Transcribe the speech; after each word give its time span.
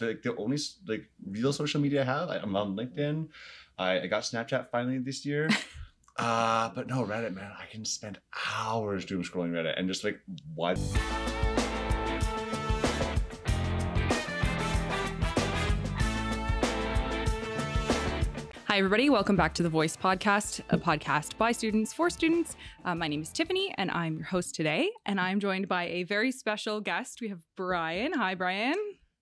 like 0.00 0.22
the 0.22 0.36
only 0.36 0.58
like 0.86 1.08
real 1.26 1.52
social 1.52 1.80
media 1.80 2.02
I 2.02 2.04
have. 2.04 2.28
I, 2.28 2.36
I'm 2.38 2.54
on 2.56 2.76
LinkedIn. 2.76 3.28
I, 3.78 4.00
I 4.00 4.06
got 4.06 4.22
Snapchat 4.22 4.70
finally 4.70 4.98
this 4.98 5.24
year. 5.24 5.48
Uh, 6.18 6.70
but 6.74 6.86
no, 6.86 7.04
Reddit, 7.04 7.34
man, 7.34 7.52
I 7.60 7.66
can 7.70 7.84
spend 7.84 8.18
hours 8.56 9.04
doom 9.04 9.22
scrolling 9.22 9.50
Reddit 9.50 9.78
and 9.78 9.86
just 9.86 10.02
like 10.02 10.18
what. 10.54 10.78
Hi, 18.66 18.78
everybody. 18.78 19.10
Welcome 19.10 19.36
back 19.36 19.52
to 19.56 19.62
the 19.62 19.68
Voice 19.68 19.94
Podcast, 19.94 20.62
a 20.70 20.78
podcast 20.78 21.36
by 21.36 21.52
students 21.52 21.92
for 21.92 22.08
students. 22.08 22.56
Uh, 22.86 22.94
my 22.94 23.08
name 23.08 23.20
is 23.20 23.28
Tiffany, 23.28 23.74
and 23.76 23.90
I'm 23.90 24.16
your 24.16 24.24
host 24.24 24.54
today. 24.54 24.88
And 25.04 25.20
I'm 25.20 25.38
joined 25.38 25.68
by 25.68 25.84
a 25.88 26.04
very 26.04 26.32
special 26.32 26.80
guest. 26.80 27.20
We 27.20 27.28
have 27.28 27.42
Brian. 27.58 28.14
Hi, 28.14 28.34
Brian. 28.34 28.76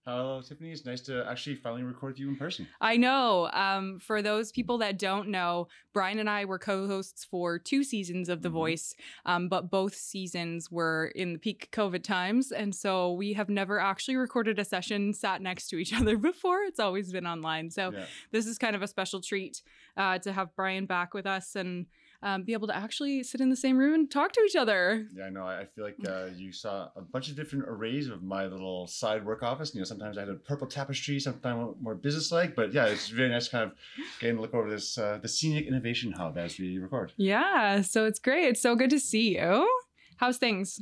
Hello, 0.06 0.42
Tiffany. 0.42 0.70
It's 0.70 0.84
nice 0.84 1.00
to 1.02 1.26
actually 1.26 1.56
finally 1.56 1.82
record 1.82 2.08
with 2.08 2.18
you 2.20 2.28
in 2.28 2.36
person. 2.36 2.68
I 2.78 2.98
know. 2.98 3.48
Um, 3.54 3.98
for 4.00 4.20
those 4.20 4.52
people 4.52 4.76
that 4.78 4.98
don't 4.98 5.28
know, 5.30 5.68
Brian 5.94 6.18
and 6.18 6.28
I 6.28 6.44
were 6.44 6.58
co 6.58 6.86
hosts 6.86 7.24
for 7.24 7.58
two 7.58 7.82
seasons 7.82 8.28
of 8.28 8.42
The 8.42 8.50
Mhm. 8.50 8.52
Voice, 8.52 8.94
um, 9.24 9.48
but 9.48 9.70
both 9.70 9.94
seasons 9.94 10.70
were 10.70 11.06
in 11.14 11.32
the 11.32 11.38
peak 11.38 11.70
COVID 11.72 12.02
times. 12.04 12.52
And 12.52 12.74
so 12.74 13.14
we 13.14 13.32
have 13.32 13.48
never 13.48 13.80
actually 13.80 14.16
recorded 14.16 14.58
a 14.58 14.64
session 14.66 15.14
sat 15.14 15.40
next 15.40 15.68
to 15.68 15.78
each 15.78 15.92
other 16.08 16.18
before. 16.18 16.60
It's 16.64 16.80
always 16.80 17.10
been 17.10 17.26
online. 17.26 17.70
So 17.70 17.90
Yeah. 17.90 18.04
this 18.30 18.46
is 18.46 18.58
kind 18.58 18.76
of 18.76 18.82
a 18.82 18.86
special 18.88 19.22
treat 19.22 19.62
uh, 19.96 20.18
to 20.18 20.32
have 20.34 20.54
Brian 20.54 20.84
back 20.84 21.14
with 21.14 21.24
us 21.24 21.56
and 21.56 21.86
um, 22.24 22.42
be 22.42 22.54
able 22.54 22.66
to 22.66 22.74
actually 22.74 23.22
sit 23.22 23.42
in 23.42 23.50
the 23.50 23.56
same 23.56 23.76
room 23.76 23.92
and 23.92 24.10
talk 24.10 24.32
to 24.32 24.40
each 24.40 24.56
other. 24.56 25.06
Yeah, 25.14 25.26
I 25.26 25.30
know. 25.30 25.44
I 25.44 25.66
feel 25.66 25.84
like 25.84 25.96
uh, 26.08 26.28
you 26.34 26.52
saw 26.52 26.88
a 26.96 27.02
bunch 27.02 27.28
of 27.28 27.36
different 27.36 27.66
arrays 27.68 28.08
of 28.08 28.22
my 28.22 28.46
little 28.46 28.86
side 28.86 29.24
work 29.26 29.42
office. 29.42 29.74
You 29.74 29.82
know, 29.82 29.84
sometimes 29.84 30.16
I 30.16 30.20
had 30.20 30.30
a 30.30 30.34
purple 30.34 30.66
tapestry, 30.66 31.20
sometimes 31.20 31.76
more 31.80 31.94
business-like. 31.94 32.56
But 32.56 32.72
yeah, 32.72 32.86
it's 32.86 33.08
very 33.08 33.28
nice 33.28 33.48
kind 33.48 33.64
of 33.64 33.76
getting 34.20 34.36
to 34.36 34.42
look 34.42 34.54
over 34.54 34.70
this 34.70 34.96
uh, 34.96 35.18
the 35.20 35.28
scenic 35.28 35.66
innovation 35.66 36.12
hub 36.12 36.38
as 36.38 36.58
we 36.58 36.78
record. 36.78 37.12
Yeah, 37.18 37.82
so 37.82 38.06
it's 38.06 38.18
great. 38.18 38.48
It's 38.48 38.62
so 38.62 38.74
good 38.74 38.90
to 38.90 38.98
see 38.98 39.36
you. 39.36 39.68
How's 40.16 40.38
things? 40.38 40.80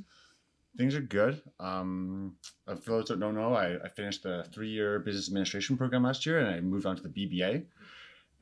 Things 0.79 0.95
are 0.95 1.01
good. 1.01 1.43
Um, 1.59 2.37
uh, 2.69 2.77
for 2.77 2.93
those 2.93 3.09
that 3.09 3.19
don't 3.19 3.35
know, 3.35 3.53
I, 3.53 3.83
I 3.85 3.89
finished 3.89 4.23
the 4.23 4.47
three-year 4.55 5.01
business 5.01 5.29
administration 5.29 5.77
program 5.77 6.05
last 6.05 6.25
year, 6.25 6.39
and 6.39 6.49
I 6.49 6.61
moved 6.61 6.87
on 6.87 6.97
to 6.97 7.03
the 7.03 7.09
BBA. 7.09 7.65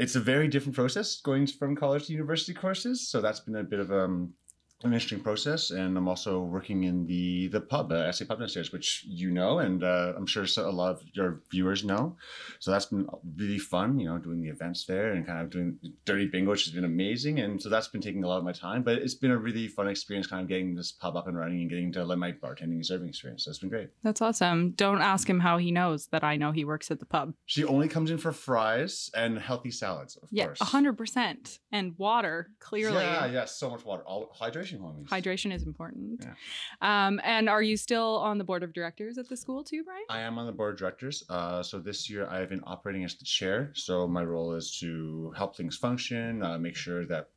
It's 0.01 0.17
a 0.17 0.21
very 0.21 0.49
different 0.49 0.75
process 0.75 1.21
going 1.21 1.47
from 1.47 1.77
college 1.77 2.07
to 2.07 2.15
university 2.15 2.55
courses, 2.55 3.11
so 3.11 3.21
that's 3.21 3.41
been 3.41 3.57
a 3.57 3.63
bit 3.63 3.81
of 3.81 3.93
um, 3.93 4.33
an 4.83 4.93
interesting 4.95 5.21
process. 5.21 5.71
And 5.71 5.97
I'm 5.99 6.09
also 6.09 6.41
working 6.41 6.85
in 6.85 7.07
the 7.07 7.49
the 7.49 7.61
pub, 7.61 7.93
uh, 7.93 8.11
SA 8.13 8.25
Pub 8.25 8.39
downstairs, 8.39 8.73
which 8.73 9.05
you 9.07 9.31
know, 9.31 9.59
and 9.59 9.85
uh, 9.85 10.15
I'm 10.17 10.27
sure 10.27 10.47
so- 10.47 10.69
a 10.69 10.71
lot 10.71 10.91
of 10.93 11.03
your 11.13 11.41
viewers 11.51 11.85
know. 11.85 12.17
So 12.61 12.71
that's 12.71 12.87
been 12.87 13.07
really 13.37 13.59
fun, 13.59 13.99
you 13.99 14.07
know, 14.09 14.19
doing 14.19 14.41
the 14.41 14.49
events 14.49 14.85
there 14.87 15.13
and 15.13 15.27
kind 15.27 15.41
of 15.43 15.51
doing 15.51 15.79
dirty 16.05 16.27
bingo, 16.27 16.51
which 16.53 16.65
has 16.65 16.75
been 16.75 16.85
amazing. 16.85 17.41
And 17.41 17.61
so 17.61 17.69
that's 17.69 17.89
been 17.89 18.01
taking 18.01 18.25
a 18.25 18.29
lot 18.29 18.39
of 18.39 18.45
my 18.45 18.53
time, 18.53 18.83
but 18.83 18.99
it's 18.99 19.15
been 19.15 19.31
a 19.33 19.39
really 19.39 19.69
fun 19.69 19.89
experience, 19.89 20.27
kind 20.27 20.43
of 20.43 20.49
getting 20.49 20.75
this 20.75 20.93
pub 20.93 21.17
up 21.17 21.27
and 21.27 21.37
running 21.37 21.61
and 21.63 21.71
getting 21.71 21.93
to 21.93 22.05
let 22.05 22.19
my 22.19 22.33
bartending 22.33 22.81
and 22.81 22.87
serving 22.87 23.09
experience. 23.09 23.45
So 23.45 23.51
it's 23.51 23.59
been 23.59 23.69
great. 23.71 23.91
That's 24.03 24.23
awesome. 24.23 24.71
Don't 24.73 25.03
ask 25.03 25.29
him 25.29 25.41
how 25.41 25.59
he 25.59 25.71
knows 25.71 26.07
that 26.09 26.25
I 26.25 26.37
know 26.37 26.53
he 26.53 26.65
works 26.65 26.91
at 26.91 27.01
the 27.01 27.07
pub. 27.07 27.35
She 27.47 27.65
only 27.65 27.89
comes 27.89 28.11
in 28.11 28.19
for 28.19 28.33
fries 28.33 29.11
and 29.15 29.39
healthy 29.39 29.71
salads, 29.71 30.17
of 30.17 30.29
Yeah, 30.31 30.47
course. 30.47 30.61
a 30.61 30.65
hundred 30.65 30.97
percent. 30.97 31.59
And 31.73 31.95
water, 31.99 32.51
clearly. 32.61 33.03
Yeah, 33.05 33.27
yeah, 33.27 33.45
so 33.45 33.71
much 33.71 33.85
water. 33.85 34.03
All 34.05 34.35
hydration, 34.41 34.70
homies. 34.79 35.09
Hydration 35.09 35.53
is 35.53 35.65
important. 35.65 36.25
Yeah. 36.25 37.07
Um, 37.07 37.21
and 37.25 37.49
are 37.49 37.63
you 37.63 37.77
still 37.77 38.19
on 38.19 38.39
the 38.39 38.45
board 38.45 38.63
of 38.63 38.73
directors 38.73 39.19
at 39.19 39.29
the 39.29 39.37
school 39.37 39.65
too, 39.65 39.83
Brian? 39.85 40.05
I 40.09 40.21
am 40.21 40.39
on 40.39 40.47
the 40.47 40.53
board 40.53 40.75
of 40.75 40.79
directors. 40.79 41.25
Uh, 41.29 41.63
so 41.63 41.79
this 41.79 42.09
year 42.09 42.27
I've 42.29 42.49
been 42.49 42.63
operating 42.67 43.05
as 43.05 43.15
the 43.17 43.25
chair. 43.25 43.71
So 43.75 44.07
my 44.07 44.25
role 44.25 44.55
is 44.55 44.79
to 44.81 45.33
help 45.37 45.57
things 45.57 45.77
function, 45.77 46.43
uh, 46.43 46.59
make 46.59 46.77
sure 46.77 47.07
that 47.07 47.31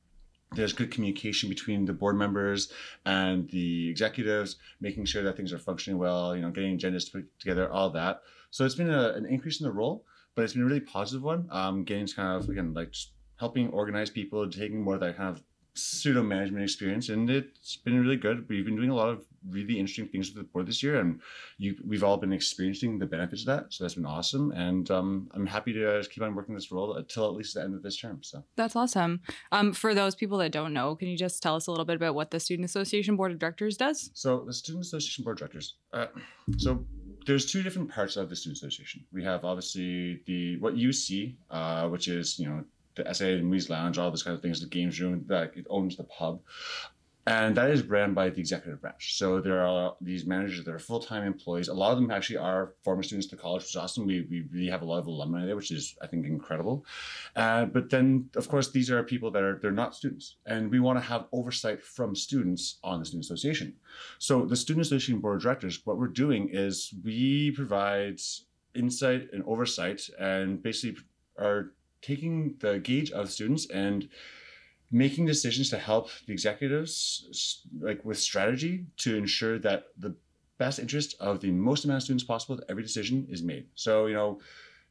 there's 0.55 0.73
good 0.73 0.91
communication 0.91 1.49
between 1.49 1.85
the 1.85 1.93
board 1.93 2.15
members 2.15 2.71
and 3.05 3.49
the 3.49 3.89
executives, 3.89 4.57
making 4.81 5.05
sure 5.05 5.23
that 5.23 5.35
things 5.35 5.51
are 5.51 5.57
functioning 5.57 5.97
well, 5.97 6.35
you 6.35 6.41
know, 6.41 6.51
getting 6.51 6.77
agendas 6.77 7.11
put 7.11 7.27
together, 7.39 7.71
all 7.71 7.89
that. 7.89 8.21
So 8.51 8.65
it's 8.65 8.75
been 8.75 8.91
a, 8.91 9.13
an 9.13 9.25
increase 9.25 9.59
in 9.59 9.65
the 9.65 9.71
role, 9.71 10.05
but 10.35 10.43
it's 10.43 10.53
been 10.53 10.61
a 10.61 10.65
really 10.65 10.79
positive 10.79 11.23
one. 11.23 11.47
Um, 11.49 11.83
getting 11.83 12.05
to 12.05 12.15
kind 12.15 12.41
of, 12.41 12.49
again, 12.49 12.73
like 12.73 12.91
just 12.91 13.13
helping 13.37 13.69
organize 13.69 14.09
people, 14.09 14.47
taking 14.49 14.81
more 14.81 14.95
of 14.95 14.99
that 14.99 15.17
kind 15.17 15.29
of 15.29 15.43
pseudo 15.75 16.21
management 16.21 16.63
experience, 16.63 17.09
and 17.09 17.29
it's 17.29 17.77
been 17.77 17.99
really 17.99 18.15
good. 18.15 18.47
We've 18.47 18.65
been 18.65 18.75
doing 18.75 18.89
a 18.89 18.95
lot 18.95 19.09
of 19.09 19.25
really 19.49 19.79
interesting 19.79 20.07
things 20.07 20.29
with 20.29 20.37
the 20.37 20.43
board 20.51 20.67
this 20.67 20.83
year, 20.83 20.99
and 20.99 21.19
you, 21.57 21.75
we've 21.85 22.03
all 22.03 22.17
been 22.17 22.33
experiencing 22.33 22.99
the 22.99 23.05
benefits 23.05 23.41
of 23.41 23.47
that. 23.47 23.73
So 23.73 23.83
that's 23.83 23.95
been 23.95 24.05
awesome, 24.05 24.51
and 24.51 24.89
um, 24.91 25.29
I'm 25.33 25.45
happy 25.45 25.73
to 25.73 25.97
just 25.97 26.11
keep 26.11 26.23
on 26.23 26.35
working 26.35 26.55
this 26.55 26.71
role 26.71 26.95
until 26.95 27.25
at 27.25 27.33
least 27.33 27.55
the 27.55 27.61
end 27.61 27.73
of 27.73 27.81
this 27.81 27.97
term. 27.97 28.19
So 28.21 28.43
That's 28.55 28.75
awesome. 28.75 29.21
Um, 29.51 29.73
for 29.73 29.93
those 29.95 30.15
people 30.15 30.37
that 30.39 30.51
don't 30.51 30.73
know, 30.73 30.95
can 30.95 31.07
you 31.07 31.17
just 31.17 31.41
tell 31.41 31.55
us 31.55 31.67
a 31.67 31.71
little 31.71 31.85
bit 31.85 31.95
about 31.95 32.15
what 32.15 32.31
the 32.31 32.39
Student 32.39 32.65
Association 32.65 33.15
Board 33.15 33.31
of 33.31 33.39
Directors 33.39 33.77
does? 33.77 34.11
So 34.13 34.43
the 34.45 34.53
Student 34.53 34.85
Association 34.85 35.23
Board 35.23 35.37
of 35.37 35.39
Directors. 35.39 35.75
Uh, 35.91 36.07
so 36.57 36.85
there's 37.25 37.51
two 37.51 37.63
different 37.63 37.89
parts 37.89 38.17
of 38.17 38.29
the 38.29 38.35
Student 38.35 38.57
Association. 38.57 39.05
We 39.11 39.23
have 39.23 39.45
obviously 39.45 40.21
the 40.27 40.57
what 40.59 40.75
you 40.77 40.91
see, 40.91 41.37
uh, 41.49 41.87
which 41.89 42.07
is 42.07 42.37
you 42.37 42.47
know 42.47 42.63
the 42.95 43.13
SA 43.13 43.25
and 43.25 43.45
Movies 43.45 43.69
Lounge, 43.69 43.97
all 43.97 44.09
those 44.09 44.23
kind 44.23 44.35
of 44.35 44.41
things, 44.41 44.59
the 44.59 44.67
games 44.67 44.99
room 44.99 45.25
that 45.27 45.55
it 45.55 45.65
owns 45.69 45.97
the 45.97 46.03
pub. 46.03 46.41
And 47.25 47.55
that 47.55 47.69
is 47.69 47.83
ran 47.83 48.13
by 48.13 48.29
the 48.29 48.41
executive 48.41 48.81
branch. 48.81 49.15
So 49.17 49.39
there 49.39 49.65
are 49.65 49.95
these 50.01 50.25
managers 50.25 50.65
that 50.65 50.73
are 50.73 50.79
full 50.79 50.99
time 50.99 51.23
employees. 51.23 51.69
A 51.69 51.73
lot 51.73 51.93
of 51.93 51.97
them 51.97 52.11
actually 52.11 52.37
are 52.37 52.73
former 52.83 53.01
students 53.01 53.27
to 53.27 53.37
college, 53.37 53.61
which 53.61 53.69
is 53.69 53.75
awesome. 53.77 54.05
We, 54.05 54.27
we 54.29 54.41
really 54.51 54.67
have 54.67 54.81
a 54.81 54.85
lot 54.85 54.99
of 54.99 55.07
alumni 55.07 55.45
there, 55.45 55.55
which 55.55 55.71
is, 55.71 55.95
I 56.01 56.07
think, 56.07 56.25
incredible. 56.25 56.85
Uh, 57.37 57.63
but 57.65 57.89
then, 57.89 58.29
of 58.35 58.49
course, 58.49 58.71
these 58.71 58.91
are 58.91 59.01
people 59.03 59.31
that 59.31 59.41
are 59.41 59.57
they're 59.61 59.71
not 59.71 59.95
students, 59.95 60.35
and 60.45 60.69
we 60.69 60.81
want 60.81 60.99
to 60.99 61.05
have 61.05 61.27
oversight 61.31 61.81
from 61.81 62.13
students 62.13 62.79
on 62.83 62.99
the 62.99 63.05
student 63.05 63.23
association. 63.23 63.73
So 64.19 64.45
the 64.45 64.57
student 64.57 64.85
association 64.85 65.19
board 65.19 65.37
of 65.37 65.43
directors, 65.43 65.79
what 65.85 65.97
we're 65.97 66.07
doing 66.07 66.49
is 66.51 66.93
we 67.05 67.51
provide 67.51 68.19
insight 68.75 69.29
and 69.31 69.43
oversight, 69.45 70.01
and 70.19 70.61
basically 70.61 71.01
are 71.37 71.71
taking 72.03 72.55
the 72.59 72.79
gauge 72.79 73.11
of 73.11 73.31
students 73.31 73.69
and 73.69 74.09
making 74.91 75.25
decisions 75.25 75.69
to 75.71 75.77
help 75.77 76.09
the 76.27 76.33
executives 76.33 77.65
like 77.79 78.03
with 78.05 78.19
strategy 78.19 78.85
to 78.97 79.17
ensure 79.17 79.57
that 79.57 79.85
the 79.97 80.15
best 80.59 80.77
interest 80.77 81.15
of 81.19 81.39
the 81.41 81.51
most 81.51 81.83
amount 81.83 81.97
of 81.97 82.03
students 82.03 82.23
possible 82.23 82.59
every 82.69 82.83
decision 82.83 83.25
is 83.29 83.41
made. 83.41 83.65
So 83.75 84.05
you 84.05 84.13
know 84.13 84.39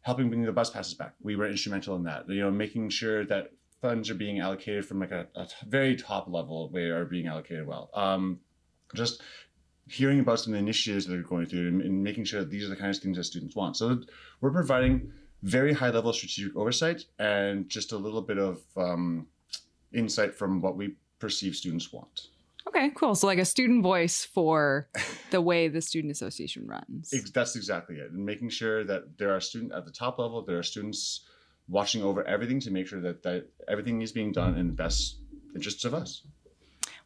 helping 0.00 0.28
bring 0.28 0.42
the 0.42 0.50
bus 0.50 0.70
passes 0.70 0.94
back. 0.94 1.14
We 1.22 1.36
were 1.36 1.48
instrumental 1.48 1.94
in 1.96 2.02
that. 2.04 2.28
You 2.28 2.40
know 2.40 2.50
making 2.50 2.88
sure 2.90 3.24
that 3.26 3.52
funds 3.80 4.10
are 4.10 4.14
being 4.14 4.40
allocated 4.40 4.84
from 4.84 5.00
like 5.00 5.12
a 5.12 5.26
very 5.66 5.96
top 5.96 6.28
level 6.28 6.68
they 6.68 6.86
are 6.86 7.04
being 7.04 7.26
allocated 7.26 7.66
well. 7.66 7.90
Um, 7.94 8.40
just 8.94 9.22
hearing 9.88 10.20
about 10.20 10.40
some 10.40 10.52
of 10.52 10.58
the 10.58 10.62
initiatives 10.62 11.06
that 11.06 11.12
they're 11.12 11.22
going 11.22 11.46
through 11.46 11.68
and, 11.68 11.82
and 11.82 12.02
making 12.02 12.24
sure 12.24 12.40
that 12.40 12.50
these 12.50 12.64
are 12.64 12.68
the 12.68 12.76
kinds 12.76 12.96
of 12.96 13.02
things 13.02 13.16
that 13.16 13.24
students 13.24 13.56
want. 13.56 13.76
So 13.76 14.00
we're 14.40 14.50
providing 14.50 15.12
very 15.42 15.72
high 15.72 15.90
level 15.90 16.12
strategic 16.12 16.56
oversight 16.56 17.04
and 17.18 17.68
just 17.68 17.92
a 17.92 17.96
little 17.96 18.22
bit 18.22 18.38
of 18.38 18.60
um, 18.76 19.26
insight 19.92 20.34
from 20.34 20.60
what 20.60 20.76
we 20.76 20.94
perceive 21.18 21.54
students 21.56 21.92
want. 21.92 22.28
Okay, 22.68 22.90
cool. 22.94 23.14
So 23.14 23.26
like 23.26 23.38
a 23.38 23.44
student 23.44 23.82
voice 23.82 24.24
for 24.24 24.88
the 25.30 25.40
way 25.40 25.68
the 25.68 25.80
Student 25.80 26.12
Association 26.12 26.66
runs. 26.66 27.12
That's 27.34 27.56
exactly 27.56 27.96
it. 27.96 28.12
And 28.12 28.24
making 28.24 28.50
sure 28.50 28.84
that 28.84 29.18
there 29.18 29.34
are 29.34 29.40
students 29.40 29.74
at 29.74 29.84
the 29.84 29.90
top 29.90 30.18
level, 30.18 30.42
there 30.42 30.58
are 30.58 30.62
students 30.62 31.26
watching 31.68 32.02
over 32.02 32.24
everything 32.24 32.60
to 32.60 32.70
make 32.70 32.86
sure 32.86 33.00
that, 33.00 33.22
that 33.24 33.48
everything 33.68 34.00
is 34.02 34.12
being 34.12 34.32
done 34.32 34.56
in 34.56 34.68
the 34.68 34.74
best 34.74 35.18
interests 35.54 35.84
of 35.84 35.94
us. 35.94 36.22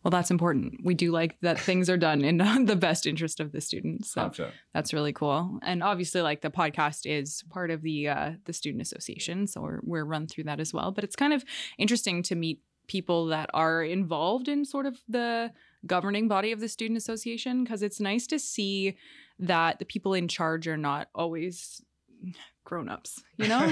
Well, 0.07 0.13
that's 0.13 0.31
important. 0.31 0.85
We 0.85 0.95
do 0.95 1.11
like 1.11 1.37
that 1.41 1.59
things 1.59 1.91
are 1.91 1.97
done 1.97 2.23
in 2.23 2.37
the 2.65 2.77
best 2.77 3.09
interest 3.09 3.41
of 3.41 3.51
the 3.51 3.61
students. 3.61 4.13
So 4.13 4.23
Gotcha. 4.23 4.53
that's 4.73 4.95
really 4.95 5.13
cool. 5.13 5.59
And 5.63 5.83
obviously, 5.83 6.21
like 6.21 6.43
the 6.43 6.49
podcast 6.49 7.07
is 7.07 7.43
part 7.51 7.73
of 7.73 7.83
the 7.83 8.11
uh, 8.11 8.33
the 8.45 8.53
student 8.53 8.83
association, 8.83 9.49
so 9.49 9.63
we're 9.63 9.81
we're 9.83 10.05
run 10.05 10.29
through 10.29 10.45
that 10.45 10.61
as 10.61 10.73
well. 10.73 10.93
But 10.93 11.03
it's 11.03 11.17
kind 11.17 11.33
of 11.33 11.45
interesting 11.77 12.23
to 12.23 12.37
meet 12.37 12.61
people 12.87 13.27
that 13.27 13.51
are 13.53 13.83
involved 13.83 14.47
in 14.47 14.65
sort 14.65 14.87
of 14.87 14.97
the 15.09 15.51
governing 15.89 16.29
body 16.29 16.53
of 16.53 16.61
the 16.61 16.69
student 16.69 16.99
association 16.99 17.65
because 17.65 17.83
it's 17.83 17.99
nice 17.99 18.29
to 18.29 18.39
see 18.39 18.97
that 19.41 19.81
the 19.81 19.85
people 19.85 20.15
in 20.15 20.29
charge 20.29 20.69
are 20.69 20.77
not 20.77 21.09
always 21.17 21.83
grown-ups 22.67 23.23
you 23.39 23.49
know 23.49 23.65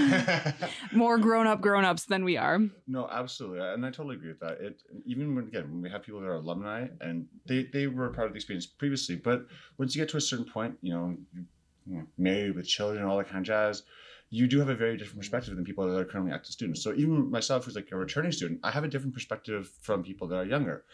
more 0.93 1.19
grown-up 1.19 1.61
grown-ups 1.61 2.07
than 2.07 2.25
we 2.25 2.39
are 2.39 2.59
No, 2.87 3.09
absolutely, 3.11 3.61
and 3.61 3.85
I 3.85 3.91
totally 3.91 4.17
agree 4.17 4.29
with 4.29 4.41
that. 4.41 4.61
It 4.61 4.83
even 5.05 5.35
when 5.35 5.49
again 5.49 5.71
when 5.71 5.83
we 5.83 5.91
have 5.91 6.03
people 6.03 6.21
that 6.21 6.27
are 6.27 6.37
alumni 6.37 6.87
and 7.01 7.27
they 7.47 7.65
they 7.73 7.87
were 7.87 8.11
part 8.11 8.27
of 8.29 8.33
the 8.33 8.37
experience 8.37 8.67
previously, 8.67 9.17
but 9.17 9.47
once 9.79 9.95
you 9.95 10.03
get 10.03 10.11
to 10.11 10.17
a 10.17 10.21
certain 10.21 10.45
point, 10.45 10.77
you 10.81 10.93
know, 10.93 11.17
you, 11.35 11.45
you 11.87 11.97
know, 11.97 12.07
married 12.19 12.55
with 12.55 12.67
children, 12.67 13.05
all 13.05 13.19
that 13.19 13.29
kind 13.29 13.39
of 13.39 13.45
jazz, 13.45 13.83
you 14.31 14.47
do 14.47 14.59
have 14.59 14.69
a 14.69 14.75
very 14.75 14.97
different 14.97 15.21
perspective 15.21 15.55
than 15.55 15.65
people 15.65 15.87
that 15.87 15.99
are 15.99 16.05
currently 16.05 16.33
active 16.33 16.53
students. 16.53 16.83
So 16.83 16.95
even 16.95 17.31
myself, 17.31 17.65
who's 17.65 17.77
like 17.77 17.89
a 17.93 17.97
returning 17.97 18.33
student, 18.33 18.61
I 18.63 18.71
have 18.71 18.85
a 18.85 18.89
different 18.89 19.15
perspective 19.15 19.71
from 19.81 20.03
people 20.03 20.29
that 20.29 20.37
are 20.37 20.45
younger. 20.45 20.85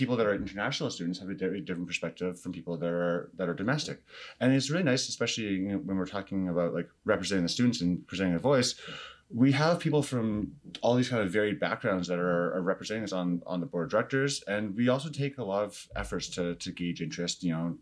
People 0.00 0.16
that 0.16 0.26
are 0.26 0.34
international 0.34 0.90
students 0.90 1.18
have 1.18 1.28
a 1.28 1.34
very 1.34 1.60
different 1.60 1.86
perspective 1.86 2.40
from 2.40 2.52
people 2.52 2.74
that 2.78 2.88
are 2.88 3.30
that 3.36 3.48
are 3.50 3.54
domestic, 3.54 4.02
and 4.40 4.52
it's 4.54 4.70
really 4.70 4.88
nice, 4.92 5.08
especially 5.08 5.44
you 5.44 5.68
know, 5.68 5.78
when 5.78 5.96
we're 5.98 6.14
talking 6.18 6.48
about 6.48 6.72
like 6.72 6.88
representing 7.04 7.42
the 7.42 7.54
students 7.58 7.82
and 7.82 8.06
presenting 8.06 8.34
a 8.34 8.38
voice. 8.38 8.74
We 9.42 9.52
have 9.52 9.78
people 9.78 10.02
from 10.02 10.52
all 10.80 10.96
these 10.96 11.10
kind 11.10 11.22
of 11.22 11.30
varied 11.30 11.60
backgrounds 11.60 12.08
that 12.08 12.18
are, 12.18 12.52
are 12.56 12.62
representing 12.62 13.04
us 13.04 13.12
on 13.12 13.42
on 13.46 13.60
the 13.60 13.66
board 13.66 13.84
of 13.84 13.90
directors, 13.90 14.42
and 14.48 14.74
we 14.74 14.88
also 14.88 15.10
take 15.10 15.36
a 15.36 15.44
lot 15.44 15.64
of 15.64 15.86
efforts 15.94 16.26
to 16.36 16.54
to 16.54 16.72
gauge 16.72 17.02
interest. 17.02 17.44
You 17.44 17.52
know, 17.52 17.78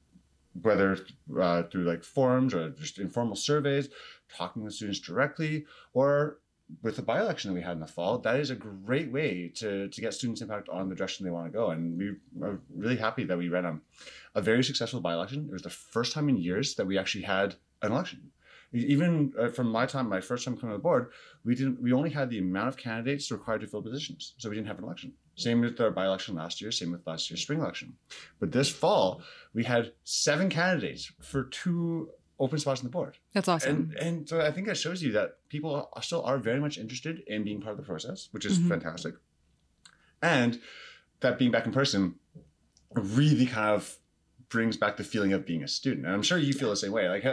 whether 0.66 0.98
uh, 1.40 1.62
through 1.70 1.84
like 1.84 2.02
forums 2.02 2.52
or 2.52 2.70
just 2.70 2.98
informal 2.98 3.36
surveys, 3.36 3.88
talking 4.36 4.64
with 4.64 4.74
students 4.74 5.00
directly, 5.00 5.64
or 5.94 6.38
with 6.82 6.96
the 6.96 7.02
by-election 7.02 7.50
that 7.50 7.54
we 7.54 7.62
had 7.62 7.72
in 7.72 7.80
the 7.80 7.86
fall, 7.86 8.18
that 8.18 8.36
is 8.38 8.50
a 8.50 8.54
great 8.54 9.10
way 9.10 9.50
to, 9.56 9.88
to 9.88 10.00
get 10.00 10.14
students 10.14 10.42
impact 10.42 10.68
on 10.68 10.88
the 10.88 10.94
direction 10.94 11.24
they 11.24 11.30
want 11.30 11.46
to 11.46 11.58
go. 11.58 11.70
And 11.70 11.98
we 11.98 12.46
are 12.46 12.60
really 12.74 12.96
happy 12.96 13.24
that 13.24 13.38
we 13.38 13.48
ran 13.48 13.64
a, 13.64 13.78
a 14.34 14.42
very 14.42 14.62
successful 14.62 15.00
by-election. 15.00 15.46
It 15.48 15.52
was 15.52 15.62
the 15.62 15.70
first 15.70 16.12
time 16.12 16.28
in 16.28 16.36
years 16.36 16.74
that 16.74 16.86
we 16.86 16.98
actually 16.98 17.24
had 17.24 17.54
an 17.82 17.92
election. 17.92 18.32
Even 18.74 19.32
uh, 19.40 19.48
from 19.48 19.70
my 19.70 19.86
time, 19.86 20.10
my 20.10 20.20
first 20.20 20.44
time 20.44 20.54
coming 20.54 20.74
on 20.74 20.78
the 20.78 20.82
board, 20.82 21.10
we 21.42 21.54
didn't. 21.54 21.80
We 21.80 21.94
only 21.94 22.10
had 22.10 22.28
the 22.28 22.38
amount 22.38 22.68
of 22.68 22.76
candidates 22.76 23.30
required 23.30 23.62
to 23.62 23.66
fill 23.66 23.80
positions, 23.80 24.34
so 24.36 24.50
we 24.50 24.56
didn't 24.56 24.68
have 24.68 24.76
an 24.76 24.84
election. 24.84 25.14
Same 25.36 25.62
with 25.62 25.80
our 25.80 25.90
by-election 25.90 26.34
last 26.34 26.60
year. 26.60 26.70
Same 26.70 26.92
with 26.92 27.06
last 27.06 27.30
year's 27.30 27.40
spring 27.40 27.60
election. 27.60 27.94
But 28.40 28.52
this 28.52 28.68
fall, 28.68 29.22
we 29.54 29.64
had 29.64 29.92
seven 30.04 30.50
candidates 30.50 31.10
for 31.22 31.44
two 31.44 32.10
open 32.38 32.58
spots 32.58 32.80
on 32.80 32.84
the 32.84 32.90
board. 32.90 33.18
That's 33.32 33.48
awesome. 33.48 33.70
And 33.70 33.98
and 34.06 34.28
so 34.28 34.40
I 34.40 34.50
think 34.52 34.66
that 34.68 34.76
shows 34.76 35.02
you 35.02 35.12
that 35.12 35.38
people 35.48 35.88
are 35.92 36.02
still 36.02 36.22
are 36.22 36.38
very 36.38 36.60
much 36.60 36.78
interested 36.78 37.22
in 37.26 37.44
being 37.44 37.60
part 37.60 37.72
of 37.72 37.78
the 37.78 37.84
process, 37.84 38.28
which 38.32 38.44
is 38.44 38.58
Mhm. 38.58 38.68
fantastic. 38.68 39.14
And 40.22 40.60
that 41.20 41.38
being 41.38 41.50
back 41.50 41.66
in 41.66 41.72
person 41.72 42.14
really 42.94 43.46
kind 43.46 43.70
of 43.70 43.98
brings 44.50 44.76
back 44.76 44.96
the 44.96 45.04
feeling 45.04 45.32
of 45.32 45.44
being 45.44 45.62
a 45.62 45.68
student. 45.68 46.06
And 46.06 46.14
I'm 46.14 46.22
sure 46.22 46.38
you 46.38 46.52
feel 46.52 46.70
the 46.70 46.76
same 46.76 46.92
way. 46.92 47.08
Like, 47.08 47.24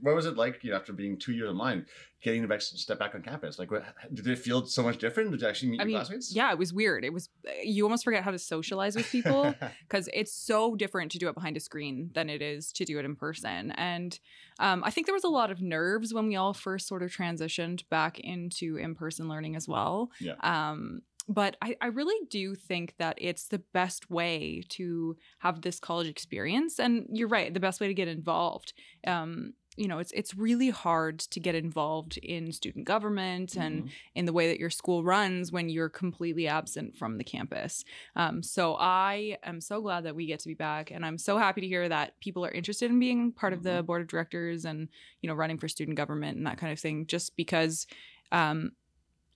what 0.00 0.14
was 0.14 0.26
it 0.26 0.36
like 0.36 0.62
you 0.62 0.70
know, 0.70 0.76
after 0.76 0.92
being 0.92 1.18
two 1.18 1.32
years 1.32 1.48
online, 1.48 1.86
getting 2.22 2.42
to 2.42 2.48
back, 2.48 2.60
step 2.60 2.98
back 2.98 3.14
on 3.14 3.22
campus? 3.22 3.58
Like, 3.58 3.70
what, 3.70 3.84
did 4.12 4.26
it 4.26 4.38
feel 4.38 4.66
so 4.66 4.82
much 4.82 4.98
different? 4.98 5.30
Did 5.30 5.40
you 5.40 5.48
actually 5.48 5.70
meet 5.70 5.80
I 5.80 5.84
your 5.84 5.86
mean, 5.86 5.96
classmates? 5.96 6.34
yeah, 6.34 6.52
it 6.52 6.58
was 6.58 6.72
weird. 6.72 7.04
It 7.04 7.12
was 7.12 7.30
you 7.62 7.84
almost 7.84 8.04
forget 8.04 8.22
how 8.22 8.30
to 8.30 8.38
socialize 8.38 8.96
with 8.96 9.10
people 9.10 9.54
because 9.88 10.08
it's 10.12 10.32
so 10.32 10.74
different 10.74 11.10
to 11.12 11.18
do 11.18 11.28
it 11.28 11.34
behind 11.34 11.56
a 11.56 11.60
screen 11.60 12.10
than 12.14 12.28
it 12.28 12.42
is 12.42 12.70
to 12.72 12.84
do 12.84 12.98
it 12.98 13.04
in 13.04 13.16
person. 13.16 13.72
And 13.72 14.18
um, 14.58 14.82
I 14.84 14.90
think 14.90 15.06
there 15.06 15.14
was 15.14 15.24
a 15.24 15.28
lot 15.28 15.50
of 15.50 15.62
nerves 15.62 16.12
when 16.12 16.26
we 16.26 16.36
all 16.36 16.52
first 16.52 16.86
sort 16.86 17.02
of 17.02 17.10
transitioned 17.10 17.88
back 17.88 18.20
into 18.20 18.76
in-person 18.76 19.28
learning 19.28 19.56
as 19.56 19.66
well. 19.66 20.10
Yeah. 20.20 20.34
Um, 20.40 21.02
but 21.28 21.56
I, 21.62 21.76
I 21.80 21.86
really 21.88 22.26
do 22.28 22.54
think 22.54 22.94
that 22.98 23.16
it's 23.20 23.48
the 23.48 23.58
best 23.72 24.10
way 24.10 24.62
to 24.70 25.16
have 25.40 25.60
this 25.62 25.78
college 25.78 26.08
experience. 26.08 26.80
And 26.80 27.06
you're 27.12 27.28
right, 27.28 27.52
the 27.52 27.60
best 27.60 27.80
way 27.80 27.88
to 27.88 27.94
get 27.94 28.08
involved. 28.08 28.72
Um, 29.06 29.54
you 29.76 29.86
know, 29.86 29.98
it's 30.00 30.10
it's 30.10 30.34
really 30.34 30.70
hard 30.70 31.20
to 31.20 31.38
get 31.38 31.54
involved 31.54 32.16
in 32.16 32.50
student 32.50 32.84
government 32.84 33.56
and 33.56 33.84
Mhm. 33.84 33.92
in 34.16 34.24
the 34.24 34.32
way 34.32 34.48
that 34.48 34.58
your 34.58 34.70
school 34.70 35.04
runs 35.04 35.52
when 35.52 35.68
you're 35.68 35.88
completely 35.88 36.48
absent 36.48 36.96
from 36.96 37.16
the 37.16 37.22
campus. 37.22 37.84
Um, 38.16 38.42
so 38.42 38.74
I 38.80 39.38
am 39.44 39.60
so 39.60 39.80
glad 39.80 40.04
that 40.04 40.16
we 40.16 40.26
get 40.26 40.40
to 40.40 40.48
be 40.48 40.54
back, 40.54 40.90
and 40.90 41.06
I'm 41.06 41.16
so 41.18 41.38
happy 41.38 41.60
to 41.60 41.68
hear 41.68 41.88
that 41.88 42.18
people 42.20 42.44
are 42.44 42.50
interested 42.50 42.90
in 42.90 42.98
being 42.98 43.30
part 43.32 43.52
of 43.52 43.62
the 43.62 43.84
board 43.84 44.00
of 44.02 44.08
directors 44.08 44.64
and 44.64 44.88
you 45.22 45.28
know 45.28 45.34
running 45.34 45.58
for 45.58 45.68
student 45.68 45.96
government 45.96 46.36
and 46.38 46.46
that 46.46 46.58
kind 46.58 46.72
of 46.72 46.80
thing. 46.80 47.06
Just 47.06 47.36
because 47.36 47.86
um, 48.32 48.72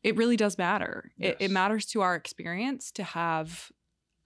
it 0.02 0.16
really 0.16 0.36
does 0.36 0.58
matter. 0.58 1.12
It, 1.18 1.36
it 1.38 1.50
matters 1.50 1.86
to 1.86 2.00
our 2.00 2.14
experience 2.14 2.90
to 2.92 3.02
have 3.02 3.70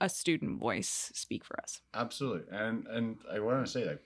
a 0.00 0.08
student 0.08 0.58
voice 0.58 1.11
speak 1.14 1.44
for 1.44 1.58
us. 1.61 1.81
Absolutely, 1.94 2.44
and 2.56 2.87
and 2.88 3.17
I 3.32 3.40
want 3.40 3.64
to 3.64 3.70
say 3.70 3.84
that 3.84 4.02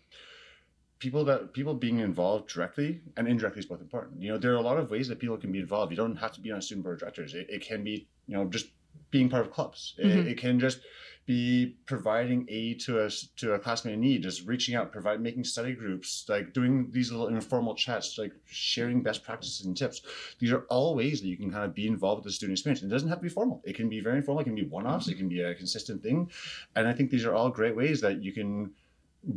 people 0.99 1.25
that 1.25 1.53
people 1.53 1.75
being 1.75 1.99
involved 1.99 2.49
directly 2.49 3.01
and 3.17 3.27
indirectly 3.27 3.61
is 3.61 3.67
both 3.67 3.81
important. 3.81 4.23
You 4.23 4.33
know, 4.33 4.39
there 4.39 4.53
are 4.53 4.57
a 4.57 4.63
lot 4.63 4.79
of 4.79 4.91
ways 4.91 5.09
that 5.09 5.19
people 5.19 5.37
can 5.37 5.51
be 5.51 5.59
involved. 5.59 5.91
You 5.91 5.97
don't 5.97 6.17
have 6.17 6.33
to 6.33 6.41
be 6.41 6.53
on 6.53 6.59
a 6.59 6.63
student 6.63 6.85
board 6.85 6.95
of 6.97 7.01
directors. 7.01 7.35
It, 7.35 7.47
it 7.49 7.63
can 7.67 7.83
be 7.83 8.09
you 8.27 8.37
know 8.37 8.45
just 8.47 8.67
being 9.11 9.29
part 9.29 9.45
of 9.45 9.53
clubs. 9.53 9.95
It, 9.99 10.07
Mhm. 10.07 10.27
it 10.31 10.39
can 10.39 10.61
just 10.61 10.81
be 11.27 11.77
providing 11.87 12.45
aid 12.49 12.81
to 12.81 12.99
us 12.99 13.29
to 13.37 13.53
a 13.55 13.59
classmate 13.59 13.95
in 13.95 14.01
need, 14.01 14.23
just 14.23 14.47
reaching 14.47 14.75
out, 14.75 14.91
provide 14.91 15.21
making 15.21 15.45
study 15.45 15.75
groups, 15.75 16.25
like 16.29 16.53
doing 16.53 16.91
these 16.91 17.13
little 17.13 17.29
informal 17.29 17.75
chats, 17.75 18.19
like 18.19 18.33
sharing 18.47 19.01
best 19.03 19.23
practices 19.23 19.65
and 19.67 19.77
tips. 19.77 20.03
These 20.41 20.51
are 20.51 20.63
all 20.71 20.97
ways 20.97 21.21
that 21.21 21.29
you 21.29 21.37
can 21.37 21.51
kind 21.51 21.65
of 21.65 21.75
be 21.75 21.87
involved 21.87 22.21
with 22.25 22.33
the 22.33 22.33
student 22.33 22.59
experience. 22.59 22.83
It 22.83 22.89
doesn't 22.89 23.09
have 23.09 23.19
to 23.19 23.23
be 23.23 23.29
formal. 23.29 23.63
It 23.65 23.75
can 23.77 23.89
be 23.89 24.01
very 24.01 24.17
informal. 24.17 24.41
It 24.41 24.45
can 24.45 24.55
be 24.57 24.65
one-offs. 24.65 25.09
It 25.09 25.17
can 25.17 25.29
be 25.29 25.41
a 25.41 25.55
consistent 25.55 26.03
thing. 26.03 26.31
And 26.75 26.89
I 26.89 26.93
think 26.93 27.11
these 27.11 27.25
are 27.25 27.35
all 27.35 27.51
great 27.51 27.77
ways 27.77 28.01
that 28.01 28.23
you 28.25 28.33
can 28.33 28.73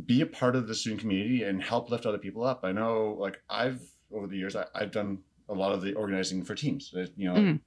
be 0.06 0.20
a 0.22 0.26
part 0.26 0.56
of 0.56 0.66
the 0.66 0.74
student 0.74 1.00
community 1.00 1.42
and 1.44 1.62
help 1.62 1.90
lift 1.90 2.06
other 2.06 2.18
people 2.18 2.42
up. 2.42 2.60
I 2.64 2.72
know, 2.72 3.16
like 3.20 3.40
I've 3.48 3.82
over 4.10 4.26
the 4.26 4.36
years, 4.36 4.56
I, 4.56 4.64
I've 4.74 4.90
done 4.90 5.18
a 5.48 5.54
lot 5.54 5.72
of 5.72 5.82
the 5.82 5.92
organizing 5.94 6.42
for 6.42 6.54
teams. 6.54 6.92
You 7.16 7.28
know, 7.28 7.34
Mhm. 7.34 7.60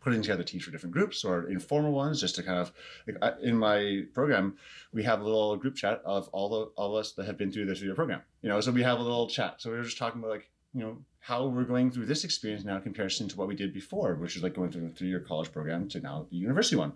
Putting 0.00 0.22
together 0.22 0.42
teams 0.42 0.64
for 0.64 0.70
different 0.70 0.92
groups 0.92 1.24
or 1.24 1.50
informal 1.50 1.92
ones, 1.92 2.20
just 2.20 2.36
to 2.36 2.42
kind 2.42 2.58
of 2.58 2.72
like 3.06 3.34
in 3.42 3.56
my 3.56 4.02
program, 4.14 4.56
we 4.92 5.02
have 5.02 5.20
a 5.20 5.24
little 5.24 5.56
group 5.56 5.74
chat 5.74 6.02
of 6.04 6.28
all 6.28 6.48
the 6.48 6.64
all 6.76 6.96
of 6.96 7.00
us 7.00 7.12
that 7.12 7.26
have 7.26 7.38
been 7.38 7.50
through 7.50 7.66
this 7.66 7.78
video 7.78 7.94
program. 7.94 8.22
You 8.42 8.48
know, 8.48 8.60
so 8.60 8.72
we 8.72 8.82
have 8.82 8.98
a 8.98 9.02
little 9.02 9.28
chat. 9.28 9.60
So 9.60 9.70
we 9.70 9.76
were 9.76 9.84
just 9.84 9.98
talking 9.98 10.20
about 10.20 10.30
like 10.30 10.50
you 10.74 10.80
know 10.80 10.98
how 11.20 11.46
we're 11.46 11.64
going 11.64 11.90
through 11.90 12.06
this 12.06 12.22
experience 12.22 12.64
now 12.64 12.76
in 12.76 12.82
comparison 12.82 13.28
to 13.28 13.36
what 13.36 13.48
we 13.48 13.56
did 13.56 13.72
before, 13.72 14.14
which 14.14 14.36
is 14.36 14.42
like 14.42 14.54
going 14.54 14.70
through 14.70 14.86
a 14.86 14.90
three-year 14.90 15.20
college 15.20 15.50
program 15.50 15.88
to 15.88 16.00
now 16.00 16.26
the 16.30 16.36
university 16.36 16.76
one, 16.76 16.92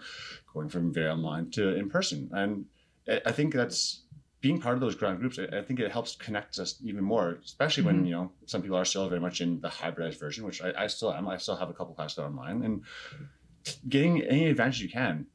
going 0.54 0.68
from 0.68 0.92
very 0.92 1.10
online 1.10 1.50
to 1.50 1.74
in 1.74 1.88
person. 1.88 2.30
And 2.32 2.66
I 3.26 3.32
think 3.32 3.54
that's 3.54 4.04
being 4.40 4.58
part 4.60 4.74
of 4.74 4.80
those 4.80 4.94
ground 4.94 5.18
groups. 5.20 5.38
I 5.38 5.58
I 5.58 5.62
think 5.62 5.80
it 5.80 5.90
helps 5.92 6.16
connect 6.16 6.58
us 6.58 6.70
even 6.82 7.04
more, 7.04 7.38
especially 7.44 7.84
when 7.84 7.98
Mhm. 8.02 8.06
you 8.08 8.12
know 8.16 8.32
some 8.46 8.62
people 8.62 8.76
are 8.76 8.84
still 8.86 9.08
very 9.08 9.20
much 9.20 9.40
in 9.40 9.60
the 9.60 9.68
hybridized 9.68 10.18
version, 10.18 10.44
which 10.44 10.60
I, 10.62 10.70
I 10.84 10.86
still 10.86 11.12
am. 11.12 11.28
I 11.28 11.36
still 11.36 11.56
have 11.56 11.70
a 11.70 11.74
couple 11.78 11.94
classes 11.94 12.18
online, 12.18 12.62
and 12.66 12.82
getting 13.88 14.22
any 14.22 14.46
advantage 14.48 14.80
you 14.80 14.88
can, 14.88 15.26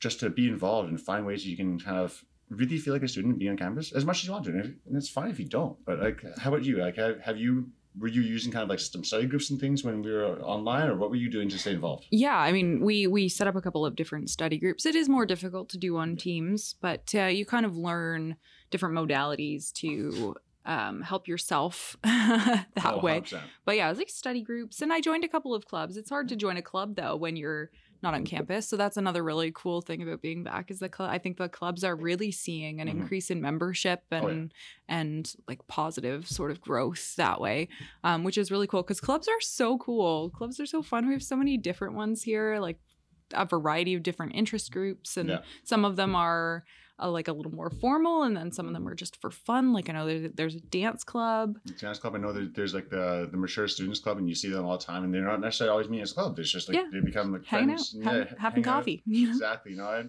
just 0.00 0.20
to 0.20 0.30
be 0.30 0.48
involved 0.48 0.88
and 0.90 1.00
find 1.00 1.24
ways 1.26 1.46
you 1.46 1.56
can 1.56 1.78
kind 1.78 1.98
of 1.98 2.24
really 2.50 2.78
feel 2.78 2.92
like 2.92 3.02
a 3.02 3.08
student 3.08 3.32
and 3.32 3.38
be 3.38 3.48
on 3.48 3.56
campus 3.56 3.92
as 3.92 4.04
much 4.04 4.18
as 4.20 4.24
you 4.26 4.32
want 4.32 4.44
to. 4.44 4.50
And, 4.50 4.78
and 4.86 4.96
it's 4.96 5.08
fine 5.08 5.30
if 5.30 5.38
you 5.38 5.46
don't. 5.48 5.76
But 5.86 6.00
like, 6.00 6.22
how 6.38 6.50
about 6.50 6.64
you? 6.64 6.76
Like, 6.78 6.96
have, 6.96 7.20
have 7.20 7.38
you 7.38 7.70
were 7.98 8.08
you 8.08 8.22
using 8.22 8.50
kind 8.50 8.62
of 8.62 8.68
like 8.68 8.80
some 8.80 9.04
study 9.04 9.26
groups 9.26 9.50
and 9.50 9.60
things 9.60 9.84
when 9.84 10.02
we 10.02 10.10
were 10.10 10.40
online, 10.40 10.88
or 10.88 10.96
what 10.96 11.10
were 11.10 11.16
you 11.16 11.30
doing 11.30 11.48
to 11.50 11.58
stay 11.58 11.72
involved? 11.72 12.06
Yeah, 12.10 12.36
I 12.36 12.50
mean, 12.52 12.80
we 12.80 13.06
we 13.06 13.28
set 13.28 13.46
up 13.46 13.54
a 13.56 13.60
couple 13.60 13.86
of 13.86 13.94
different 13.96 14.30
study 14.30 14.58
groups. 14.58 14.84
It 14.86 14.94
is 14.94 15.08
more 15.08 15.26
difficult 15.26 15.68
to 15.70 15.78
do 15.78 15.96
on 15.96 16.16
teams, 16.16 16.74
but 16.80 17.12
uh, 17.14 17.26
you 17.26 17.46
kind 17.46 17.64
of 17.66 17.76
learn 17.76 18.36
different 18.70 18.96
modalities 18.96 19.72
to 19.74 20.34
um, 20.66 21.02
help 21.02 21.28
yourself 21.28 21.96
that 22.02 22.66
Oh, 22.84 23.00
way. 23.00 23.20
100%. 23.20 23.40
But 23.64 23.76
yeah, 23.76 23.86
it 23.86 23.90
was 23.90 23.98
like 23.98 24.08
study 24.10 24.42
groups, 24.42 24.82
and 24.82 24.92
I 24.92 25.00
joined 25.00 25.22
a 25.24 25.28
couple 25.28 25.54
of 25.54 25.66
clubs. 25.66 25.96
It's 25.96 26.10
hard 26.10 26.28
to 26.30 26.36
join 26.36 26.56
a 26.56 26.62
club 26.62 26.96
though 26.96 27.16
when 27.16 27.36
you're 27.36 27.70
not 28.04 28.14
on 28.14 28.24
campus. 28.24 28.68
So 28.68 28.76
that's 28.76 28.96
another 28.96 29.24
really 29.24 29.50
cool 29.52 29.80
thing 29.80 30.00
about 30.02 30.22
being 30.22 30.44
back 30.44 30.70
is 30.70 30.78
the 30.78 30.88
cl- 30.96 31.10
I 31.10 31.18
think 31.18 31.38
the 31.38 31.48
clubs 31.48 31.82
are 31.82 31.96
really 31.96 32.30
seeing 32.30 32.80
an 32.80 32.86
Mhm. 32.86 32.92
increase 32.92 33.30
in 33.30 33.40
membership 33.40 34.04
and 34.12 34.24
Oh, 34.24 34.28
yeah. 34.30 34.46
and 35.00 35.34
like 35.48 35.66
positive 35.66 36.28
sort 36.28 36.52
of 36.52 36.60
growth 36.60 37.16
that 37.16 37.40
way, 37.40 37.68
um, 38.04 38.22
which 38.22 38.38
is 38.38 38.52
really 38.52 38.68
cool 38.68 38.82
because 38.82 39.00
clubs 39.00 39.26
are 39.26 39.40
so 39.40 39.78
cool. 39.78 40.30
Clubs 40.30 40.60
are 40.60 40.66
so 40.66 40.82
fun. 40.82 41.06
We 41.08 41.14
have 41.14 41.22
so 41.24 41.34
many 41.34 41.56
different 41.56 41.94
ones 41.94 42.22
here, 42.22 42.60
like 42.60 42.78
a 43.32 43.46
variety 43.46 43.94
of 43.94 44.02
different 44.04 44.34
interest 44.34 44.70
groups, 44.70 45.16
and 45.16 45.28
Yeah. 45.30 45.42
some 45.64 45.84
of 45.84 45.96
them 45.96 46.14
are. 46.14 46.64
Uh, 47.02 47.10
like 47.10 47.26
a 47.26 47.32
little 47.32 47.50
more 47.52 47.70
formal, 47.70 48.22
and 48.22 48.36
then 48.36 48.52
some 48.52 48.68
of 48.68 48.72
them 48.72 48.86
are 48.86 48.94
just 48.94 49.20
for 49.20 49.28
fun. 49.28 49.72
Like 49.72 49.90
I 49.90 49.92
know 49.94 50.06
there's, 50.06 50.32
there's 50.34 50.54
a 50.54 50.60
dance 50.60 51.02
club. 51.02 51.58
Dance 51.80 51.98
club. 51.98 52.14
I 52.14 52.18
know 52.18 52.32
that 52.32 52.54
there's 52.54 52.72
like 52.72 52.88
the 52.88 53.28
the 53.28 53.36
mature 53.36 53.66
students 53.66 53.98
club, 53.98 54.18
and 54.18 54.28
you 54.28 54.34
see 54.36 54.48
them 54.48 54.64
all 54.64 54.78
the 54.78 54.84
time, 54.84 55.02
and 55.02 55.12
they're 55.12 55.24
not 55.24 55.40
necessarily 55.40 55.72
always 55.72 55.88
meeting 55.88 56.04
as 56.04 56.12
a 56.12 56.14
club. 56.14 56.38
It's 56.38 56.52
just 56.52 56.68
like 56.68 56.76
Yeah. 56.76 56.84
they 56.92 57.00
become 57.00 57.32
like 57.32 57.44
hanging 57.46 57.70
out, 57.74 57.80
having, 58.04 58.20
yeah, 58.22 58.34
having 58.38 58.62
hang 58.62 58.72
out. 58.72 58.78
coffee. 58.78 59.02
You 59.06 59.26
know? 59.26 59.32
Exactly. 59.32 59.72
You 59.72 59.78
know, 59.78 59.86
I, 59.86 60.04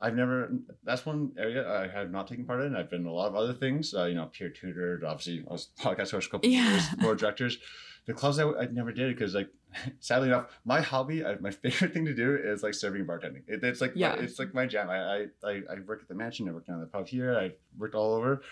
I've 0.00 0.14
never. 0.14 0.52
That's 0.84 1.04
one 1.04 1.32
area 1.36 1.68
I 1.68 1.88
have 1.88 2.12
not 2.12 2.28
taken 2.28 2.44
part 2.44 2.60
in. 2.60 2.76
I've 2.76 2.90
been 2.90 3.00
in 3.00 3.06
a 3.08 3.12
lot 3.12 3.26
of 3.26 3.34
other 3.34 3.52
things. 3.52 3.92
Uh, 3.92 4.04
you 4.04 4.14
know, 4.14 4.26
peer 4.26 4.50
tutored. 4.50 5.02
Obviously, 5.02 5.44
I 5.48 5.52
was 5.52 5.70
podcast 5.80 6.12
host 6.12 6.28
a 6.28 6.30
couple 6.30 6.48
Yeah. 6.48 6.70
years, 6.70 6.84
board 7.00 7.18
directors. 7.18 7.58
The 8.06 8.14
clubs 8.14 8.38
I, 8.38 8.48
I 8.50 8.66
never 8.66 8.92
did 8.92 9.14
because 9.14 9.34
like 9.34 9.48
sadly 10.00 10.28
enough, 10.28 10.46
my 10.64 10.80
hobby, 10.80 11.24
I, 11.24 11.36
my 11.38 11.50
favorite 11.62 11.92
thing 11.92 12.04
to 12.06 12.14
do 12.14 12.34
is 12.36 12.62
like 12.62 12.74
serving 12.74 13.02
and 13.02 13.08
bartending. 13.08 13.42
It, 13.46 13.62
it's 13.62 13.80
like 13.80 13.92
Yeah. 13.94 14.16
my, 14.16 14.22
it's 14.22 14.38
like 14.38 14.52
my 14.54 14.66
jam. 14.66 14.90
I, 14.90 15.26
I 15.44 15.60
I 15.70 15.80
work 15.86 16.00
at 16.02 16.08
the 16.08 16.14
mansion. 16.14 16.48
I 16.48 16.52
work 16.52 16.66
down 16.66 16.80
at 16.80 16.90
the 16.90 16.98
pub 16.98 17.06
here. 17.06 17.38
I 17.38 17.52
worked 17.78 17.94
all 17.94 18.14
over. 18.14 18.42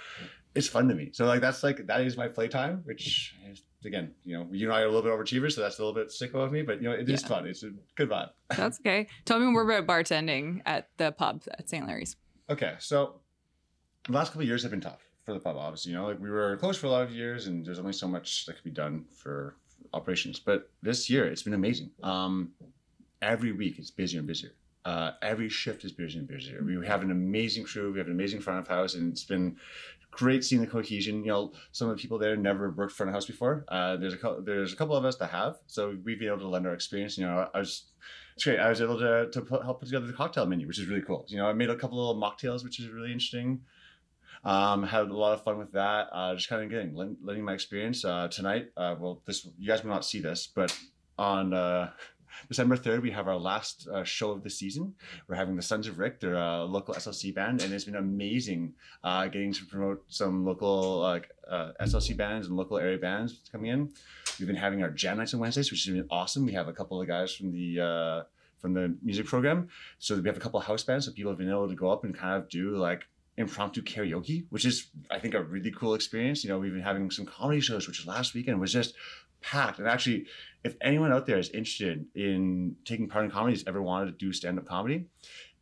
It's 0.55 0.69
fun 0.69 0.89
to 0.89 0.95
me. 0.95 1.11
So 1.13 1.25
like 1.27 1.41
that's 1.41 1.63
like 1.63 1.87
that 1.87 2.01
is 2.03 2.17
my 2.17 2.29
playtime, 2.29 2.83
which 2.85 3.35
is, 3.51 3.63
again, 3.85 4.13
you 4.25 4.37
know, 4.39 4.47
you 4.51 4.67
and 4.69 4.75
I 4.77 4.81
are 4.83 4.87
a 4.87 4.91
little 4.91 5.03
bit 5.03 5.13
overachievers, 5.13 5.53
so 5.53 5.61
that's 5.61 5.79
a 5.79 5.85
little 5.85 5.95
bit 5.95 6.11
sick 6.13 6.35
of 6.35 6.53
me. 6.53 6.63
But 6.63 6.81
you 6.83 6.89
know, 6.89 6.95
it 6.95 7.09
is 7.09 7.23
Yeah. 7.23 7.29
fun. 7.29 7.47
It's 7.47 7.63
a 7.65 7.71
good 7.97 8.09
vibe. 8.11 8.31
That's 8.57 8.79
okay. 8.81 9.09
Tell 9.25 9.39
me 9.41 9.47
more 9.47 9.69
about 9.71 9.87
bartending 9.87 10.63
at 10.67 10.89
the 10.99 11.13
pub 11.13 11.43
at 11.59 11.69
St. 11.69 11.87
Larry's. 11.87 12.17
Okay, 12.51 12.75
so 12.79 13.21
the 14.07 14.13
last 14.13 14.29
couple 14.29 14.43
of 14.43 14.47
years 14.49 14.63
have 14.63 14.71
been 14.71 14.81
tough 14.81 15.01
for 15.29 15.35
the 15.35 15.41
pub. 15.41 15.57
Obviously, 15.57 15.93
you 15.93 15.99
know, 15.99 16.07
like 16.07 16.19
we 16.19 16.31
were 16.31 16.57
closed 16.57 16.81
for 16.81 16.87
a 16.87 16.91
lot 16.91 17.03
of 17.03 17.13
years, 17.13 17.47
and 17.47 17.65
there's 17.65 17.79
only 17.79 17.93
so 17.93 18.09
much 18.09 18.47
that 18.47 18.55
could 18.55 18.65
be 18.65 18.71
done 18.71 19.05
for, 19.13 19.57
operations. 19.95 20.39
But 20.39 20.71
this 20.83 21.09
year, 21.09 21.27
it's 21.27 21.43
been 21.43 21.55
amazing. 21.55 21.91
Um, 22.03 22.53
every 23.23 23.53
week, 23.53 23.79
it's 23.79 23.91
busier 23.91 24.19
and 24.19 24.27
busier. 24.27 24.53
Uh, 24.85 25.13
every 25.23 25.49
shift 25.49 25.85
is 25.85 25.93
busier 25.93 26.21
and 26.21 26.29
busier. 26.29 26.63
We 26.65 26.87
have 26.87 27.03
an 27.03 27.11
amazing 27.11 27.65
crew. 27.65 27.93
We 27.93 27.99
have 27.99 28.07
an 28.07 28.13
amazing 28.13 28.41
front 28.41 28.61
of 28.61 28.69
house, 28.69 28.95
and 28.95 29.13
it's 29.13 29.25
been 29.25 29.57
great 30.11 30.45
seeing 30.45 30.61
the 30.61 30.67
cohesion. 30.67 31.23
You 31.25 31.31
know, 31.31 31.53
some 31.73 31.89
of 31.89 31.97
the 31.97 32.01
people 32.01 32.19
there 32.19 32.37
never 32.37 32.71
worked 32.71 32.93
front 32.93 33.11
of 33.11 33.15
house 33.15 33.27
before. 33.27 33.65
Uh, 33.69 33.97
there's 33.97 34.15
a 34.15 34.37
there's 34.45 34.73
a 34.73 34.77
couple 34.77 34.97
of 34.97 35.05
us 35.05 35.17
that 35.17 35.31
have, 35.31 35.59
so 35.67 35.97
we've 36.05 36.19
been 36.19 36.29
able 36.29 36.39
to 36.39 36.49
lend 36.49 36.67
our 36.67 36.75
experience. 36.75 37.19
You 37.19 37.27
know, 37.27 37.49
I 37.53 37.59
was 37.59 37.85
it's 38.35 38.45
great. 38.45 38.61
I 38.61 38.69
was 38.69 38.81
able 38.81 38.99
to 38.99 39.29
to 39.31 39.41
put, 39.43 39.63
help 39.63 39.81
put 39.81 39.87
together 39.87 40.07
the 40.07 40.13
cocktail 40.13 40.47
menu, 40.47 40.67
which 40.67 40.79
is 40.79 40.87
really 40.87 41.03
cool. 41.03 41.25
You 41.29 41.39
know, 41.39 41.47
I 41.47 41.53
made 41.53 41.71
a 41.71 41.77
couple 41.77 41.99
little 41.99 42.21
mocktails, 42.21 42.65
which 42.65 42.81
is 42.81 42.89
really 42.89 43.13
interesting. 43.13 43.61
Um, 44.45 44.83
had 44.83 45.09
a 45.09 45.17
lot 45.17 45.35
of 45.35 45.43
fun 45.43 45.59
with 45.59 45.73
that. 45.73 46.09
Uh, 46.13 46.35
just 46.35 46.49
kind 46.49 46.63
of 46.63 46.71
getting 46.71 47.17
letting 47.23 47.45
my 47.45 47.55
experience 47.55 48.05
uh, 48.05 48.29
tonight. 48.29 48.71
Uh, 48.77 48.95
well, 48.99 49.23
this 49.27 49.47
you 49.59 49.69
guys 49.69 49.83
will 49.83 49.91
not 49.91 50.05
see 50.05 50.21
this, 50.21 50.47
but 50.47 50.77
on 51.19 51.53
uh, 51.53 51.91
December 52.49 52.77
3rd, 52.77 53.03
we 53.03 53.11
have 53.11 53.27
our 53.27 53.37
last 53.37 53.89
uh, 53.89 54.05
show 54.05 54.31
of 54.31 54.43
the 54.43 54.51
season. 54.51 54.95
We're 55.27 55.37
having 55.37 55.57
the 55.57 55.63
Sons 55.63 55.87
of 55.87 55.99
Rick, 55.99 56.21
they're 56.21 56.35
a 56.35 56.65
local 56.65 56.95
SLC 56.95 57.35
band, 57.35 57.63
and 57.63 57.73
it's 57.73 57.85
been 57.85 57.97
amazing 57.97 58.75
uh, 59.03 59.27
getting 59.27 59.53
to 59.53 59.65
promote 59.67 60.05
some 60.09 60.45
local 60.45 61.01
like 61.01 61.31
uh, 61.49 61.73
SLC 61.81 62.17
bands 62.17 62.47
and 62.47 62.57
local 62.57 62.79
area 62.79 62.99
bands 62.99 63.41
coming 63.51 63.71
in. 63.71 63.91
We've 64.39 64.47
been 64.47 64.57
having 64.57 64.83
our 64.83 64.91
jam 64.91 65.19
nights 65.19 65.35
on 65.35 65.41
Wednesdays, 65.41 65.71
which 65.71 65.85
has 65.85 65.95
been 65.95 66.07
awesome. 66.11 66.47
We 66.47 66.53
have 66.53 66.69
a 66.69 66.73
couple 66.73 67.01
of 67.01 67.09
guys 67.09 67.35
from 67.35 67.53
the 67.53 67.81
uh, 67.81 68.23
from 68.59 68.75
the 68.75 68.97
music 69.03 69.27
program, 69.27 69.69
so 69.99 70.17
we 70.17 70.27
have 70.27 70.37
a 70.37 70.41
couple 70.41 70.59
of 70.61 70.67
house 70.67 70.83
bands, 70.83 71.07
so 71.07 71.13
people 71.13 71.31
have 71.31 71.39
been 71.39 71.51
able 71.51 71.69
to 71.69 71.77
go 71.77 71.91
up 71.91 72.05
and 72.05 72.17
kind 72.17 72.43
of 72.43 72.49
do 72.49 72.77
like 72.77 73.07
impromptu 73.39 73.83
karaoke, 73.83 74.45
which 74.51 74.65
is 74.65 74.91
I 75.11 75.19
think 75.19 75.35
a 75.35 75.43
really 75.43 75.71
cool 75.71 75.95
experience. 75.95 76.45
You 76.45 76.51
know, 76.51 76.59
we've 76.59 76.73
been 76.73 76.83
having 76.83 77.11
some 77.11 77.25
comedy 77.25 77.61
shows, 77.61 77.87
which 77.87 78.07
last 78.07 78.35
weekend 78.35 78.61
was 78.61 78.73
just 78.73 78.95
packed. 79.41 79.79
And 79.79 79.89
actually, 79.89 80.27
if 80.65 80.77
anyone 80.81 81.13
out 81.13 81.27
there 81.27 81.39
is 81.39 81.49
interested 81.51 82.05
in 82.15 82.77
taking 82.85 83.09
part 83.09 83.25
in 83.25 83.31
comedies, 83.31 83.65
ever 83.67 83.81
wanted 83.81 84.07
to 84.07 84.13
do 84.13 84.33
stand 84.33 84.59
up 84.59 84.67
comedy, 84.67 85.07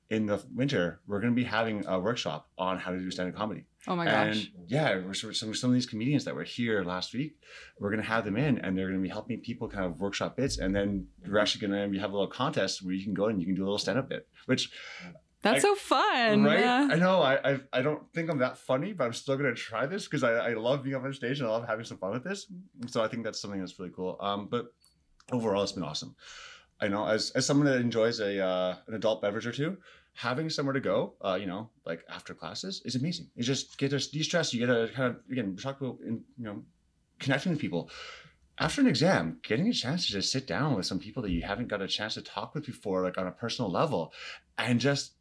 in 0.09 0.27
the 0.27 0.43
winter 0.55 1.01
we're 1.07 1.21
going 1.21 1.33
to 1.33 1.37
be 1.37 1.45
having 1.45 1.85
a 1.87 1.99
workshop 1.99 2.49
on 2.57 2.79
how 2.79 2.93
to 2.93 2.99
do 2.99 3.11
stand 3.11 3.29
up 3.29 3.35
comedy. 3.35 3.65
Oh 3.89 3.95
my 3.95 4.07
and 4.07 4.35
gosh. 4.35 4.51
yeah, 4.67 4.97
we're, 4.97 5.15
some 5.15 5.55
some 5.55 5.71
of 5.71 5.75
these 5.75 5.87
comedians 5.87 6.25
that 6.25 6.35
were 6.35 6.45
here 6.45 6.83
last 6.83 7.15
week, 7.15 7.37
we're 7.79 7.91
going 7.91 8.03
to 8.03 8.09
have 8.09 8.25
them 8.25 8.37
in, 8.37 8.59
and 8.59 8.77
they're 8.77 8.89
going 8.89 8.99
to 8.99 9.03
be 9.03 9.09
helping 9.09 9.41
people 9.41 9.69
kind 9.69 9.85
of 9.85 10.01
workshop 10.01 10.37
bits, 10.37 10.59
and 10.59 10.75
then 10.75 11.07
we're 11.27 11.39
actually 11.39 11.67
going 11.69 11.93
to 11.93 11.99
have 12.01 12.11
a 12.11 12.13
little 12.13 12.27
contest 12.27 12.83
where 12.83 12.95
you 12.95 13.05
can 13.05 13.15
go 13.15 13.27
and 13.27 13.41
you 13.41 13.47
can 13.47 13.55
do 13.55 13.63
a 13.63 13.67
little 13.67 13.79
stand 13.79 13.99
up 13.99 14.09
bit, 14.09 14.27
which 14.47 14.71
That's 15.47 15.65
I- 15.65 15.69
so 15.69 15.75
fun. 15.75 16.45
Right? 16.45 16.61
Yeah. 16.61 16.89
I 16.91 16.97
know. 16.97 17.23
I, 17.23 17.53
I 17.53 17.61
I 17.73 17.83
don't 17.83 18.03
think 18.13 18.31
I'm 18.31 18.39
that 18.39 18.59
funny, 18.59 18.93
but 18.93 19.05
I'm 19.05 19.13
still 19.13 19.37
gonna 19.37 19.55
try 19.55 19.87
this 19.87 20.05
because 20.05 20.23
I, 20.23 20.33
I 20.33 20.55
love 20.55 20.83
being 20.83 20.97
up 20.97 21.05
on 21.05 21.13
stage 21.13 21.41
and 21.41 21.49
I 21.49 21.53
love 21.53 21.67
having 21.67 21.85
some 21.85 21.99
fun 21.99 22.13
with 22.13 22.25
this. 22.25 22.47
So 22.87 23.03
I 23.03 23.09
think 23.09 23.25
that's 23.25 23.41
something 23.41 23.61
that's 23.61 23.79
really 23.79 23.93
cool. 23.95 24.17
Um, 24.21 24.49
but 24.51 24.75
overall, 25.33 25.63
it's 25.63 25.73
been 25.73 25.83
awesome. 25.85 26.15
I 26.81 26.89
know 26.89 27.07
as 27.07 27.31
as 27.31 27.47
someone 27.47 27.67
that 27.67 27.81
enjoys 27.81 28.21
a 28.21 28.45
uh, 28.45 28.77
an 28.87 28.95
adult 28.95 29.23
beverage 29.23 29.47
or 29.47 29.53
two, 29.53 29.79
having 30.15 30.51
somewhere 30.51 30.75
to 30.75 30.81
go, 30.81 31.15
uh, 31.25 31.39
you 31.41 31.47
know, 31.47 31.71
like 31.85 32.05
after 32.09 32.35
classes 32.35 32.83
is 32.85 32.97
amazing. 32.97 33.29
You 33.35 33.43
just 33.45 33.79
get 33.79 33.91
to 33.91 33.99
de-stress. 33.99 34.53
You 34.53 34.67
get 34.67 34.73
to 34.73 34.91
kind 34.95 35.15
of 35.15 35.21
again 35.31 35.57
talk 35.57 35.81
about 35.81 35.99
in, 36.01 36.23
you 36.37 36.45
know 36.45 36.63
connecting 37.19 37.53
with 37.53 37.61
people. 37.61 37.91
After 38.59 38.81
an 38.81 38.87
exam, 38.87 39.39
getting 39.43 39.69
a 39.69 39.73
chance 39.73 40.07
to 40.07 40.13
just 40.13 40.33
sit 40.33 40.47
down 40.47 40.77
with 40.77 40.87
some 40.87 40.99
people 40.99 41.23
that 41.23 41.31
you 41.31 41.43
haven't 41.43 41.69
got 41.69 41.83
a 41.83 41.89
chance 41.89 42.15
to 42.15 42.23
talk 42.23 42.55
with 42.55 42.65
before, 42.65 43.03
like 43.03 43.19
on 43.19 43.27
a 43.27 43.33
personal 43.33 43.71
level, 43.71 44.15
and 44.57 44.81
just 44.81 45.13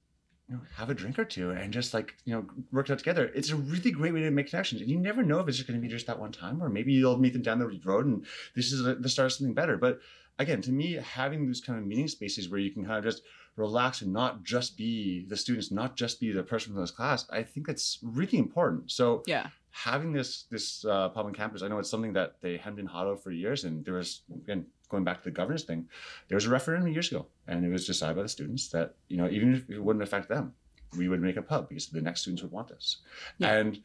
you 0.50 0.56
know, 0.56 0.62
have 0.76 0.90
a 0.90 0.94
drink 0.94 1.18
or 1.18 1.26
two 1.26 1.52
and 1.52 1.74
just 1.74 1.94
like, 1.94 2.16
you 2.26 2.34
know, 2.34 2.46
work 2.72 2.90
it 2.90 2.94
out 2.94 3.00
together. 3.00 3.32
It's 3.34 3.50
a 3.50 3.56
really 3.56 3.92
great 3.92 4.14
way 4.14 4.22
to 4.22 4.32
make 4.32 4.50
connections. 4.50 4.82
And 4.82 4.90
you 4.90 4.98
never 5.00 5.24
know 5.24 5.40
if 5.40 5.48
it's 5.48 5.58
just 5.58 5.68
going 5.68 5.80
to 5.80 5.82
be 5.82 5.92
just 5.92 6.06
that 6.08 6.20
one 6.20 6.32
time, 6.32 6.62
or 6.62 6.70
maybe 6.70 6.94
you'll 6.94 7.18
meet 7.18 7.34
them 7.34 7.42
down 7.42 7.60
the 7.60 7.80
road 7.84 8.06
and 8.06 8.26
this 8.56 8.72
is 8.72 8.84
the 8.84 9.10
start 9.10 9.28
of 9.28 9.34
something 9.34 9.56
better. 9.56 9.78
But 9.78 10.00
again, 10.38 10.62
to 10.62 10.72
me, 10.72 10.94
having 10.94 11.48
those 11.48 11.62
kind 11.62 11.80
of 11.80 11.86
meeting 11.86 12.08
spaces 12.08 12.50
where 12.50 12.60
you 12.60 12.72
can 12.72 12.86
kind 12.86 12.98
of 12.98 13.04
just 13.04 13.24
relax 13.56 14.02
and 14.02 14.14
not 14.14 14.44
just 14.44 14.78
be 14.78 15.26
the 15.28 15.38
students, 15.38 15.72
not 15.72 15.96
just 15.96 16.20
be 16.20 16.32
the 16.32 16.44
person 16.44 16.74
from 16.74 16.82
this 16.82 16.92
class, 16.92 17.26
I 17.32 17.42
think 17.42 17.66
that's 17.66 18.00
really 18.04 18.38
important. 18.38 18.92
So 18.92 19.24
Yeah. 19.26 19.48
having 19.72 20.12
this 20.14 20.44
this 20.52 20.86
uh, 20.86 21.10
pub 21.10 21.26
on 21.26 21.34
campus, 21.34 21.64
I 21.64 21.70
know 21.70 21.80
it's 21.80 21.90
something 21.90 22.14
that 22.14 22.36
they 22.42 22.58
hadn't 22.58 22.76
been 22.76 22.86
hot 22.86 23.08
out 23.08 23.24
for 23.24 23.32
years, 23.32 23.64
and 23.64 23.84
there 23.84 23.96
was 23.96 24.22
again 24.44 24.68
going 24.90 25.04
back 25.04 25.18
to 25.20 25.24
the 25.26 25.32
governance 25.32 25.64
thing, 25.64 25.88
there 26.28 26.36
was 26.36 26.46
a 26.46 26.50
referendum 26.50 26.92
years 26.92 27.12
ago, 27.12 27.28
and 27.48 27.66
it 27.66 27.70
was 27.70 27.86
decided 27.86 28.16
by 28.16 28.24
the 28.24 28.30
students 28.30 28.70
that 28.70 28.96
you 29.08 29.18
know 29.18 29.28
even 29.30 29.56
if 29.56 29.70
it 29.70 29.84
wouldn't 29.84 30.04
affect 30.04 30.30
them, 30.30 30.54
we 30.98 31.10
would 31.10 31.22
make 31.22 31.38
a 31.38 31.42
pub 31.42 31.70
because 31.70 31.88
the 31.88 32.02
next 32.02 32.22
students 32.22 32.42
would 32.44 32.52
want 32.52 32.68
this. 32.68 32.98
Yeah. 33.38 33.54
and 33.54 33.82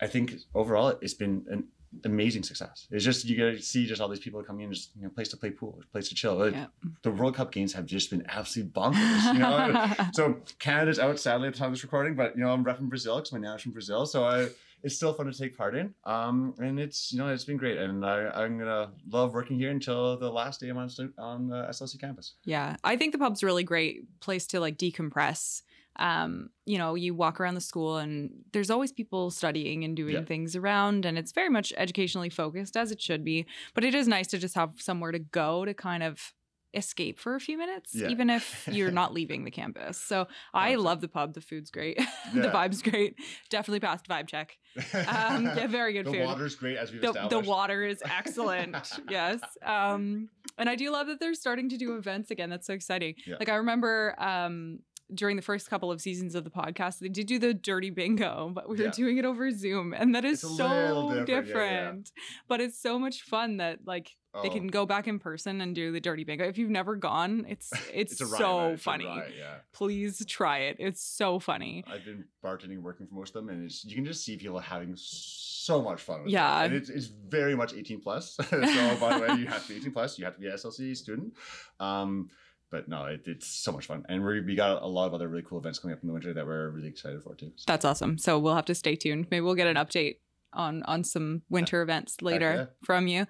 I 0.00 0.06
think 0.06 0.34
overall 0.54 0.94
it's 1.00 1.14
been 1.14 1.44
an 1.50 1.64
amazing 2.04 2.42
success. 2.42 2.86
It's 2.90 3.04
just 3.04 3.24
you 3.24 3.36
get 3.36 3.56
to 3.56 3.62
see 3.62 3.86
just 3.86 4.00
all 4.00 4.08
these 4.08 4.20
people 4.20 4.42
coming 4.42 4.66
in, 4.66 4.72
just 4.72 4.90
you 4.96 5.02
know, 5.02 5.08
place 5.08 5.28
to 5.30 5.36
play 5.36 5.50
pool, 5.50 5.80
place 5.92 6.08
to 6.10 6.14
chill. 6.14 6.50
Yeah. 6.50 6.66
The 7.02 7.10
World 7.10 7.34
Cup 7.34 7.50
games 7.50 7.72
have 7.72 7.86
just 7.86 8.10
been 8.10 8.24
absolutely 8.28 8.72
bonkers. 8.72 9.32
You 9.32 9.40
know, 9.40 10.08
so 10.12 10.40
Canada's 10.58 10.98
out 10.98 11.18
sadly 11.18 11.48
at 11.48 11.54
the 11.54 11.58
time 11.58 11.68
of 11.68 11.74
this 11.74 11.82
recording, 11.82 12.14
but 12.14 12.36
you 12.36 12.44
know 12.44 12.52
I'm 12.52 12.64
repping 12.64 12.88
Brazil 12.88 13.16
because 13.16 13.32
my 13.32 13.38
nan's 13.38 13.62
from 13.62 13.72
Brazil, 13.72 14.06
so 14.06 14.24
I 14.24 14.48
it's 14.82 14.94
still 14.96 15.12
fun 15.12 15.26
to 15.26 15.36
take 15.36 15.56
part 15.56 15.74
in. 15.74 15.94
Um, 16.04 16.54
and 16.58 16.78
it's 16.78 17.12
you 17.12 17.18
know 17.18 17.28
it's 17.28 17.44
been 17.44 17.56
great, 17.56 17.78
and 17.78 18.04
I, 18.04 18.28
I'm 18.30 18.58
gonna 18.58 18.92
love 19.10 19.32
working 19.34 19.58
here 19.58 19.70
until 19.70 20.16
the 20.18 20.30
last 20.30 20.60
day 20.60 20.68
I'm 20.68 20.78
on 20.78 20.90
on 21.18 21.48
the 21.48 21.66
SLC 21.70 22.00
campus. 22.00 22.34
Yeah, 22.44 22.76
I 22.84 22.96
think 22.96 23.12
the 23.12 23.18
pub's 23.18 23.42
a 23.42 23.46
really 23.46 23.64
great 23.64 24.20
place 24.20 24.46
to 24.48 24.60
like 24.60 24.76
decompress. 24.78 25.62
Um, 26.00 26.50
you 26.64 26.78
know, 26.78 26.94
you 26.94 27.12
walk 27.12 27.40
around 27.40 27.54
the 27.56 27.60
school 27.60 27.96
and 27.96 28.30
there's 28.52 28.70
always 28.70 28.92
people 28.92 29.32
studying 29.32 29.82
and 29.82 29.96
doing 29.96 30.14
Yeah. 30.14 30.22
things 30.24 30.54
around, 30.54 31.04
and 31.04 31.18
it's 31.18 31.32
very 31.32 31.48
much 31.48 31.72
educationally 31.76 32.30
focused 32.30 32.76
as 32.76 32.92
it 32.92 33.02
should 33.02 33.24
be. 33.24 33.46
But 33.74 33.82
it 33.84 33.94
is 33.96 34.06
nice 34.06 34.28
to 34.28 34.38
just 34.38 34.54
have 34.54 34.74
somewhere 34.76 35.10
to 35.10 35.18
go 35.18 35.64
to 35.64 35.74
kind 35.74 36.04
of 36.04 36.34
escape 36.74 37.18
for 37.18 37.34
a 37.34 37.40
few 37.40 37.56
minutes, 37.56 37.94
Yeah. 37.94 38.08
even 38.08 38.28
if 38.30 38.68
you're 38.70 38.90
not 38.90 39.12
leaving 39.18 39.44
the 39.44 39.50
campus. 39.50 39.98
So 40.00 40.26
I 40.52 40.72
Awesome. 40.74 40.84
love 40.84 41.00
the 41.00 41.08
pub. 41.08 41.34
The 41.34 41.40
food's 41.40 41.70
great. 41.70 41.96
the 42.34 42.48
vibe's 42.48 42.82
great. 42.82 43.16
Definitely 43.50 43.80
passed 43.80 44.06
vibe 44.06 44.28
check. 44.28 44.58
Um, 44.94 45.44
yeah, 45.46 45.66
very 45.68 45.92
good 45.94 46.06
the 46.06 46.10
food 46.12 46.20
The 46.20 46.26
water's 46.26 46.54
great 46.56 46.76
as 46.76 46.92
we've 46.92 47.00
the, 47.00 47.12
the 47.30 47.40
water 47.40 47.82
is 47.84 48.00
excellent 48.04 48.76
yes 49.08 49.40
um 49.64 50.28
and 50.56 50.68
i 50.68 50.76
do 50.76 50.90
love 50.90 51.06
that 51.08 51.18
they're 51.18 51.34
starting 51.34 51.68
to 51.70 51.76
do 51.76 51.96
events 51.96 52.30
again 52.30 52.48
that's 52.50 52.66
so 52.66 52.74
exciting 52.74 53.14
Yeah. 53.26 53.36
like 53.40 53.48
i 53.48 53.56
remember 53.56 54.14
um 54.18 54.80
during 55.14 55.36
the 55.36 55.42
first 55.42 55.68
couple 55.70 55.90
of 55.90 56.00
seasons 56.00 56.34
of 56.34 56.44
the 56.44 56.50
podcast 56.50 56.98
they 56.98 57.08
did 57.08 57.26
do 57.26 57.38
the 57.38 57.54
dirty 57.54 57.90
bingo 57.90 58.50
but 58.52 58.68
we 58.68 58.76
were 58.76 58.90
doing 58.90 59.16
it 59.18 59.24
over 59.24 59.50
zoom 59.50 59.94
and 59.94 60.14
that 60.14 60.24
is 60.24 60.42
It's 60.44 60.56
so 60.56 61.08
different, 61.24 61.26
different, 61.26 61.56
yeah, 61.56 61.92
yeah. 61.92 62.22
but 62.48 62.60
it's 62.60 62.78
so 62.80 62.98
much 62.98 63.22
fun 63.22 63.56
that 63.58 63.80
like 63.86 64.10
they 64.42 64.48
Oh. 64.48 64.52
can 64.52 64.66
go 64.68 64.84
back 64.84 65.08
in 65.08 65.18
person 65.18 65.60
and 65.62 65.74
do 65.74 65.90
the 65.90 66.00
dirty 66.00 66.22
bingo 66.22 66.44
if 66.44 66.58
you've 66.58 66.70
never 66.70 66.94
gone 66.96 67.46
it's 67.48 67.72
it's, 67.92 68.20
a 68.20 68.26
riot, 68.26 68.38
so? 68.38 68.68
It's 68.68 68.82
funny 68.82 69.06
riot, 69.06 69.32
yeah. 69.36 69.54
please 69.72 70.24
try 70.26 70.58
it 70.58 70.76
it's 70.78 71.02
so 71.02 71.38
funny 71.38 71.82
I've 71.88 72.04
been 72.04 72.24
bartending, 72.44 72.82
working 72.82 73.06
for 73.06 73.14
most 73.14 73.34
of 73.34 73.44
them, 73.44 73.48
and 73.54 73.64
it's, 73.64 73.84
you 73.84 73.94
can 73.96 74.04
just 74.04 74.24
see 74.24 74.36
people 74.36 74.58
having 74.60 74.94
so 74.96 75.82
much 75.82 76.00
fun. 76.00 76.22
With 76.22 76.30
Yeah. 76.32 76.62
it. 76.62 76.66
and 76.66 76.74
it's, 76.76 76.88
it's 76.88 77.06
very 77.06 77.54
much 77.56 77.74
18 77.74 78.00
plus. 78.00 78.36
so 78.50 78.96
by 79.00 79.18
the 79.18 79.26
way, 79.26 79.34
you 79.40 79.46
have 79.48 79.62
to 79.66 79.68
be 79.68 79.76
18 79.80 79.92
plus. 79.92 80.18
You 80.18 80.24
have 80.24 80.34
to 80.34 80.40
be 80.40 80.46
an 80.46 80.52
SLC 80.54 80.96
student. 80.96 81.34
Um, 81.80 82.30
but 82.70 82.88
no, 82.88 83.04
it, 83.06 83.22
it's 83.26 83.46
so 83.46 83.72
much 83.72 83.86
fun, 83.86 84.04
and 84.08 84.24
we 84.24 84.40
we 84.40 84.54
got 84.54 84.82
a 84.82 84.86
lot 84.86 85.06
of 85.06 85.14
other 85.14 85.28
really 85.28 85.42
cool 85.42 85.58
events 85.58 85.78
coming 85.78 85.94
up 85.96 86.02
in 86.02 86.08
the 86.08 86.12
winter 86.12 86.32
that 86.34 86.46
we're 86.46 86.70
really 86.70 86.88
excited 86.88 87.22
for 87.22 87.34
too. 87.34 87.52
So, 87.56 87.64
That's 87.66 87.84
awesome. 87.84 88.18
So 88.18 88.38
we'll 88.38 88.54
have 88.54 88.66
to 88.66 88.74
stay 88.74 88.96
tuned. 88.96 89.26
Maybe 89.30 89.40
we'll 89.40 89.54
get 89.54 89.66
an 89.68 89.76
update 89.76 90.16
on 90.52 90.82
on 90.84 91.04
some 91.04 91.42
winter 91.50 91.82
events 91.82 92.22
later 92.22 92.54
yeah. 92.54 92.66
from 92.84 93.06
you. 93.06 93.26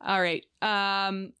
All 0.00 0.20
right. 0.20 0.44
Um 0.62 1.32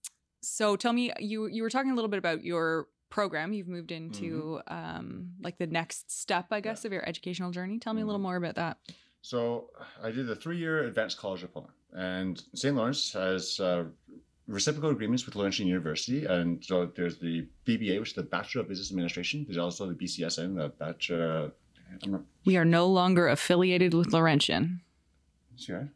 so 0.42 0.74
tell 0.76 0.92
me 0.92 1.12
you 1.20 1.46
you 1.46 1.62
were 1.62 1.70
talking 1.70 1.90
a 1.90 1.94
little 1.94 2.08
bit 2.08 2.18
about 2.18 2.42
your 2.44 2.88
program 3.10 3.52
you've 3.52 3.68
moved 3.68 3.90
into 3.92 4.60
um 4.68 5.30
like 5.42 5.58
the 5.58 5.66
next 5.66 6.10
step 6.10 6.46
I 6.50 6.60
guess 6.60 6.84
of 6.84 6.92
your 6.92 7.08
educational 7.08 7.50
journey. 7.50 7.78
Tell 7.78 7.92
me 7.94 8.02
a 8.02 8.06
little 8.06 8.20
Mhm. 8.20 8.24
more 8.24 8.36
about 8.36 8.54
that. 8.56 8.78
so 9.22 9.70
I 10.02 10.10
did 10.10 10.26
the 10.26 10.36
three-year 10.36 10.84
advanced 10.84 11.18
college 11.18 11.42
diploma, 11.42 11.68
and 11.92 12.42
St. 12.54 12.74
Lawrence 12.74 13.12
has. 13.12 13.60
Uh, 13.60 13.84
Reciprocal 14.50 14.90
agreements 14.90 15.26
with 15.26 15.36
Laurentian 15.36 15.68
University, 15.68 16.24
and 16.24 16.62
so 16.64 16.90
there's 16.96 17.18
the 17.18 17.46
BBA, 17.66 18.00
which 18.00 18.10
is 18.10 18.14
the 18.14 18.24
Bachelor 18.24 18.62
of 18.62 18.68
Business 18.68 18.90
Administration. 18.90 19.44
There's 19.46 19.58
also 19.58 19.86
the 19.86 19.94
BCSN, 19.94 20.56
the 20.56 20.70
Bachelor. 20.70 21.52
I'm 22.02 22.10
not 22.10 22.22
We 22.44 22.56
are 22.56 22.64
no 22.64 22.86
longer 22.86 23.28
affiliated 23.28 23.94
with 23.94 24.12
Laurentian. 24.12 24.80
sure. 25.56 25.90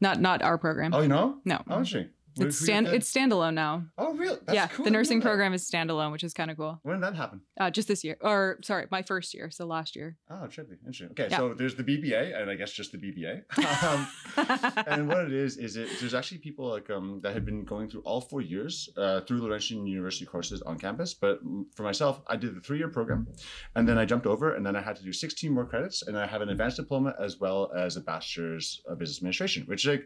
Not 0.00 0.20
not 0.20 0.42
our 0.42 0.58
program. 0.58 0.94
Oh, 0.94 1.00
you 1.00 1.08
know? 1.08 1.38
no. 1.44 1.62
Oh, 1.68 1.78
interesting. 1.78 2.10
It's 2.40 2.58
stand 2.58 2.88
it's 2.88 3.12
standalone 3.12 3.54
now. 3.54 3.84
Oh, 3.96 4.14
really? 4.14 4.38
That's 4.44 4.54
yeah, 4.54 4.66
cool. 4.68 4.84
the 4.84 4.90
nursing 4.90 5.20
program 5.20 5.52
is 5.54 5.68
standalone, 5.68 6.12
which 6.12 6.24
is 6.24 6.32
kind 6.32 6.50
of 6.50 6.56
cool. 6.56 6.78
When 6.82 6.96
did 6.96 7.04
that 7.04 7.14
happen? 7.16 7.40
Uh, 7.58 7.70
just 7.70 7.88
this 7.88 8.04
year, 8.04 8.16
or 8.20 8.58
sorry, 8.62 8.86
my 8.90 9.02
first 9.02 9.34
year, 9.34 9.50
so 9.50 9.66
last 9.66 9.96
year. 9.96 10.16
Oh, 10.30 10.46
trippy. 10.48 10.76
Interesting. 10.86 11.08
Okay, 11.10 11.28
Yeah. 11.30 11.38
so 11.38 11.54
there's 11.54 11.74
the 11.74 11.84
BBA, 11.84 12.40
and 12.40 12.50
I 12.50 12.54
guess 12.54 12.72
just 12.72 12.92
the 12.92 12.98
BBA. 12.98 13.42
um, 13.84 14.06
and 14.86 15.08
what 15.08 15.24
it 15.24 15.32
is 15.32 15.56
is 15.56 15.76
it 15.76 15.88
there's 16.00 16.14
actually 16.14 16.38
people 16.38 16.68
like 16.68 16.88
um 16.90 17.20
that 17.22 17.32
had 17.34 17.44
been 17.44 17.64
going 17.64 17.88
through 17.88 18.02
all 18.02 18.20
four 18.20 18.40
years 18.40 18.88
uh, 18.96 19.20
through 19.22 19.40
Laurentian 19.40 19.86
University 19.86 20.26
courses 20.26 20.62
on 20.62 20.78
campus. 20.78 21.14
But 21.14 21.40
for 21.74 21.82
myself, 21.82 22.20
I 22.26 22.36
did 22.36 22.54
the 22.54 22.60
three 22.60 22.78
year 22.78 22.88
program, 22.88 23.26
and 23.74 23.88
then 23.88 23.98
I 23.98 24.04
jumped 24.04 24.26
over, 24.26 24.54
and 24.54 24.64
then 24.64 24.76
I 24.76 24.80
had 24.80 24.96
to 24.96 25.02
do 25.04 25.12
16 25.12 25.52
more 25.52 25.66
credits, 25.66 26.02
and 26.02 26.16
I 26.18 26.26
have 26.26 26.42
an 26.42 26.48
advanced 26.48 26.76
diploma 26.76 27.14
as 27.18 27.40
well 27.40 27.70
as 27.76 27.96
a 27.96 28.00
bachelor's 28.00 28.82
of 28.86 28.98
business 28.98 29.18
administration, 29.18 29.64
which 29.66 29.86
like 29.86 30.04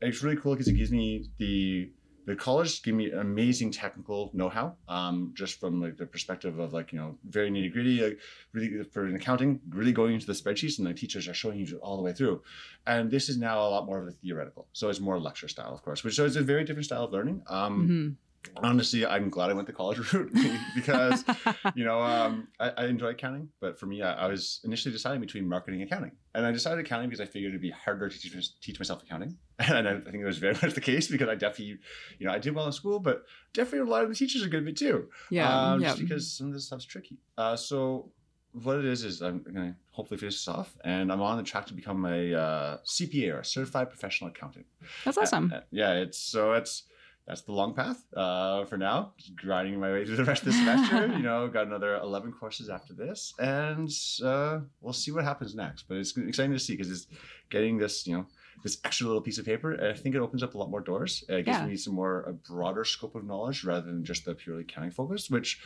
it's 0.00 0.22
really 0.22 0.36
cool 0.36 0.52
because 0.54 0.68
it 0.68 0.74
gives 0.74 0.90
me 0.92 1.26
the 1.38 1.90
the 2.26 2.34
college 2.34 2.82
gave 2.82 2.94
me 2.94 3.10
amazing 3.10 3.70
technical 3.70 4.30
know-how, 4.32 4.74
um, 4.88 5.32
just 5.34 5.60
from 5.60 5.78
like 5.82 5.98
the 5.98 6.06
perspective 6.06 6.58
of 6.58 6.72
like 6.72 6.90
you 6.90 6.98
know 6.98 7.18
very 7.28 7.50
nitty 7.50 7.70
gritty, 7.70 8.00
like 8.02 8.18
really 8.52 8.82
for 8.84 9.04
an 9.04 9.14
accounting, 9.14 9.60
really 9.68 9.92
going 9.92 10.14
into 10.14 10.24
the 10.26 10.32
spreadsheets 10.32 10.78
and 10.78 10.86
the 10.86 10.94
teachers 10.94 11.28
are 11.28 11.34
showing 11.34 11.58
you 11.58 11.78
all 11.82 11.98
the 11.98 12.02
way 12.02 12.14
through. 12.14 12.42
And 12.86 13.10
this 13.10 13.28
is 13.28 13.36
now 13.36 13.58
a 13.60 13.68
lot 13.68 13.84
more 13.84 14.00
of 14.00 14.08
a 14.08 14.12
theoretical, 14.12 14.68
so 14.72 14.88
it's 14.88 15.00
more 15.00 15.20
lecture 15.20 15.48
style, 15.48 15.74
of 15.74 15.82
course, 15.82 16.02
which 16.02 16.18
is 16.18 16.36
a 16.36 16.42
very 16.42 16.64
different 16.64 16.86
style 16.86 17.04
of 17.04 17.12
learning. 17.12 17.42
Um, 17.46 17.88
Mhm. 17.88 18.16
Honestly 18.56 19.06
i'm 19.06 19.28
glad 19.28 19.50
i 19.50 19.52
went 19.52 19.66
the 19.66 19.72
college 19.72 19.98
route 20.12 20.32
because 20.74 21.24
you 21.74 21.84
know 21.84 22.00
um, 22.00 22.48
I, 22.60 22.70
I 22.70 22.86
enjoy 22.86 23.08
accounting 23.08 23.48
but 23.60 23.78
for 23.78 23.86
me 23.86 24.02
I, 24.02 24.24
I 24.24 24.26
was 24.28 24.60
initially 24.64 24.92
deciding 24.92 25.20
between 25.20 25.48
marketing 25.48 25.82
and 25.82 25.90
accounting 25.90 26.12
and 26.34 26.46
i 26.46 26.52
decided 26.52 26.84
accounting 26.84 27.08
because 27.08 27.20
i 27.20 27.26
figured 27.26 27.50
it'd 27.50 27.62
be 27.62 27.70
harder 27.70 28.08
to 28.08 28.18
teach, 28.18 28.60
teach 28.60 28.78
myself 28.78 29.02
accounting 29.02 29.36
and 29.58 29.88
I, 29.88 29.92
I 29.92 30.00
think 30.00 30.16
it 30.16 30.24
was 30.24 30.38
very 30.38 30.54
much 30.54 30.74
the 30.74 30.80
case 30.80 31.08
because 31.08 31.28
i 31.28 31.34
definitely 31.34 31.78
you 32.18 32.26
know 32.26 32.32
i 32.32 32.38
did 32.38 32.54
well 32.54 32.66
in 32.66 32.72
school 32.72 33.00
but 33.00 33.24
definitely 33.52 33.80
a 33.80 33.90
lot 33.90 34.02
of 34.02 34.08
the 34.08 34.14
teachers 34.14 34.44
are 34.44 34.48
good 34.48 34.62
at 34.62 34.68
it 34.68 34.76
too 34.76 35.08
yeah. 35.30 35.72
um, 35.72 35.80
yeah. 35.80 35.88
just 35.88 36.00
because 36.00 36.32
some 36.32 36.48
of 36.48 36.52
this 36.52 36.66
stuff's 36.66 36.84
tricky 36.84 37.18
uh, 37.38 37.56
so 37.56 38.10
what 38.52 38.78
it 38.78 38.84
is 38.84 39.04
is 39.04 39.20
i'm 39.20 39.42
going 39.42 39.54
to 39.54 39.74
hopefully 39.90 40.18
finish 40.18 40.34
this 40.34 40.48
off 40.48 40.76
and 40.84 41.10
i'm 41.10 41.20
on 41.20 41.36
the 41.36 41.42
track 41.42 41.66
to 41.66 41.74
become 41.74 42.04
a 42.04 42.34
uh, 42.34 42.76
cpa 42.84 43.32
or 43.34 43.38
a 43.40 43.44
certified 43.44 43.88
professional 43.88 44.30
accountant 44.30 44.66
That's 45.04 45.18
awesome. 45.18 45.52
uh, 45.52 45.58
uh, 45.58 45.60
yeah, 45.70 45.92
it's 45.94 46.18
so 46.18 46.52
it's 46.52 46.84
that's 47.26 47.42
the 47.42 47.52
long 47.52 47.72
path 47.74 48.02
uh, 48.16 48.64
for 48.66 48.76
now. 48.76 49.12
Just 49.16 49.34
grinding 49.36 49.80
my 49.80 49.90
way 49.92 50.04
through 50.04 50.16
the 50.16 50.24
rest 50.24 50.42
of 50.42 50.46
the 50.46 50.52
semester. 50.52 51.06
you 51.16 51.22
know, 51.22 51.48
got 51.48 51.66
another 51.66 51.96
eleven 51.96 52.32
courses 52.32 52.68
after 52.68 52.92
this, 52.92 53.32
and 53.38 53.90
uh, 54.24 54.60
we'll 54.80 54.92
see 54.92 55.10
what 55.10 55.24
happens 55.24 55.54
next. 55.54 55.84
But 55.88 55.96
it's 55.98 56.16
exciting 56.16 56.52
to 56.52 56.58
see 56.58 56.74
because 56.74 56.90
it's 56.90 57.06
getting 57.50 57.78
this, 57.78 58.06
you 58.06 58.16
know, 58.16 58.26
this 58.62 58.78
extra 58.84 59.06
little 59.06 59.22
piece 59.22 59.38
of 59.38 59.46
paper. 59.46 59.72
And 59.72 59.86
I 59.88 59.94
think 59.94 60.14
it 60.14 60.18
opens 60.20 60.42
up 60.42 60.54
a 60.54 60.58
lot 60.58 60.70
more 60.70 60.80
doors. 60.80 61.24
It 61.28 61.44
gives 61.46 61.58
Yeah. 61.58 61.66
me 61.66 61.76
some 61.76 61.94
more 61.94 62.22
a 62.22 62.32
broader 62.32 62.84
scope 62.84 63.14
of 63.14 63.24
knowledge 63.24 63.64
rather 63.64 63.86
than 63.86 64.04
just 64.04 64.24
the 64.24 64.34
purely 64.34 64.62
accounting 64.62 64.90
focus, 64.90 65.30
which. 65.30 65.60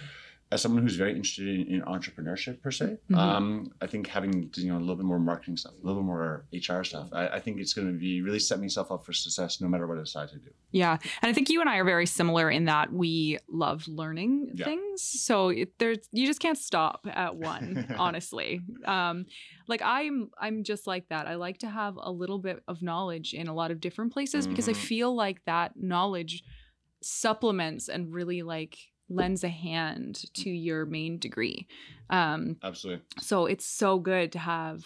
As 0.50 0.62
someone 0.62 0.82
who's 0.82 0.96
very 0.96 1.10
interested 1.10 1.46
in, 1.46 1.66
in 1.74 1.80
entrepreneurship 1.82 2.62
per 2.62 2.70
se, 2.70 2.96
Mhm. 3.10 3.16
um, 3.18 3.70
I 3.82 3.86
think 3.86 4.06
having 4.06 4.50
you 4.56 4.68
know 4.72 4.78
a 4.78 4.80
little 4.80 4.96
bit 4.96 5.04
more 5.04 5.18
marketing 5.18 5.58
stuff, 5.58 5.74
a 5.74 5.86
little 5.86 6.00
bit 6.00 6.06
more 6.06 6.46
HR 6.52 6.82
stuff, 6.84 7.10
I, 7.12 7.28
I 7.28 7.38
think 7.40 7.60
it's 7.60 7.74
going 7.74 7.86
to 7.92 7.98
be 7.98 8.22
really 8.22 8.38
set 8.38 8.58
myself 8.58 8.90
up 8.90 9.04
for 9.04 9.12
success 9.12 9.60
no 9.60 9.68
matter 9.68 9.86
what 9.86 9.98
I 9.98 10.00
decide 10.00 10.30
to 10.30 10.38
do. 10.38 10.50
Yeah. 10.70 10.96
And 11.20 11.28
I 11.28 11.32
think 11.34 11.50
you 11.50 11.60
and 11.60 11.68
I 11.68 11.76
are 11.76 11.84
very 11.84 12.06
similar 12.06 12.50
in 12.50 12.64
that 12.64 12.90
we 12.92 13.38
love 13.48 13.86
learning 13.88 14.52
Yeah. 14.54 14.64
things. 14.64 15.02
So 15.02 15.50
it, 15.50 15.78
there's 15.78 15.98
you 16.12 16.26
just 16.26 16.40
can't 16.40 16.56
stop 16.58 17.06
at 17.12 17.36
one, 17.36 17.86
honestly. 17.98 18.62
Um 18.86 19.26
like 19.66 19.82
I'm 19.84 20.30
I'm 20.40 20.64
just 20.64 20.86
like 20.86 21.10
that. 21.10 21.26
I 21.26 21.34
like 21.34 21.58
to 21.58 21.68
have 21.68 21.98
a 22.00 22.10
little 22.10 22.38
bit 22.38 22.62
of 22.66 22.80
knowledge 22.80 23.34
in 23.34 23.48
a 23.48 23.54
lot 23.54 23.70
of 23.70 23.80
different 23.80 24.14
places 24.14 24.46
because 24.46 24.66
I 24.66 24.72
Mhm. 24.72 24.76
feel 24.92 25.14
like 25.14 25.44
that 25.44 25.72
knowledge 25.76 26.42
supplements 27.02 27.88
and 27.88 28.12
really 28.12 28.42
like 28.42 28.76
lends 29.08 29.42
a 29.44 29.48
hand 29.48 30.24
to 30.34 30.50
your 30.50 30.84
main 30.86 31.18
degree. 31.18 31.66
Um 32.10 32.56
Absolutely. 32.62 33.04
so 33.18 33.46
it's 33.46 33.64
so 33.66 33.98
good 33.98 34.32
to 34.32 34.38
have 34.38 34.84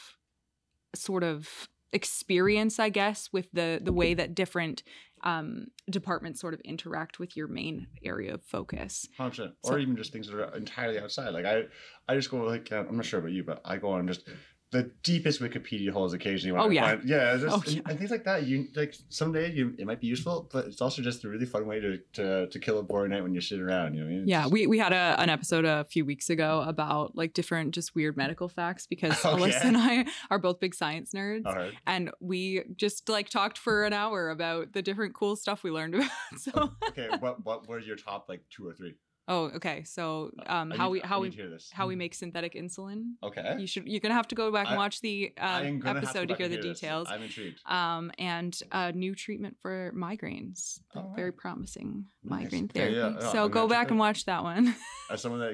sort 0.95 1.23
of 1.25 1.69
experience 1.93 2.79
i 2.79 2.88
guess 2.88 3.29
with 3.33 3.49
the 3.52 3.79
the 3.83 3.93
way 3.93 4.14
that 4.14 4.35
different 4.35 4.83
um 5.25 5.67
departments 5.91 6.41
sort 6.41 6.55
of 6.55 6.61
interact 6.61 7.19
with 7.19 7.37
your 7.37 7.47
main 7.47 7.87
area 8.02 8.33
of 8.35 8.43
focus 8.43 9.07
Hundred 9.19 9.31
percent, 9.31 9.52
So- 9.64 9.73
or 9.75 9.79
even 9.79 9.97
just 9.97 10.12
things 10.12 10.26
that 10.29 10.37
are 10.37 10.57
entirely 10.57 10.99
outside. 10.99 11.31
Like 11.31 11.45
I, 11.45 11.64
I 12.09 12.14
just 12.14 12.31
go 12.31 12.38
like 12.38 12.73
uh, 12.73 12.85
I'm 12.88 12.97
not 12.97 13.05
sure 13.05 13.21
about 13.21 13.33
you, 13.33 13.45
but 13.45 13.61
I 13.64 13.76
go 13.76 13.91
on 13.93 14.07
just 14.09 14.26
the 14.73 14.91
deepest 15.02 15.41
Wikipedia 15.41 15.91
holes 15.91 16.12
occasionally. 16.14 16.52
When 16.52 16.62
Oh, 16.62 16.69
I 16.71 16.73
yeah. 16.73 16.87
find, 16.97 17.09
yeah, 17.09 17.37
just, 17.37 17.47
Oh, 17.57 17.62
and, 17.67 17.76
yeah. 17.76 17.83
and 17.91 17.99
things 17.99 18.11
like 18.11 18.25
that. 18.25 18.47
You 18.47 18.67
like 18.75 18.95
someday 19.11 19.52
you 19.52 19.75
it 19.79 19.87
might 19.87 20.00
be 20.00 20.07
useful, 20.07 20.49
but 20.52 20.64
it's 20.67 20.81
also 20.81 21.02
just 21.02 21.23
a 21.25 21.29
really 21.29 21.47
fun 21.47 21.67
way 21.67 21.79
to 21.79 21.99
to, 22.14 22.47
to 22.49 22.59
kill 22.59 22.79
a 22.79 22.83
boring 22.83 23.11
night 23.12 23.23
when 23.23 23.33
you're 23.35 23.43
sitting 23.43 23.62
around. 23.64 23.95
You 23.95 24.00
know, 24.00 24.07
what 24.07 24.12
I 24.12 24.17
mean? 24.17 24.29
Yeah 24.29 24.41
just- 24.43 24.52
we, 24.52 24.67
we 24.67 24.79
had 24.79 24.93
a, 24.93 25.14
an 25.19 25.29
episode 25.29 25.64
a 25.64 25.85
few 25.85 26.05
weeks 26.05 26.31
ago 26.31 26.64
about 26.67 27.14
like 27.17 27.35
different 27.35 27.75
just 27.75 27.95
weird 27.95 28.17
medical 28.17 28.49
facts 28.49 28.87
because 28.87 29.12
Okay. 29.25 29.29
Oh, 29.29 29.37
alyssa 29.37 29.64
and 29.64 29.76
i 29.76 30.05
are 30.31 30.38
both 30.38 30.59
big 30.59 30.75
science 30.75 31.12
nerds 31.14 31.45
right. 31.45 31.73
and 31.87 32.11
we 32.21 32.62
just 32.76 33.09
like 33.09 33.29
talked 33.29 33.59
for 33.59 33.85
an 33.85 33.93
hour 33.93 34.31
about 34.31 34.73
the 34.73 34.83
different 34.83 35.14
cool 35.14 35.37
stuff 35.37 35.62
we 35.62 35.71
learned 35.71 35.95
about 35.97 36.11
so 36.38 36.73
Okay, 36.88 37.09
what 37.21 37.45
what 37.45 37.69
were 37.69 37.79
your 37.79 37.97
top 37.97 38.26
like 38.29 38.43
two 38.50 38.67
or 38.67 38.73
three? 38.75 38.95
Oh 39.33 39.43
okay 39.59 39.78
so 39.85 40.30
um 40.47 40.71
how 40.71 40.87
need- 40.87 40.93
we 40.93 40.99
how 41.11 41.19
we 41.21 41.30
to 41.30 41.37
hear 41.37 41.59
how 41.73 41.87
we 41.91 41.97
make 41.97 42.13
synthetic 42.23 42.52
insulin 42.63 43.00
Okay. 43.28 43.56
you 43.59 43.67
should 43.67 43.85
you're 43.91 44.00
gonna 44.04 44.15
have 44.23 44.28
to 44.28 44.35
go 44.43 44.47
back 44.56 44.67
and 44.69 44.76
watch 44.85 44.97
the 45.00 45.33
gonna 45.37 45.80
episode 45.99 46.26
to 46.28 46.35
hear 46.41 46.49
back 46.49 46.56
the 46.61 46.69
this. 46.69 46.80
details 46.80 47.06
I'm 47.11 47.23
intrigued. 47.23 47.59
um, 47.78 48.04
and 48.19 48.52
a 48.71 48.93
new 48.93 49.15
treatment 49.25 49.54
for 49.63 49.93
migraines. 49.97 50.80
Wow. 50.95 51.13
Very 51.17 51.33
promising 51.33 51.89
Nice. 52.25 52.43
migraine 52.45 52.69
therapy. 52.69 52.97
yeah, 52.97 53.15
yeah, 53.21 53.33
so 53.33 53.45
I'm 53.45 53.50
go 53.50 53.67
back 53.69 53.91
and 53.91 53.99
watch 53.99 54.21
that 54.26 54.43
one. 54.43 54.65
As 55.11 55.21
someone 55.23 55.41
that 55.41 55.50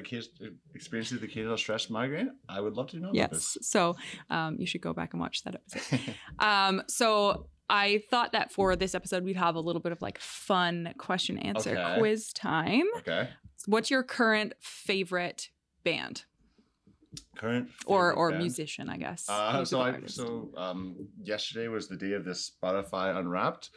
experiences 0.75 1.19
the 1.19 1.25
occasional 1.25 1.57
stress 1.57 1.89
migraine, 1.89 2.31
I 2.47 2.59
would 2.63 2.75
love 2.79 2.87
to 2.91 2.97
know 2.99 3.09
yes. 3.13 3.57
So 3.61 3.95
um, 4.29 4.51
you 4.59 4.65
should 4.65 4.81
go 4.81 4.93
back 4.93 5.13
and 5.13 5.19
watch 5.21 5.43
that 5.43 5.55
episode. 5.55 5.99
Um, 6.39 6.83
so 6.87 7.47
I 7.69 8.01
thought 8.09 8.31
that 8.31 8.51
for 8.51 8.75
this 8.75 8.95
episode 8.95 9.23
we'd 9.23 9.35
have 9.47 9.55
a 9.55 9.59
little 9.59 9.81
bit 9.81 9.91
of 9.91 10.01
like 10.01 10.19
fun 10.19 10.93
question 10.97 11.37
answer 11.37 11.71
Okay. 11.77 11.95
quiz 11.99 12.31
time. 12.33 12.85
okay. 12.97 13.29
What's 13.65 13.91
your 13.91 14.03
current 14.03 14.53
favorite 14.59 15.49
band 15.83 16.23
Current 17.35 17.69
or 17.85 18.13
or 18.13 18.29
band? 18.29 18.43
musician? 18.43 18.89
I 18.89 18.97
guess. 18.97 19.27
Uh, 19.27 19.65
so 19.65 19.81
I 19.81 19.99
so 20.05 20.51
um 20.55 20.95
yesterday 21.23 21.67
was 21.67 21.87
the 21.87 21.95
day 21.95 22.13
of 22.13 22.23
this 22.23 22.51
Spotify 22.61 23.17
Unwrapped. 23.17 23.71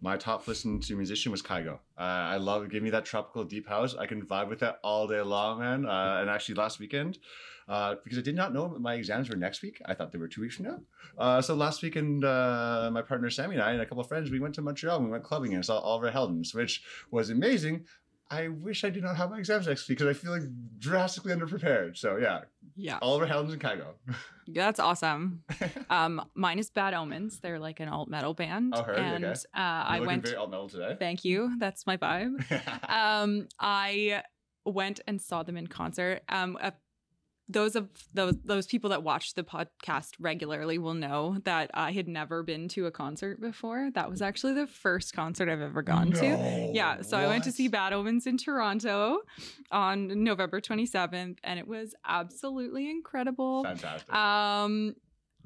My 0.00 0.16
top 0.16 0.46
listened 0.46 0.84
to 0.84 0.96
musician 0.96 1.30
was 1.32 1.42
Kygo. 1.42 1.74
Uh, 1.98 2.00
I 2.00 2.36
love 2.36 2.68
give 2.70 2.82
me 2.82 2.90
that 2.90 3.04
tropical 3.04 3.44
deep 3.44 3.68
house. 3.68 3.94
I 3.94 4.06
can 4.06 4.22
vibe 4.22 4.48
with 4.48 4.60
that 4.60 4.78
all 4.82 5.06
day 5.06 5.20
long, 5.20 5.58
man. 5.58 5.84
Uh, 5.84 6.18
and 6.20 6.30
actually 6.30 6.54
last 6.54 6.78
weekend, 6.78 7.18
uh, 7.68 7.96
because 8.04 8.18
I 8.18 8.22
did 8.22 8.36
not 8.36 8.54
know 8.54 8.68
my 8.78 8.94
exams 8.94 9.28
were 9.28 9.36
next 9.36 9.60
week. 9.60 9.82
I 9.84 9.92
thought 9.94 10.12
they 10.12 10.18
were 10.18 10.28
two 10.28 10.40
weeks 10.40 10.56
from 10.56 10.66
now. 10.66 10.80
Uh, 11.18 11.42
so 11.42 11.54
last 11.54 11.82
weekend, 11.82 12.24
uh, 12.24 12.88
my 12.92 13.02
partner 13.02 13.28
Sammy 13.28 13.56
and 13.56 13.62
I 13.62 13.72
and 13.72 13.82
a 13.82 13.86
couple 13.86 14.00
of 14.00 14.08
friends 14.08 14.30
we 14.30 14.40
went 14.40 14.54
to 14.54 14.62
Montreal. 14.62 15.02
We 15.02 15.10
went 15.10 15.24
clubbing 15.24 15.52
and 15.54 15.64
saw 15.64 15.78
Oliver 15.78 16.10
Heldens, 16.10 16.54
which 16.54 16.82
was 17.10 17.28
amazing. 17.28 17.84
I 18.30 18.48
wish 18.48 18.84
I 18.84 18.90
did 18.90 19.02
not 19.02 19.16
have 19.16 19.30
my 19.30 19.38
exams 19.38 19.66
next 19.66 19.88
week 19.88 19.98
because 19.98 20.14
I 20.14 20.18
feel 20.18 20.32
like 20.32 20.42
drastically 20.78 21.32
underprepared. 21.32 21.96
So 21.96 22.16
yeah, 22.16 22.42
yeah, 22.76 22.98
Oliver 23.00 23.26
Heldens 23.26 23.52
and 23.52 23.60
Kygo. 23.60 23.86
that's 24.48 24.78
awesome. 24.80 25.42
Um, 25.90 26.22
mine 26.34 26.58
is 26.58 26.68
Bad 26.68 26.92
Omens. 26.92 27.40
They're 27.40 27.58
like 27.58 27.80
an 27.80 27.88
alt 27.88 28.08
metal 28.10 28.34
band, 28.34 28.74
Oh, 28.76 28.82
heard, 28.82 28.98
and 28.98 29.24
okay. 29.24 29.32
uh, 29.54 29.60
I 29.94 30.00
went. 30.00 30.24
very 30.24 30.36
alt 30.36 30.50
metal 30.50 30.68
today. 30.68 30.96
Thank 30.98 31.24
you. 31.24 31.56
That's 31.58 31.86
my 31.86 31.96
vibe. 31.96 32.44
Um, 32.88 33.48
I 33.58 34.22
went 34.66 35.00
and 35.06 35.20
saw 35.20 35.42
them 35.42 35.56
in 35.56 35.66
concert. 35.66 36.20
Um, 36.28 36.58
uh, 36.60 36.72
those 37.48 37.76
of 37.76 37.88
those 38.12 38.36
those 38.44 38.66
people 38.66 38.90
that 38.90 39.02
watch 39.02 39.34
the 39.34 39.42
podcast 39.42 40.10
regularly 40.18 40.78
will 40.78 40.94
know 40.94 41.38
that 41.44 41.70
I 41.72 41.92
had 41.92 42.06
never 42.08 42.42
been 42.42 42.68
to 42.68 42.86
a 42.86 42.90
concert 42.90 43.40
before. 43.40 43.90
That 43.94 44.10
was 44.10 44.20
actually 44.20 44.54
the 44.54 44.66
first 44.66 45.14
concert 45.14 45.48
I've 45.48 45.60
ever 45.60 45.82
gone 45.82 46.12
to. 46.12 46.70
Yeah, 46.72 47.02
so 47.02 47.16
I 47.16 47.26
went 47.26 47.44
to 47.44 47.52
see? 47.52 47.68
Bad 47.68 47.92
Omens 47.92 48.26
in 48.26 48.38
Toronto 48.38 49.18
on 49.70 50.24
November 50.24 50.60
27th, 50.60 51.38
and 51.44 51.58
it 51.58 51.68
was 51.68 51.94
absolutely 52.06 52.90
incredible. 52.90 53.64
Fantastic. 53.64 54.12
Um, 54.12 54.94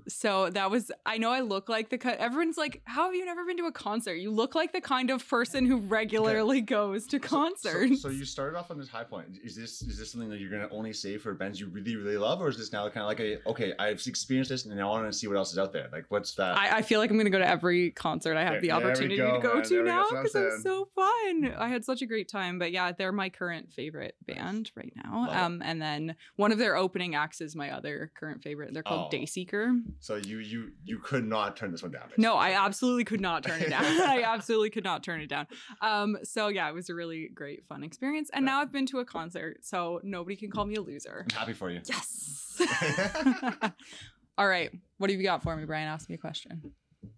so 0.09 0.51
that 0.51 0.71
was 0.71 0.91
I 1.07 1.19
know 1.19 1.31
I 1.31 1.41
look 1.41 1.69
like 1.69 1.91
the 1.91 2.21
everyone's 2.21 2.57
like, 2.59 2.83
How 2.85 3.07
have 3.07 3.15
you 3.15 3.25
never 3.25 3.45
been 3.45 3.57
to 3.59 3.65
a 3.67 3.73
concert? 3.73 4.15
You 4.17 4.31
look 4.31 4.55
like 4.55 4.73
the 4.73 4.81
kind 4.81 5.11
of 5.11 5.27
person 5.29 5.67
who 5.67 5.79
regularly 5.79 6.61
goes 6.61 7.07
to 7.09 7.19
concerts. 7.19 8.03
So, 8.03 8.09
so 8.09 8.15
you 8.15 8.25
started 8.25 8.57
off 8.59 8.71
on 8.71 8.79
this 8.79 8.88
high 8.88 9.05
point. 9.05 9.38
Is 9.45 9.57
this 9.57 9.83
is 9.83 9.99
this 9.99 10.11
something 10.12 10.31
that 10.31 10.41
you're 10.41 10.51
gonna 10.51 10.69
only 10.71 10.93
say 10.93 11.19
for 11.19 11.35
bands 11.35 11.61
you 11.61 11.67
really 11.69 11.97
really 11.97 12.17
love, 12.17 12.41
or 12.41 12.49
is 12.49 12.57
this 12.59 12.73
now 12.73 12.88
kind 12.88 13.01
of 13.03 13.07
like 13.07 13.21
a 13.21 13.38
okay, 13.49 13.73
I've 13.79 14.05
experienced 14.07 14.51
this 14.51 14.65
and 14.65 14.81
I 14.81 14.85
want 14.85 15.07
to 15.11 15.12
see 15.17 15.27
what 15.29 15.37
else 15.37 15.53
is 15.53 15.59
out 15.59 15.73
there? 15.73 15.88
Like, 15.93 16.07
what's 16.09 16.35
that? 16.35 16.57
I, 16.57 16.79
I 16.79 16.83
feel 16.83 16.99
like 17.01 17.11
I'm 17.11 17.17
gonna 17.17 17.31
go 17.31 17.38
to 17.38 17.49
every 17.49 17.91
concert 17.91 18.37
I 18.37 18.43
have 18.43 18.53
There- 18.55 18.61
the 18.62 18.71
opportunity 18.73 19.17
go, 19.17 19.35
to 19.37 19.41
go 19.41 19.55
man. 19.55 19.62
to 19.65 19.69
There 19.75 19.85
now 19.85 20.07
because 20.11 20.35
it's 20.35 20.62
so 20.62 20.88
fun. 20.95 21.55
I 21.59 21.69
had 21.69 21.85
such 21.85 22.03
a 22.03 22.07
great 22.07 22.29
time. 22.29 22.59
But 22.59 22.73
yeah, 22.73 22.93
they're 22.93 23.12
my 23.12 23.29
current 23.29 23.73
favorite 23.73 24.15
Nice. 24.29 24.37
band 24.37 24.71
right 24.77 24.93
now. 25.05 25.27
Love 25.27 25.29
it. 25.35 25.37
Um, 25.38 25.62
and 25.65 25.81
then 25.81 26.17
one 26.37 26.53
of 26.53 26.59
their 26.59 26.77
opening 26.77 27.15
acts 27.15 27.41
is 27.41 27.55
my 27.57 27.71
other 27.71 28.11
current 28.15 28.43
favorite. 28.43 28.73
They're 28.75 28.83
called 28.83 29.12
Oh. 29.12 29.17
Dayseeker. 29.17 29.83
So 30.01 30.17
you 30.17 30.39
you 30.39 30.71
you 30.85 30.99
could 30.99 31.25
not 31.27 31.57
turn 31.57 31.71
this 31.73 31.83
one 31.83 31.93
down. 31.93 32.11
No. 32.17 32.35
I 32.37 32.53
absolutely 32.53 33.05
could 33.05 33.21
not 33.21 33.45
turn 33.45 33.61
it 33.61 33.71
down. 33.71 33.85
I 33.85 34.23
absolutely 34.27 34.71
could 34.71 34.85
not 34.85 35.03
turn 35.03 35.21
it 35.21 35.29
down. 35.29 35.47
Um, 35.81 36.17
so 36.23 36.49
yeah, 36.49 36.69
it 36.69 36.75
was 36.75 36.89
a 36.91 36.95
really 36.95 37.29
great, 37.35 37.65
fun 37.67 37.83
experience. 37.85 38.31
And 38.33 38.45
Yeah. 38.45 38.53
now 38.53 38.61
I've 38.61 38.73
been 38.73 38.87
to 38.87 38.99
a 39.01 39.05
concert, 39.05 39.59
so 39.63 40.01
nobody 40.03 40.37
can 40.37 40.51
call 40.51 40.65
me 40.65 40.75
a 40.77 40.81
loser. 40.81 41.27
I'm 41.31 41.37
happy 41.39 41.53
for 41.53 41.71
you. 41.71 41.81
Yes. 41.85 42.61
All 44.39 44.49
right. 44.49 44.71
What 44.99 45.11
have 45.11 45.19
you 45.21 45.25
got 45.27 45.43
for 45.43 45.55
me, 45.57 45.65
Brian? 45.65 45.89
Ask 45.89 46.09
me 46.09 46.15
a 46.15 46.19
question. 46.19 46.63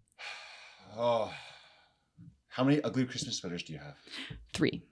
Oh, 0.97 1.33
How 2.49 2.63
many 2.63 2.81
ugly 2.85 3.05
Christmas 3.05 3.39
sweaters 3.39 3.65
do 3.65 3.73
you 3.73 3.81
have? 3.81 3.97
Three. 4.53 4.85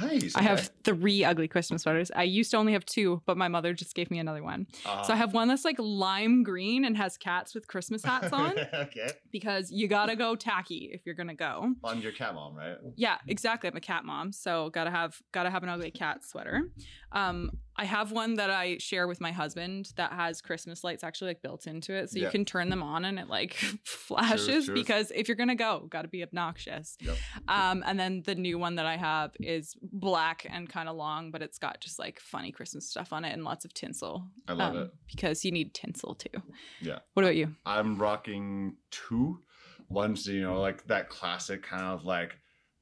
Nice. 0.00 0.36
I 0.36 0.40
okay. 0.40 0.48
have 0.48 0.70
three 0.84 1.24
ugly 1.24 1.48
Christmas 1.48 1.82
sweaters. 1.82 2.10
I 2.14 2.22
used 2.22 2.50
to 2.52 2.56
only 2.56 2.72
have 2.74 2.84
two, 2.86 3.22
but 3.26 3.36
my 3.36 3.48
mother 3.48 3.74
just 3.74 3.94
gave 3.94 4.10
me 4.10 4.18
another 4.18 4.42
one. 4.42 4.66
so 4.84 4.88
I 4.90 5.00
Uh, 5.12 5.16
have 5.16 5.34
one 5.34 5.48
that's 5.48 5.64
like 5.64 5.76
lime 5.78 6.42
green 6.42 6.84
and 6.84 6.96
has 6.96 7.16
cats 7.16 7.54
with 7.54 7.66
Christmas 7.66 8.04
hats 8.04 8.32
on 8.32 8.58
okay. 8.74 9.10
because 9.32 9.70
you 9.72 9.88
gotta 9.88 10.14
go 10.16 10.36
tacky 10.36 10.90
if 10.92 11.04
you're 11.04 11.14
gonna 11.14 11.34
go. 11.34 11.74
I'm 11.84 12.00
your 12.00 12.12
cat 12.12 12.34
mom, 12.34 12.54
right? 12.54 12.76
Yeah, 12.96 13.18
exactly. 13.26 13.68
I'm 13.68 13.76
a 13.76 13.80
cat 13.80 14.04
mom, 14.04 14.32
so 14.32 14.70
gotta 14.70 14.90
have 14.90 15.20
gotta 15.32 15.50
have 15.50 15.62
an 15.62 15.68
ugly 15.68 15.90
cat 15.90 16.24
sweater. 16.24 16.62
Um, 17.12 17.50
I 17.76 17.84
have 17.84 18.12
one 18.12 18.34
that 18.34 18.50
I 18.50 18.76
share 18.78 19.08
with 19.08 19.20
my 19.22 19.32
husband 19.32 19.90
that 19.96 20.12
has 20.12 20.42
Christmas 20.42 20.84
lights 20.84 21.02
actually 21.02 21.28
like 21.30 21.42
built 21.42 21.66
into 21.66 21.92
it, 21.94 22.10
so 22.10 22.18
Yeah. 22.18 22.26
you 22.26 22.30
can 22.30 22.44
turn 22.44 22.68
them 22.68 22.82
on 22.82 23.04
and 23.06 23.18
it 23.18 23.28
like 23.28 23.54
flashes. 23.84 24.66
true. 24.66 24.74
Because 24.74 25.10
if 25.14 25.26
you're 25.28 25.36
gonna 25.36 25.54
go, 25.54 25.86
gotta 25.90 26.08
be 26.08 26.22
obnoxious. 26.22 26.96
Yep. 27.00 27.16
Um, 27.48 27.82
and 27.86 27.98
then 27.98 28.22
the 28.26 28.34
new 28.34 28.58
one 28.58 28.74
that 28.76 28.86
I 28.86 28.96
have 28.96 29.32
is 29.40 29.74
black 29.82 30.46
and 30.48 30.68
kind 30.68 30.88
of 30.88 30.96
long, 30.96 31.30
but 31.30 31.42
it's 31.42 31.58
got 31.58 31.80
just 31.80 31.98
like 31.98 32.20
funny 32.20 32.52
Christmas 32.52 32.88
stuff 32.88 33.12
on 33.12 33.24
it 33.24 33.32
and 33.32 33.44
lots 33.44 33.64
of 33.64 33.72
tinsel. 33.72 34.26
I 34.46 34.52
love 34.52 34.76
um, 34.76 34.82
it. 34.82 34.90
because 35.10 35.44
you 35.44 35.50
need 35.50 35.72
tinsel 35.74 36.14
too. 36.14 36.42
Yeah. 36.82 36.98
What 37.14 37.22
about 37.24 37.36
you? 37.36 37.54
I'm 37.64 37.96
rocking 37.98 38.76
two. 38.90 39.40
One's, 39.88 40.26
you 40.26 40.42
know, 40.42 40.60
like 40.60 40.86
that 40.86 41.08
classic 41.08 41.62
kind 41.62 41.86
of 41.86 42.04
like 42.04 42.36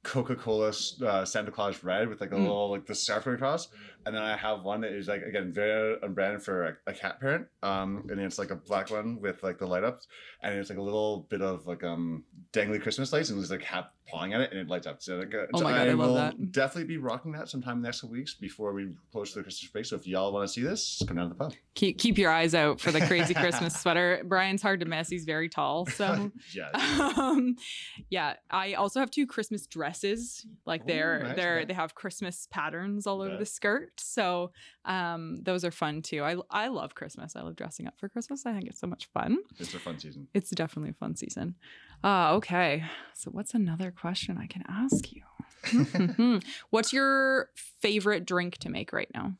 Coca-Cola 0.05 0.73
uh, 1.05 1.25
Santa 1.25 1.51
Claus 1.51 1.83
red 1.83 2.09
with 2.09 2.21
like 2.21 2.33
a 2.33 2.35
Mm. 2.35 2.43
little 2.43 2.71
like 2.71 2.87
the 2.87 2.95
scarf 2.95 3.27
across, 3.27 3.69
and 4.07 4.15
then 4.15 4.23
I 4.23 4.37
have 4.37 4.63
one 4.63 4.81
that 4.83 4.93
is 4.93 5.09
like 5.09 5.23
again 5.23 5.53
very 5.53 5.97
unbranded 6.03 6.43
for 6.43 6.67
a, 6.67 6.77
a 6.87 6.93
cat 6.93 7.21
parent, 7.21 7.47
um, 7.63 8.07
and 8.11 8.21
it's 8.21 8.39
like 8.39 8.51
a 8.51 8.57
black 8.57 8.91
one 8.91 9.21
with 9.21 9.43
like 9.43 9.59
the 9.59 9.67
light 9.67 9.85
ups, 9.85 10.07
and 10.43 10.55
it's 10.59 10.71
like 10.71 10.79
a 10.79 10.83
little 10.83 11.27
bit 11.29 11.43
of 11.43 11.67
like 11.67 11.83
um 11.85 12.25
dangly 12.53 12.81
Christmas 12.81 13.13
lights, 13.13 13.31
and 13.31 13.39
there's 13.39 13.51
like 13.51 13.61
cat 13.63 13.91
pawing 14.09 14.33
at 14.33 14.41
it, 14.41 14.51
and 14.53 14.59
it 14.61 14.69
lights 14.69 14.87
up. 14.87 15.03
So 15.03 15.17
like, 15.19 15.35
uh, 15.35 15.47
Oh 15.53 15.59
so 15.59 15.65
my 15.65 15.73
God, 15.73 15.89
I 15.89 15.93
love 15.93 15.99
will 15.99 16.15
that. 16.15 16.53
Definitely 16.53 16.85
be 16.85 16.97
rocking 16.97 17.33
that 17.33 17.49
sometime 17.49 17.77
in 17.77 17.83
the 17.83 17.89
next 17.89 18.03
weeks 18.05 18.35
before 18.35 18.73
we 18.73 18.89
close 19.13 19.35
the 19.35 19.43
Christmas 19.43 19.71
break. 19.71 19.85
So 19.85 19.97
if 19.97 20.07
y'all 20.07 20.33
want 20.33 20.47
to 20.49 20.53
see 20.53 20.63
this, 20.63 21.03
come 21.07 21.17
down 21.19 21.27
to 21.29 21.35
the 21.35 21.35
pub. 21.35 21.53
Keep 21.75 21.99
keep 21.99 22.17
your 22.19 22.31
eyes 22.31 22.55
out 22.55 22.81
for 22.81 22.91
the 22.91 23.01
crazy 23.03 23.35
Christmas 23.35 23.79
sweater. 23.79 24.23
Brian's 24.25 24.63
hard 24.63 24.81
to 24.81 24.87
miss. 24.87 25.09
He's 25.11 25.25
very 25.27 25.49
tall, 25.51 25.85
so. 25.87 26.31
yeah. 26.55 26.71
um, 27.19 27.57
yeah, 28.11 28.35
I 28.51 28.73
also 28.75 29.01
have 29.01 29.11
two 29.11 29.27
Christmas 29.27 29.67
dresses. 29.67 30.47
Like 30.65 30.83
Ooh, 30.83 30.87
they're 30.87 31.23
nice, 31.23 31.37
they're 31.37 31.65
they 31.67 31.75
have 31.75 31.95
Christmas 31.95 32.49
patterns 32.51 33.07
all 33.07 33.21
over 33.21 33.33
Yeah. 33.33 33.39
the 33.39 33.47
skirt. 33.47 33.98
So 34.01 34.53
um, 34.85 35.39
those 35.43 35.65
are 35.65 35.71
fun 35.71 36.03
too. 36.03 36.23
I 36.23 36.37
I 36.51 36.69
love 36.69 36.95
Christmas. 36.95 37.37
I 37.37 37.43
love 37.43 37.57
dressing 37.57 37.87
up 37.87 37.95
for 37.99 38.09
Christmas. 38.09 38.47
I 38.47 38.53
think 38.53 38.67
it's 38.69 38.81
so 38.81 38.87
much 38.87 39.09
fun. 39.13 39.39
It's 39.59 39.75
a 39.75 39.79
fun 39.79 39.99
season. 39.99 40.29
It's 40.35 40.51
definitely 40.51 40.91
a 40.91 40.95
fun 40.95 41.17
season. 41.17 41.55
Uh, 42.03 42.35
okay, 42.35 42.85
so 43.15 43.31
what's 43.31 43.55
another 43.55 43.91
question 43.91 44.39
I 44.39 44.47
can 44.47 44.63
ask 44.69 45.13
you? 45.13 45.23
What's 46.71 46.93
your 46.93 47.51
favorite 47.83 48.25
drink 48.25 48.59
to 48.59 48.71
make 48.71 48.93
right 48.93 49.11
now? 49.13 49.35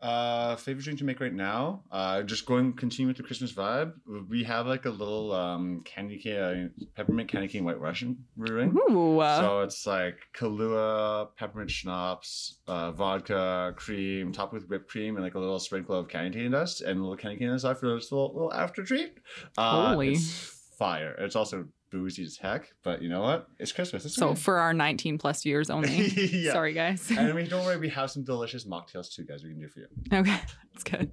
Uh, 0.00 0.56
favorite 0.56 0.84
drink 0.84 0.98
to 0.98 1.04
make 1.04 1.20
right 1.20 1.32
now? 1.32 1.82
Uh, 1.90 2.22
just 2.22 2.44
going 2.46 2.72
continue 2.74 3.06
with 3.08 3.16
the 3.16 3.22
Christmas 3.22 3.52
vibe. 3.52 3.92
We 4.28 4.44
have 4.44 4.66
like 4.66 4.84
a 4.84 4.90
little 4.90 5.32
um 5.32 5.82
candy 5.84 6.18
cane, 6.18 6.70
uh, 6.80 6.84
peppermint 6.94 7.30
candy 7.30 7.48
cane 7.48 7.64
white 7.64 7.80
Russian 7.80 8.24
brewing. 8.36 8.76
Ooh, 8.90 9.20
So 9.20 9.60
it's 9.60 9.86
like 9.86 10.18
Kahlua, 10.36 11.28
peppermint 11.36 11.70
schnapps, 11.70 12.58
uh, 12.66 12.92
vodka, 12.92 13.72
cream, 13.76 14.32
topped 14.32 14.52
with 14.52 14.68
whipped 14.68 14.88
cream, 14.88 15.16
and 15.16 15.24
like 15.24 15.34
a 15.34 15.38
little 15.38 15.58
sprinkle 15.58 15.98
of 15.98 16.08
candy 16.08 16.38
cane 16.38 16.50
dust, 16.50 16.82
and 16.82 16.98
a 16.98 17.02
little 17.02 17.16
candy 17.16 17.38
cane 17.38 17.48
dust 17.48 17.64
for 17.80 17.86
a 17.86 17.94
little, 17.94 18.32
little 18.34 18.52
after 18.52 18.84
treat. 18.84 19.14
Uh, 19.56 19.92
Holy. 19.92 20.12
It's 20.12 20.52
fire. 20.78 21.14
It's 21.18 21.36
also 21.36 21.66
boozy 21.90 22.24
as 22.24 22.36
heck, 22.36 22.72
but 22.82 23.02
you 23.02 23.08
know 23.08 23.22
what? 23.22 23.48
It's 23.58 23.72
Christmas. 23.72 24.04
It's 24.04 24.14
so 24.14 24.34
for 24.34 24.58
our 24.58 24.72
19 24.74 25.18
plus 25.18 25.44
years 25.44 25.70
only. 25.70 26.08
Yeah. 26.36 26.52
Sorry, 26.52 26.72
guys. 26.72 27.10
and 27.16 27.34
we 27.34 27.44
don't 27.46 27.64
worry, 27.64 27.78
we 27.78 27.88
have 27.90 28.10
some 28.10 28.24
delicious 28.24 28.64
mocktails 28.64 29.12
too, 29.14 29.24
guys. 29.24 29.42
We 29.44 29.50
can 29.50 29.60
do 29.60 29.68
for 29.68 29.80
you. 29.80 29.86
okay, 30.12 30.40
that's 30.72 30.84
good. 30.84 31.10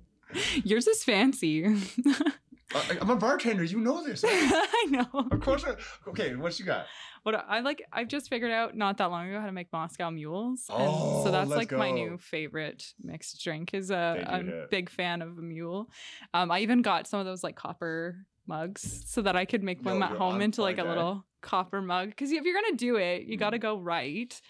Yours 0.64 0.88
is 0.88 1.04
fancy. 1.04 1.66
Uh, 2.76 2.82
I'm 3.02 3.10
a 3.12 3.16
bartender. 3.16 3.64
You 3.64 3.80
know 3.80 4.04
this. 4.04 4.24
I 4.28 4.86
know. 4.90 5.06
Of 5.32 5.42
course. 5.42 5.64
I, 5.64 5.76
okay, 6.10 6.36
what 6.36 6.58
you 6.58 6.66
got? 6.66 6.88
What 7.22 7.36
I 7.36 7.60
like, 7.60 7.84
I've 7.94 8.08
just 8.08 8.30
figured 8.30 8.52
out 8.52 8.76
not 8.76 8.98
that 8.98 9.12
long 9.12 9.30
ago 9.30 9.40
how 9.40 9.46
to 9.46 9.52
make 9.52 9.72
Moscow 9.72 10.10
mules. 10.10 10.66
Oh, 10.70 10.76
and 10.78 10.88
Oh, 10.90 11.24
so 11.24 11.32
that's 11.32 11.50
let's 11.50 11.72
like 11.72 11.72
my 11.72 11.92
new 11.92 12.18
favorite 12.18 12.84
mixed 13.02 13.42
drink. 13.44 13.74
Is 13.76 13.92
a 13.92 14.16
do 14.18 14.26
I'm 14.32 14.50
a 14.50 14.52
hit. 14.52 14.70
big 14.72 14.90
fan 14.90 15.22
of 15.22 15.38
a 15.38 15.42
mule. 15.42 15.90
Um, 16.34 16.50
I 16.52 16.60
even 16.62 16.82
got 16.82 17.06
some 17.08 17.20
of 17.20 17.26
those 17.28 17.44
like 17.44 17.56
copper 17.56 18.26
mugs 18.48 19.04
so 19.08 19.22
that 19.22 19.36
I 19.36 19.46
could 19.46 19.64
make 19.64 19.84
Yo, 19.84 19.92
them 19.92 20.04
at 20.04 20.12
home 20.12 20.42
into 20.42 20.62
like 20.62 20.78
a 20.78 20.82
eh? 20.82 20.90
little 20.90 21.26
copper 21.42 21.82
mug. 21.82 22.10
Because 22.10 22.32
if 22.32 22.44
you're 22.44 22.62
gonna 22.62 22.78
do 22.78 22.96
it, 22.98 23.24
you 23.24 23.38
got 23.38 23.52
to 23.52 23.58
Mm. 23.58 23.62
go 23.62 23.78
right. 23.80 24.42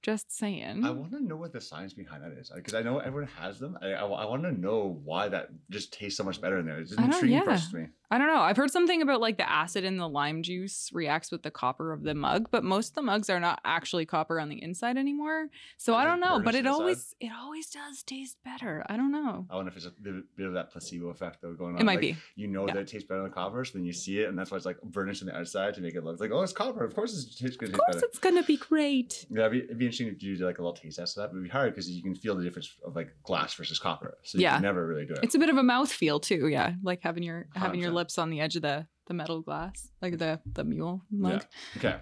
Just 0.00 0.30
saying. 0.30 0.84
I 0.84 0.90
want 0.90 1.10
to 1.10 1.20
know 1.20 1.34
what 1.36 1.52
the 1.52 1.60
science 1.60 1.92
behind 1.92 2.22
that 2.22 2.30
is 2.32 2.52
because 2.54 2.74
I 2.74 2.82
know 2.82 2.98
everyone 2.98 3.28
has 3.36 3.58
them. 3.58 3.76
I, 3.82 3.94
I, 3.94 4.24
want 4.26 4.44
to 4.44 4.52
know 4.52 5.00
why 5.02 5.28
that 5.28 5.48
just 5.70 5.92
tastes 5.92 6.16
so 6.16 6.22
much 6.22 6.40
better 6.40 6.58
in 6.60 6.66
there. 6.66 6.78
It's 6.78 6.92
an 6.92 7.00
I 7.00 7.06
intriguing 7.06 7.42
yeah. 7.44 7.60
me. 7.72 7.86
I 8.10 8.16
don't 8.16 8.28
know. 8.28 8.40
I've 8.40 8.56
heard 8.56 8.70
something 8.70 9.02
about 9.02 9.20
like 9.20 9.36
the 9.36 9.48
acid 9.50 9.84
in 9.84 9.98
the 9.98 10.08
lime 10.08 10.42
juice 10.42 10.88
reacts 10.94 11.30
with 11.30 11.42
the 11.42 11.50
copper 11.50 11.92
of 11.92 12.02
the 12.04 12.14
mug, 12.14 12.48
but 12.50 12.64
most 12.64 12.90
of 12.90 12.94
the 12.94 13.02
mugs 13.02 13.28
are 13.28 13.38
not 13.38 13.60
actually 13.64 14.06
copper 14.06 14.40
on 14.40 14.48
the 14.48 14.62
inside 14.62 14.96
anymore. 14.96 15.48
So 15.76 15.94
I 15.94 16.04
Does 16.04 16.12
don't 16.12 16.20
know, 16.20 16.40
but 16.42 16.54
it 16.54 16.66
always 16.66 17.14
it 17.20 17.30
always 17.38 17.68
does 17.68 18.02
taste 18.02 18.38
better. 18.44 18.82
I 18.88 18.96
don't 18.96 19.12
know. 19.12 19.46
I 19.50 19.56
wonder 19.56 19.70
if 19.70 19.76
it's 19.76 19.84
a 19.86 19.90
bit, 19.90 20.46
of 20.46 20.54
that 20.54 20.70
placebo 20.72 21.08
effect 21.08 21.42
though 21.42 21.52
going 21.52 21.74
on. 21.74 21.82
It 21.82 21.84
might 21.84 21.96
Like, 21.96 22.00
be. 22.00 22.16
You 22.36 22.48
know 22.48 22.66
Yeah. 22.66 22.74
that 22.74 22.80
it 22.80 22.88
tastes 22.88 23.06
better 23.06 23.22
than 23.22 23.30
copper, 23.30 23.62
so 23.64 23.72
then 23.74 23.84
you 23.84 23.92
see 23.92 24.20
it, 24.20 24.28
and 24.30 24.38
that's 24.38 24.50
why 24.50 24.56
it's 24.56 24.64
like 24.66 24.80
burnished 24.82 25.22
on 25.22 25.26
the 25.26 25.36
outside 25.36 25.74
to 25.74 25.80
make 25.82 25.94
it 25.94 26.02
look 26.02 26.18
like 26.18 26.30
oh 26.32 26.40
it's 26.42 26.52
copper. 26.54 26.84
Of 26.84 26.94
course, 26.94 27.12
it 27.12 27.36
tastes 27.38 27.56
good. 27.58 27.74
Of 27.74 27.78
course, 27.80 28.02
it's 28.02 28.18
gonna 28.18 28.42
be 28.42 28.56
great. 28.56 29.26
Yeah, 29.30 29.40
it'd 29.46 29.52
be, 29.52 29.58
it'd 29.64 29.78
be 29.78 29.84
interesting 29.84 30.08
to 30.08 30.14
do 30.14 30.34
like 30.46 30.58
a 30.58 30.62
little 30.62 30.72
taste 30.74 30.96
test 30.98 31.18
of 31.18 31.22
that. 31.22 31.28
But 31.28 31.36
it'd 31.36 31.44
be 31.44 31.50
hard 31.50 31.74
because 31.74 31.90
you 31.90 32.02
can 32.02 32.14
feel 32.14 32.34
the 32.36 32.42
difference 32.44 32.74
of 32.86 32.96
like 32.96 33.14
glass 33.22 33.52
versus 33.54 33.78
copper. 33.78 34.16
So 34.22 34.38
you 34.38 34.42
Yeah. 34.44 34.54
can 34.54 34.62
never 34.62 34.86
really 34.86 35.04
do 35.04 35.12
it. 35.12 35.20
It's 35.22 35.34
a 35.34 35.38
bit 35.38 35.50
of 35.50 35.58
a 35.58 35.62
mouth 35.62 35.92
feel 35.92 36.20
too. 36.20 36.48
Yeah, 36.48 36.72
like 36.82 37.00
having 37.02 37.22
your 37.22 37.48
having 37.54 37.80
your 37.80 37.90
100%. 37.90 37.97
Lips 37.98 38.18
on 38.18 38.30
the 38.30 38.40
edge 38.40 38.56
of 38.56 38.62
the 38.62 38.86
the 39.08 39.14
metal 39.14 39.40
glass, 39.42 39.90
like 40.02 40.18
the 40.18 40.40
the 40.56 40.64
mule 40.64 41.02
mug. 41.10 41.44
Yeah. 41.74 41.78
Okay, 41.78 41.96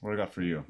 what 0.00 0.10
do 0.10 0.14
I 0.16 0.24
got 0.24 0.32
for 0.32 0.42
you? 0.42 0.64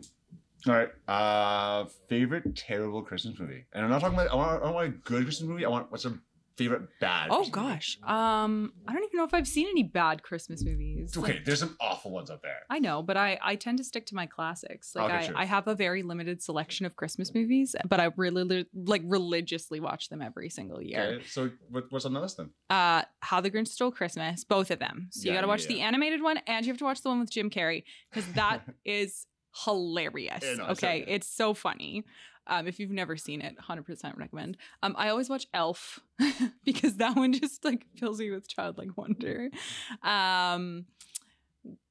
All 0.68 0.74
right, 0.74 0.90
uh, 1.06 1.86
favorite 2.08 2.56
terrible 2.56 3.02
Christmas 3.02 3.38
movie, 3.38 3.64
and 3.72 3.84
I'm 3.84 3.90
not 3.90 4.00
talking 4.00 4.18
about. 4.18 4.32
I 4.32 4.34
want, 4.34 4.64
I 4.64 4.70
want 4.70 4.86
a 4.88 4.94
good 5.10 5.24
Christmas 5.24 5.48
movie. 5.48 5.64
I 5.64 5.68
want 5.68 5.90
what's 5.90 6.06
a 6.06 6.18
favorite 6.56 6.88
bad. 7.00 7.28
Oh 7.30 7.40
movie. 7.40 7.50
gosh, 7.50 7.98
um, 8.02 8.72
I 8.88 8.92
don't 8.92 9.04
even 9.04 9.16
know 9.18 9.24
if 9.24 9.34
I've 9.34 9.46
seen 9.48 9.68
any 9.68 9.82
bad 9.82 10.22
Christmas 10.22 10.64
movies. 10.64 11.16
Okay, 11.16 11.34
Like, 11.34 11.44
there's 11.44 11.60
some 11.60 11.76
awful 11.80 12.10
ones 12.10 12.30
out 12.30 12.42
there. 12.42 12.60
I 12.70 12.78
know, 12.78 13.02
but 13.02 13.16
I 13.16 13.38
I 13.42 13.56
tend 13.56 13.78
to 13.78 13.84
stick 13.84 14.06
to 14.06 14.14
my 14.14 14.26
classics. 14.26 14.92
Like 14.94 15.12
Okay, 15.12 15.32
I. 15.34 15.42
I 15.42 15.44
have 15.44 15.68
a 15.68 15.74
very 15.74 16.02
limited 16.02 16.42
selection 16.42 16.86
of 16.86 16.96
Christmas 16.96 17.34
movies, 17.34 17.76
but 17.88 18.00
I 18.00 18.10
really 18.16 18.44
li- 18.44 18.66
like 18.74 19.02
religiously 19.04 19.80
watch 19.80 20.08
them 20.08 20.22
every 20.22 20.50
single 20.50 20.80
year. 20.82 21.00
Okay, 21.16 21.24
so 21.26 21.50
what, 21.70 21.84
what's 21.90 22.04
on 22.04 22.12
the 22.14 22.20
list 22.20 22.38
then? 22.38 22.50
Uh, 22.70 23.02
How 23.20 23.40
the 23.40 23.50
Grinch 23.50 23.68
Stole 23.68 23.90
Christmas, 23.92 24.44
both 24.44 24.70
of 24.70 24.78
them. 24.78 25.08
So 25.12 25.28
you 25.28 25.34
got 25.34 25.42
to 25.42 25.46
watch 25.48 25.62
yeah, 25.62 25.68
the 25.68 25.80
animated 25.82 26.22
one, 26.22 26.38
and 26.46 26.64
you 26.64 26.72
have 26.72 26.78
to 26.78 26.84
watch 26.84 27.02
the 27.02 27.08
one 27.10 27.20
with 27.20 27.30
Jim 27.30 27.50
Carrey 27.50 27.84
because 28.10 28.30
that 28.32 28.62
is 28.84 29.26
hilarious. 29.64 30.42
Yeah, 30.42 30.54
no, 30.54 30.64
okay, 30.68 31.04
it's 31.06 31.28
so 31.28 31.54
funny. 31.54 32.04
Um, 32.48 32.66
if 32.66 32.78
you've 32.78 32.90
never 32.90 33.16
seen 33.16 33.40
it, 33.42 33.56
100% 33.58 34.16
recommend. 34.16 34.56
Um, 34.82 34.94
I 34.98 35.08
always 35.08 35.28
watch 35.28 35.46
Elf 35.52 36.00
because 36.64 36.96
that 36.96 37.16
one 37.16 37.32
just 37.32 37.64
like 37.64 37.86
fills 37.96 38.20
me 38.20 38.30
with 38.30 38.48
childlike 38.48 38.96
wonder. 38.96 39.50
Um, 40.02 40.86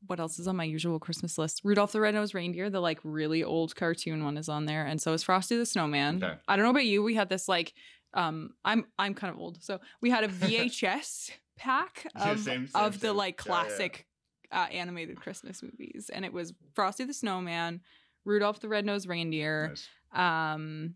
what 0.08 0.20
else 0.20 0.40
is 0.40 0.48
on 0.48 0.56
my 0.56 0.64
usual 0.64 1.00
Christmas 1.00 1.38
list? 1.38 1.62
Rudolph 1.64 1.92
the 1.92 2.00
Red-Nosed 2.00 2.34
Reindeer, 2.34 2.70
the 2.70 2.80
like 2.80 3.00
really 3.04 3.44
old 3.44 3.76
cartoon 3.76 4.24
one 4.24 4.38
is 4.38 4.48
on 4.48 4.66
there, 4.66 4.86
and 4.86 5.02
so 5.02 5.12
is 5.14 5.24
Frosty 5.24 5.58
the 5.58 5.66
Snowman. 5.66 6.24
Okay. 6.24 6.36
I 6.48 6.56
don't 6.56 6.64
know 6.64 6.70
about 6.72 6.86
you. 6.86 7.04
We 7.04 7.16
had 7.16 7.28
this 7.30 7.50
like, 7.50 7.74
um, 8.14 8.52
I'm 8.64 8.86
I'm 8.98 9.14
kind 9.14 9.34
of 9.34 9.40
old, 9.40 9.62
so 9.62 9.80
we 10.02 10.10
had 10.10 10.24
a 10.24 10.30
VHS 10.30 11.32
pack 11.58 12.08
Yeah, 12.16 12.32
of 12.32 12.40
same- 12.40 12.68
same, 12.68 12.82
of 12.82 13.00
the 13.02 13.08
same. 13.10 13.18
like 13.18 13.44
Yeah, 13.46 13.52
yeah, 13.54 13.58
yeah. 13.58 13.68
classic 13.68 14.06
Uh, 14.52 14.68
animated 14.72 15.20
Christmas 15.20 15.62
movies, 15.62 16.10
and 16.14 16.24
it 16.24 16.32
was 16.32 16.54
Frosty 16.74 17.04
the 17.04 17.14
Snowman, 17.14 17.82
Rudolph 18.24 18.62
the 18.62 18.70
Red-Nosed 18.70 19.10
Reindeer. 19.10 19.70
Nice. 19.70 19.90
Um, 20.16 20.96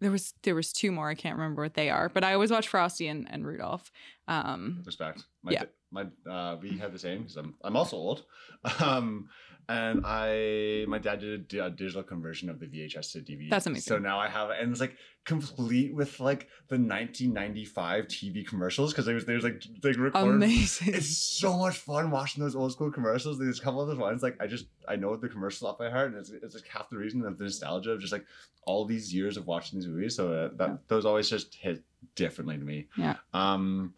there 0.00 0.10
was 0.10 0.34
there 0.42 0.54
was 0.54 0.72
two 0.72 0.90
more. 0.90 1.08
I 1.08 1.14
can't 1.14 1.36
remember 1.36 1.62
what 1.62 1.74
they 1.74 1.90
are, 1.90 2.08
but 2.08 2.24
I 2.24 2.32
always 2.32 2.50
watch 2.50 2.68
Frosty 2.68 3.08
and, 3.08 3.26
and 3.30 3.46
Rudolph. 3.46 3.92
Um, 4.28 4.82
Respect. 4.84 5.24
My, 5.42 5.52
Yeah. 5.52 5.64
My 5.90 6.06
uh, 6.30 6.56
we 6.60 6.78
have 6.78 6.92
the 6.92 6.98
same 6.98 7.18
because 7.22 7.36
I'm 7.36 7.54
I'm 7.62 7.76
also 7.76 7.96
old, 7.96 8.24
um, 8.80 9.28
and 9.70 10.02
I 10.04 10.84
my 10.88 10.98
dad 10.98 11.20
did 11.20 11.54
a 11.54 11.70
digital 11.70 12.02
conversion 12.02 12.50
of 12.50 12.58
the 12.58 12.66
VHS 12.66 13.12
to 13.12 13.18
DVD. 13.20 13.48
That's 13.48 13.66
amazing. 13.66 13.90
So 13.90 13.98
now 13.98 14.18
I 14.18 14.28
have 14.28 14.50
and 14.50 14.70
it's 14.72 14.80
like 14.80 14.96
complete 15.24 15.94
with 15.94 16.18
like 16.18 16.48
the 16.68 16.76
1995 16.76 18.06
TV 18.06 18.46
commercials 18.46 18.92
because 18.92 19.06
there's 19.06 19.24
there's 19.24 19.44
like 19.44 19.62
they 19.82 19.92
recorded. 19.92 20.34
amazing. 20.34 20.94
It's 20.94 21.16
so 21.16 21.56
much 21.56 21.78
fun 21.78 22.10
watching 22.10 22.42
those 22.42 22.56
old 22.56 22.72
school 22.72 22.90
commercials. 22.90 23.38
There's 23.38 23.60
a 23.60 23.62
couple 23.62 23.80
of 23.80 23.88
those 23.88 23.98
ones 23.98 24.22
like 24.22 24.36
I 24.40 24.46
just 24.46 24.66
I 24.88 24.96
know 24.96 25.14
the 25.16 25.28
commercials 25.28 25.62
off 25.70 25.78
by 25.78 25.88
heart, 25.90 26.08
and 26.12 26.18
it's, 26.18 26.30
it's 26.30 26.54
like 26.54 26.66
half 26.66 26.90
the 26.90 26.96
reason 26.98 27.24
of 27.24 27.38
the 27.38 27.44
nostalgia 27.44 27.92
of 27.92 28.00
just 28.00 28.12
like 28.12 28.24
all 28.64 28.84
these 28.84 29.14
years 29.14 29.36
of 29.36 29.46
watching 29.46 29.78
these 29.78 29.88
movies. 29.88 30.16
So 30.16 30.32
uh, 30.32 30.48
that 30.56 30.68
Yeah. 30.68 30.76
those 30.88 31.04
always 31.06 31.30
just 31.30 31.54
hit 31.54 31.82
differently 32.16 32.58
to 32.58 32.64
me. 32.64 32.88
Yeah. 32.96 33.16
Um. 33.32 33.94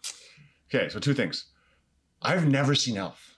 Okay, 0.75 0.89
so 0.89 0.99
two 0.99 1.15
things. 1.15 1.47
I've 2.21 2.47
never 2.49 2.75
seen 2.75 2.97
Elf. 2.97 3.32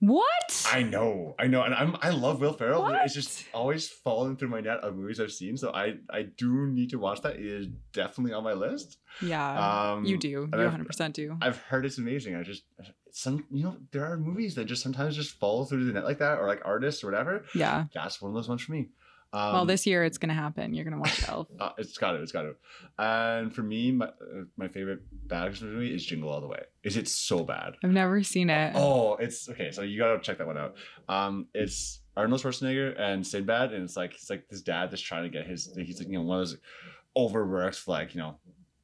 What? 0.00 0.66
I 0.72 0.82
know, 0.84 1.34
I 1.40 1.48
know, 1.48 1.62
and 1.62 1.74
I'm 1.74 1.96
I 2.00 2.10
love 2.10 2.40
Will 2.40 2.52
Ferrell. 2.52 2.82
but 2.82 3.04
It's 3.04 3.14
just 3.14 3.44
always 3.52 3.88
falling 3.88 4.36
through 4.36 4.48
my 4.48 4.60
net 4.60 4.78
of 4.78 4.94
movies 4.94 5.18
I've 5.18 5.32
seen, 5.32 5.56
so 5.56 5.72
I 5.72 5.94
I 6.08 6.22
do 6.22 6.66
need 6.68 6.90
to 6.90 6.98
watch 6.98 7.22
that. 7.22 7.34
It 7.36 7.44
is 7.46 7.66
definitely 7.92 8.32
on 8.32 8.44
my 8.44 8.52
list. 8.52 8.98
yeah, 9.20 9.92
Um, 9.92 10.04
you 10.04 10.16
do. 10.16 10.28
You 10.28 10.48
100 10.52 10.86
percent 10.86 11.14
do. 11.16 11.36
I've 11.42 11.58
heard 11.58 11.84
it's 11.84 11.98
amazing. 11.98 12.36
I 12.36 12.42
just 12.44 12.62
some 13.10 13.44
you 13.50 13.64
know 13.64 13.76
there 13.90 14.04
are 14.04 14.16
movies 14.16 14.54
that 14.54 14.66
just 14.66 14.82
sometimes 14.82 15.16
just 15.16 15.32
fall 15.40 15.64
through 15.64 15.84
the 15.86 15.92
net 15.92 16.04
like 16.04 16.18
that, 16.18 16.38
or 16.38 16.46
like 16.46 16.62
artists 16.64 17.02
or 17.02 17.08
whatever. 17.10 17.44
Yeah. 17.54 17.86
That's 17.92 18.22
one 18.22 18.30
of 18.30 18.34
those 18.36 18.48
ones 18.48 18.62
for 18.62 18.72
me. 18.72 18.90
Um, 19.32 19.52
well, 19.52 19.66
this 19.66 19.86
year 19.86 20.04
it's 20.04 20.16
gonna 20.16 20.34
happen. 20.34 20.72
You're 20.72 20.84
gonna 20.84 20.98
watch 20.98 21.28
Elf. 21.28 21.48
uh, 21.60 21.70
it's 21.76 21.98
got 21.98 22.12
to, 22.12 22.22
it's 22.22 22.32
got 22.32 22.42
to. 22.42 22.54
And 22.98 23.54
for 23.54 23.62
me, 23.62 23.92
my 23.92 24.06
uh, 24.06 24.44
my 24.56 24.68
favorite 24.68 25.00
bad 25.28 25.48
Christmas 25.48 25.72
movie 25.72 25.94
is 25.94 26.04
Jingle 26.04 26.30
All 26.30 26.40
the 26.40 26.46
Way. 26.46 26.62
Is 26.82 26.96
it 26.96 27.08
so 27.08 27.44
bad? 27.44 27.74
I've 27.84 27.90
never 27.90 28.22
seen 28.22 28.48
it. 28.48 28.72
Oh, 28.74 29.16
it's 29.16 29.48
okay. 29.50 29.70
So 29.70 29.82
you 29.82 29.98
gotta 29.98 30.20
check 30.20 30.38
that 30.38 30.46
one 30.46 30.56
out. 30.56 30.76
Um, 31.08 31.46
it's 31.54 32.00
Arnold 32.16 32.40
Schwarzenegger 32.40 32.98
and 32.98 33.26
Sinbad, 33.26 33.72
and 33.72 33.84
it's 33.84 33.96
like 33.96 34.14
it's 34.14 34.30
like 34.30 34.48
this 34.48 34.62
dad 34.62 34.90
that's 34.90 35.02
trying 35.02 35.24
to 35.24 35.28
get 35.28 35.46
his. 35.46 35.74
He's 35.76 35.98
like 35.98 36.08
you 36.08 36.14
know 36.14 36.22
one 36.22 36.40
of 36.40 36.48
those 36.48 36.58
overworked 37.16 37.86
like 37.86 38.14
you 38.14 38.20
know. 38.20 38.36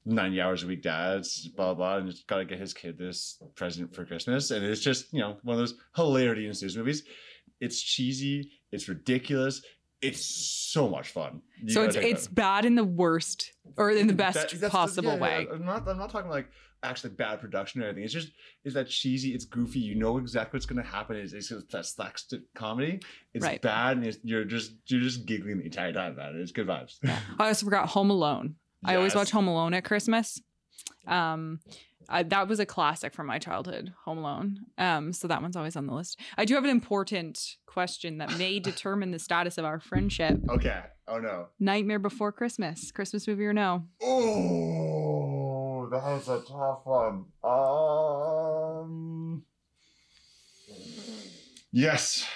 90 0.07 0.39
hours 0.39 0.63
a 0.63 0.67
week 0.67 0.83
dads, 0.83 1.49
blah, 1.49 1.73
blah, 1.73 1.75
blah, 1.75 1.97
and 1.97 2.11
just 2.11 2.27
got 2.27 2.37
to 2.37 2.45
get 2.45 2.59
his 2.59 2.75
kid 2.75 2.99
this 2.99 3.43
present 3.55 3.95
for 3.95 4.05
Christmas. 4.05 4.51
And 4.51 4.63
it's 4.63 4.83
just, 4.83 5.11
you 5.15 5.21
know, 5.21 5.39
one 5.43 5.55
of 5.55 5.61
those 5.61 5.77
hilarity 5.97 6.47
ensues 6.47 6.77
movies. 6.77 7.05
It's 7.59 7.81
cheesy, 7.81 8.51
it's 8.71 8.87
ridiculous, 8.87 9.63
it's 10.05 10.25
so 10.25 10.89
much 10.89 11.09
fun. 11.11 11.41
You 11.63 11.73
so 11.73 11.83
it's 11.85 11.97
it's 11.97 12.27
out. 12.29 12.35
bad 12.35 12.65
in 12.65 12.75
the 12.75 12.85
worst 12.85 13.53
or 13.77 13.91
in 13.91 14.07
the 14.07 14.13
best 14.13 14.35
That- 14.35 14.51
that's- 14.53 14.71
possible 14.71 15.15
yeah, 15.15 15.21
way. 15.21 15.47
yeah. 15.49 15.55
I'm 15.55 15.65
not. 15.65 15.89
I'm 15.89 15.99
not 15.99 16.11
talking 16.11 16.31
like 16.31 16.49
actually 16.83 17.15
bad 17.15 17.41
production 17.41 17.83
or 17.83 17.87
anything. 17.87 18.05
It's 18.05 18.13
just 18.13 18.31
is 18.65 18.75
that 18.75 18.89
cheesy. 18.89 19.31
It's 19.35 19.45
goofy. 19.47 19.79
You 19.79 19.95
know 19.95 20.19
exactly 20.19 20.57
what's 20.59 20.67
going 20.67 20.83
to 20.83 20.89
happen. 20.89 21.17
It's, 21.17 21.33
it's 21.33 21.51
that 21.73 21.87
slapstick 21.87 22.43
comedy. 22.55 23.01
It's 23.33 23.43
Right. 23.45 23.61
bad, 23.63 23.97
and 23.97 24.07
it's, 24.07 24.19
you're 24.23 24.45
just 24.45 24.73
you're 24.87 25.01
just 25.01 25.25
giggling 25.27 25.59
the 25.59 25.65
entire 25.65 25.93
time 25.93 26.13
about 26.13 26.35
it. 26.35 26.41
It's 26.43 26.53
good 26.53 26.67
vibes. 26.67 26.99
I 27.39 27.49
also 27.49 27.65
forgot 27.65 27.89
Home 27.91 28.11
Alone. 28.11 28.57
I 28.85 28.97
always 28.97 29.15
watch 29.15 29.31
Home 29.31 29.49
Alone 29.49 29.73
at 29.73 29.85
Christmas. 29.85 30.43
Um, 31.07 31.61
I, 32.09 32.23
that 32.25 32.49
was 32.49 32.61
a 32.61 32.67
classic 32.67 33.15
from 33.15 33.27
my 33.27 33.39
childhood, 33.39 33.93
Home 34.05 34.19
Alone. 34.19 34.59
Um, 34.79 35.13
so 35.13 35.29
that 35.29 35.43
one's 35.43 35.57
always 35.57 35.77
on 35.77 35.87
the 35.87 35.95
list. 35.95 36.21
I 36.37 36.45
do 36.45 36.55
have 36.55 36.65
an 36.65 36.71
important 36.71 37.57
question 37.67 38.19
that 38.19 38.37
may 38.39 38.59
determine 38.61 39.11
the 39.11 39.19
status 39.19 39.59
of 39.59 39.65
our 39.65 39.81
friendship. 39.81 40.39
Okay. 40.49 40.83
Oh 41.07 41.19
no. 41.19 41.49
Nightmare 41.61 41.99
Before 41.99 42.33
Christmas, 42.33 42.91
Christmas 42.91 43.29
movie 43.29 43.45
or 43.45 43.53
no? 43.53 43.85
Oh, 44.03 45.89
that 45.91 46.03
was 46.03 46.29
a 46.29 46.41
tough 46.41 46.81
one. 46.85 47.27
Um. 47.43 49.43
Yes. 51.73 52.27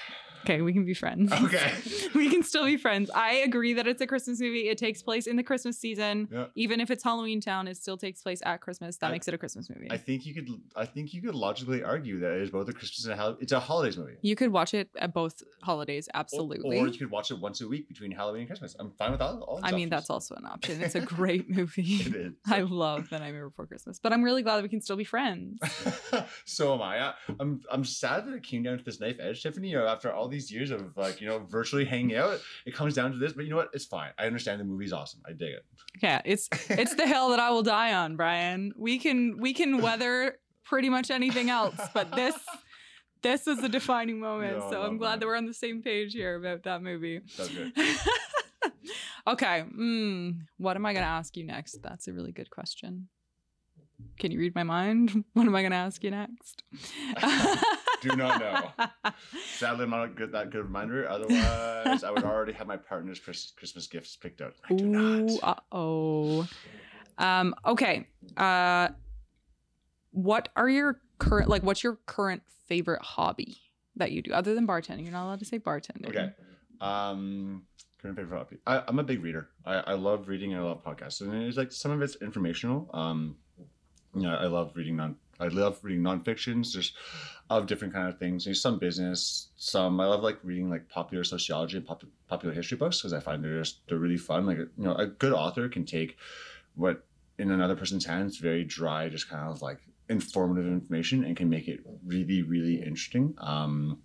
Okay, 0.48 0.62
we 0.62 0.72
can 0.72 0.84
be 0.86 0.94
friends. 0.94 1.30
Okay. 1.48 1.72
we 2.14 2.30
can 2.30 2.42
still 2.42 2.64
be 2.64 2.76
friends. 2.76 3.10
I 3.14 3.34
agree 3.48 3.74
that 3.74 3.86
it's 3.86 4.00
a 4.00 4.06
Christmas 4.06 4.40
movie. 4.40 4.68
It 4.68 4.78
takes 4.78 5.02
place 5.02 5.26
in 5.26 5.36
the 5.36 5.42
Christmas 5.42 5.78
season. 5.78 6.28
Yeah. 6.32 6.46
Even 6.54 6.80
if 6.80 6.90
it's 6.90 7.04
Halloween 7.04 7.40
Town, 7.40 7.68
it 7.68 7.76
still 7.76 7.96
takes 7.98 8.22
place 8.22 8.40
at 8.46 8.60
Christmas. 8.60 8.96
That 8.98 9.08
I- 9.08 9.12
makes 9.12 9.28
it 9.28 9.34
a 9.34 9.38
Christmas 9.38 9.68
movie. 9.68 9.88
I 9.90 9.96
think 9.98 10.24
you 10.26 10.34
could. 10.34 10.48
I 10.74 10.86
think 10.86 11.12
you 11.12 11.20
could 11.22 11.34
logically 11.34 11.82
argue 11.82 12.18
that 12.20 12.32
it 12.32 12.42
is 12.42 12.50
both 12.50 12.68
a 12.68 12.72
Christmas 12.72 13.04
and 13.04 13.14
a 13.14 13.16
hol- 13.16 13.36
it's 13.40 13.52
a 13.52 13.60
holidays 13.60 13.96
movie. 13.98 14.16
you 14.22 14.36
could 14.36 14.50
watch 14.50 14.72
it 14.74 14.88
at 14.98 15.12
both 15.12 15.42
holidays, 15.62 16.08
absolutely. 16.14 16.78
Or, 16.78 16.86
you 16.88 16.98
could 16.98 17.10
watch 17.10 17.30
it 17.30 17.38
once 17.38 17.60
a 17.60 17.68
week 17.68 17.86
between 17.88 18.10
Halloween 18.10 18.40
and 18.42 18.48
Christmas. 18.48 18.74
I'm 18.78 18.90
fine 18.92 19.12
with 19.12 19.20
all. 19.20 19.40
all 19.42 19.60
I 19.62 19.70
these 19.70 19.76
mean, 19.76 19.90
that's 19.90 20.08
also 20.10 20.34
an 20.36 20.46
option. 20.46 20.80
It's 20.82 20.94
a 20.94 21.00
great 21.18 21.50
movie. 21.50 21.82
it 22.06 22.14
is. 22.14 22.32
I 22.46 22.60
love 22.62 23.10
The 23.10 23.18
Nightmare 23.18 23.48
Before 23.50 23.66
Christmas, 23.66 23.98
but 24.02 24.12
I'm 24.12 24.22
really 24.22 24.42
glad 24.42 24.56
that 24.56 24.62
we 24.62 24.68
can 24.70 24.80
still 24.80 24.96
be 24.96 25.04
friends. 25.04 25.60
so 26.44 26.74
am 26.74 26.82
I. 26.82 26.98
I- 27.08 27.14
I'm 27.40 27.60
I'm 27.70 27.84
sad 27.84 28.26
that 28.26 28.34
it 28.34 28.42
came 28.42 28.62
down 28.62 28.78
to 28.78 28.84
this 28.84 29.00
knife 29.00 29.16
edge, 29.20 29.42
Tiffany. 29.42 29.68
You 29.68 29.78
know, 29.78 29.86
after 29.86 30.12
all 30.12 30.28
these 30.28 30.37
years 30.50 30.70
of 30.70 30.96
like 30.96 31.20
you 31.20 31.26
know 31.26 31.40
virtually 31.40 31.84
hanging 31.84 32.16
out, 32.16 32.40
it 32.66 32.74
comes 32.74 32.94
down 32.94 33.12
to 33.12 33.18
this. 33.18 33.32
But 33.32 33.44
you 33.44 33.50
know 33.50 33.56
what? 33.56 33.70
It's 33.72 33.84
fine. 33.84 34.10
I 34.18 34.26
understand 34.26 34.60
the 34.60 34.64
movie's 34.64 34.92
awesome. 34.92 35.20
I 35.26 35.32
dig 35.32 35.54
it. 35.54 35.64
Yeah, 36.02 36.22
it's 36.24 36.48
it's 36.68 36.94
the 36.94 37.06
hill 37.06 37.30
that 37.30 37.40
I 37.40 37.50
will 37.50 37.62
die 37.62 37.94
on, 37.94 38.16
Brian. 38.16 38.72
We 38.76 38.98
can 38.98 39.38
we 39.38 39.52
can 39.52 39.80
weather 39.80 40.38
pretty 40.64 40.88
much 40.88 41.10
anything 41.10 41.50
else, 41.50 41.80
but 41.94 42.14
this 42.14 42.36
this 43.22 43.46
is 43.46 43.62
a 43.62 43.68
defining 43.68 44.20
moment. 44.20 44.62
I 44.62 44.70
so 44.70 44.82
I'm 44.82 44.98
glad 44.98 45.14
that. 45.14 45.20
that 45.20 45.26
we're 45.26 45.36
on 45.36 45.46
the 45.46 45.54
same 45.54 45.82
page 45.82 46.12
here 46.12 46.36
about 46.36 46.62
that 46.64 46.82
movie. 46.82 47.20
That's 47.36 47.48
good. 47.50 47.72
okay. 49.26 49.64
Mm, 49.76 50.40
what 50.58 50.76
am 50.76 50.86
I 50.86 50.92
going 50.92 51.04
to 51.04 51.10
ask 51.10 51.36
you 51.36 51.44
next? 51.44 51.82
That's 51.82 52.08
a 52.08 52.12
really 52.12 52.32
good 52.32 52.50
question. 52.50 53.08
Can 54.18 54.30
you 54.30 54.38
read 54.38 54.54
my 54.54 54.62
mind? 54.62 55.24
What 55.32 55.46
am 55.46 55.54
I 55.54 55.62
going 55.62 55.72
to 55.72 55.78
ask 55.78 56.02
you 56.02 56.10
next? 56.10 56.62
Do 58.00 58.16
not 58.16 58.40
know. 58.40 59.12
Sadly, 59.54 59.84
I'm 59.84 59.90
not 59.90 60.14
good 60.16 60.32
that 60.32 60.50
good 60.50 60.64
reminder. 60.64 61.08
Otherwise, 61.08 62.04
I 62.04 62.10
would 62.10 62.24
already 62.24 62.52
have 62.52 62.66
my 62.66 62.76
partner's 62.76 63.18
Christmas 63.18 63.86
gifts 63.86 64.16
picked 64.16 64.40
out. 64.40 64.54
I 64.68 64.74
do 64.74 64.84
Ooh, 64.86 65.26
not. 65.26 65.42
uh 65.42 65.54
oh. 65.72 66.48
Um, 67.18 67.54
okay. 67.66 68.06
Uh 68.36 68.88
what 70.12 70.48
are 70.56 70.68
your 70.68 71.00
current 71.18 71.48
like 71.48 71.62
what's 71.62 71.82
your 71.84 71.98
current 72.06 72.42
favorite 72.66 73.02
hobby 73.02 73.58
that 73.96 74.12
you 74.12 74.22
do 74.22 74.32
other 74.32 74.54
than 74.54 74.66
bartending? 74.66 75.02
You're 75.02 75.12
not 75.12 75.26
allowed 75.26 75.40
to 75.40 75.44
say 75.44 75.58
bartending. 75.58 76.08
Okay. 76.08 76.30
Um, 76.80 77.64
current 78.00 78.16
favorite 78.16 78.38
hobby. 78.38 78.56
I, 78.66 78.82
I'm 78.86 78.98
a 78.98 79.02
big 79.02 79.22
reader. 79.22 79.48
I, 79.64 79.74
I 79.78 79.92
love 79.94 80.28
reading 80.28 80.52
and 80.52 80.62
I 80.62 80.64
love 80.64 80.84
podcasts. 80.84 81.20
And 81.20 81.32
it's 81.42 81.56
like 81.56 81.72
some 81.72 81.90
of 81.90 82.02
it's 82.02 82.16
informational. 82.16 82.88
Um, 82.92 83.36
you 84.14 84.22
know, 84.22 84.34
I 84.34 84.46
love 84.46 84.72
reading 84.74 84.96
non. 84.96 85.16
I 85.40 85.48
love 85.48 85.78
reading 85.82 86.02
nonfictions. 86.02 86.72
There's 86.72 86.92
of 87.50 87.66
different 87.66 87.94
kind 87.94 88.08
of 88.08 88.18
things. 88.18 88.44
There's 88.44 88.60
some 88.60 88.78
business, 88.78 89.48
some 89.56 90.00
I 90.00 90.06
love 90.06 90.22
like 90.22 90.38
reading 90.42 90.70
like 90.70 90.88
popular 90.88 91.24
sociology 91.24 91.76
and 91.76 91.86
pop, 91.86 92.04
popular 92.28 92.54
history 92.54 92.76
books 92.76 92.98
because 92.98 93.12
I 93.12 93.20
find 93.20 93.42
they're 93.42 93.60
just 93.60 93.86
they're 93.88 93.98
really 93.98 94.16
fun. 94.16 94.46
Like 94.46 94.58
you 94.58 94.70
know, 94.76 94.94
a 94.94 95.06
good 95.06 95.32
author 95.32 95.68
can 95.68 95.84
take 95.84 96.16
what 96.74 97.04
in 97.38 97.50
another 97.50 97.76
person's 97.76 98.04
hands 98.04 98.38
very 98.38 98.64
dry, 98.64 99.08
just 99.08 99.28
kind 99.28 99.48
of 99.48 99.62
like 99.62 99.78
informative 100.08 100.66
information 100.66 101.24
and 101.24 101.36
can 101.36 101.48
make 101.48 101.68
it 101.68 101.80
really 102.04 102.42
really 102.42 102.82
interesting. 102.82 103.34
Um, 103.38 103.98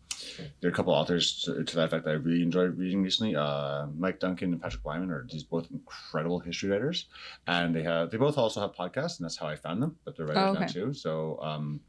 there 0.60 0.70
are 0.70 0.74
a 0.74 0.76
couple 0.76 0.94
authors 0.94 1.42
to, 1.44 1.64
to 1.64 1.76
that 1.76 1.86
effect 1.86 2.06
that 2.06 2.12
I 2.12 2.14
really 2.14 2.42
enjoyed 2.44 2.78
reading 2.78 3.04
recently. 3.04 3.36
Uh, 3.36 3.88
Mike 3.98 4.20
Duncan 4.20 4.54
and 4.54 4.62
Patrick 4.62 4.84
Wyman 4.86 5.12
are 5.12 5.26
these 5.30 5.44
both 5.44 5.68
incredible 5.72 6.40
history 6.40 6.70
writers, 6.70 7.08
and 7.48 7.76
they 7.76 7.84
have 7.84 8.12
they 8.12 8.18
both 8.18 8.38
also 8.38 8.62
have 8.62 8.74
podcasts, 8.74 9.20
and 9.20 9.26
that's 9.26 9.38
how 9.38 9.48
I 9.48 9.56
found 9.56 9.82
them. 9.82 9.98
But 10.06 10.16
they're 10.18 10.26
writers 10.26 10.56
Oh, 10.56 10.60
now 10.60 10.68
too, 10.68 10.94
so 10.94 11.40
um, 11.42 11.82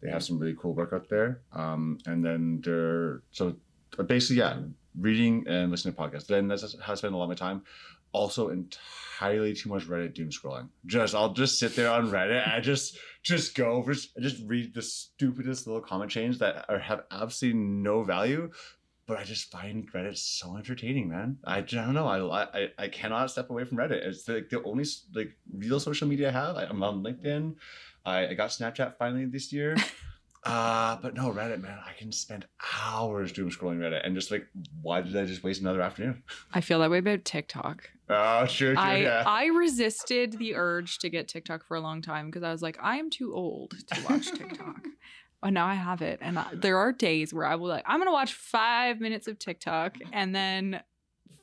they 0.00 0.10
have 0.10 0.22
some 0.22 0.38
really 0.38 0.56
cool 0.58 0.74
work 0.74 0.92
out 0.92 1.08
there. 1.08 1.40
Um, 1.52 1.98
and 2.06 2.24
then 2.24 2.60
they're 2.64 3.22
so 3.30 3.56
uh, 3.98 4.02
basically 4.02 4.38
yeah, 4.38 4.58
reading 4.98 5.44
and 5.46 5.70
listening 5.70 5.94
to 5.94 6.00
podcasts. 6.00 6.26
Then 6.26 6.48
that's 6.48 6.76
how 6.80 6.92
I 6.92 6.96
spend 6.96 7.14
a 7.14 7.16
lot 7.16 7.24
of 7.24 7.30
my 7.30 7.34
time. 7.34 7.62
Also, 8.12 8.48
entirely 8.48 9.54
too 9.54 9.68
much 9.68 9.86
Reddit 9.86 10.14
doom 10.14 10.30
scrolling. 10.30 10.68
Just 10.86 11.14
I'll 11.14 11.32
just 11.32 11.58
sit 11.58 11.76
there 11.76 11.90
on 11.90 12.10
Reddit 12.10 12.48
and 12.48 12.64
just 12.64 12.98
just 13.22 13.54
go 13.54 13.72
over 13.72 13.92
just 13.94 14.42
read 14.46 14.74
the 14.74 14.82
stupidest 14.82 15.66
little 15.66 15.82
comment 15.82 16.10
chains 16.10 16.38
that 16.38 16.64
are, 16.68 16.78
have 16.78 17.04
absolutely 17.10 17.60
no 17.60 18.02
value. 18.02 18.50
But 19.06 19.18
I 19.18 19.24
just 19.24 19.50
find 19.50 19.90
Reddit 19.92 20.16
so 20.16 20.56
entertaining, 20.56 21.08
man. 21.08 21.38
I, 21.44 21.58
I 21.58 21.60
don't 21.62 21.94
know. 21.94 22.06
I, 22.06 22.42
I 22.42 22.68
I 22.78 22.88
cannot 22.88 23.30
step 23.30 23.50
away 23.50 23.64
from 23.64 23.78
Reddit. 23.78 24.06
It's 24.06 24.28
like 24.28 24.48
the 24.48 24.62
only 24.64 24.84
like 25.14 25.36
real 25.52 25.80
social 25.80 26.08
media 26.08 26.28
I 26.28 26.32
have. 26.32 26.56
I, 26.56 26.64
I'm 26.64 26.82
on 26.82 27.02
LinkedIn. 27.02 27.54
I, 28.04 28.28
I 28.28 28.34
got 28.34 28.50
Snapchat 28.50 28.96
finally 28.98 29.26
this 29.26 29.52
year. 29.52 29.76
Uh, 30.42 30.96
but 31.02 31.14
no, 31.14 31.30
Reddit, 31.30 31.60
man, 31.60 31.78
I 31.86 31.92
can 31.98 32.12
spend 32.12 32.46
hours 32.82 33.30
doom 33.32 33.50
scrolling 33.50 33.78
Reddit 33.78 34.06
and 34.06 34.14
just 34.14 34.30
like, 34.30 34.46
why 34.80 35.02
did 35.02 35.16
I 35.16 35.26
just 35.26 35.42
waste 35.42 35.60
another 35.60 35.82
afternoon? 35.82 36.22
I 36.54 36.62
feel 36.62 36.78
that 36.80 36.90
way 36.90 36.98
about 36.98 37.24
TikTok. 37.24 37.90
Oh, 38.12 38.44
sure, 38.46 38.74
sure, 38.74 38.78
I 38.78 38.96
yeah. 38.98 39.22
I 39.24 39.46
resisted 39.46 40.32
the 40.32 40.56
urge 40.56 40.98
to 40.98 41.08
get 41.08 41.28
TikTok 41.28 41.64
for 41.64 41.76
a 41.76 41.80
long 41.80 42.02
time 42.02 42.26
because 42.26 42.42
I 42.42 42.50
was 42.50 42.60
like, 42.60 42.76
I 42.82 42.96
am 42.96 43.08
too 43.08 43.32
old 43.34 43.70
to 43.86 44.02
watch 44.02 44.32
TikTok. 44.34 44.84
and 45.44 45.54
now 45.54 45.66
I 45.66 45.74
have 45.74 46.02
it, 46.02 46.18
and 46.20 46.38
I, 46.38 46.46
there 46.52 46.78
are 46.78 46.92
days 46.92 47.32
where 47.32 47.46
I 47.46 47.54
will 47.54 47.68
like, 47.68 47.84
I'm 47.86 48.00
gonna 48.00 48.12
watch 48.12 48.34
five 48.34 49.00
minutes 49.00 49.28
of 49.28 49.38
TikTok, 49.38 49.96
and 50.12 50.34
then 50.34 50.82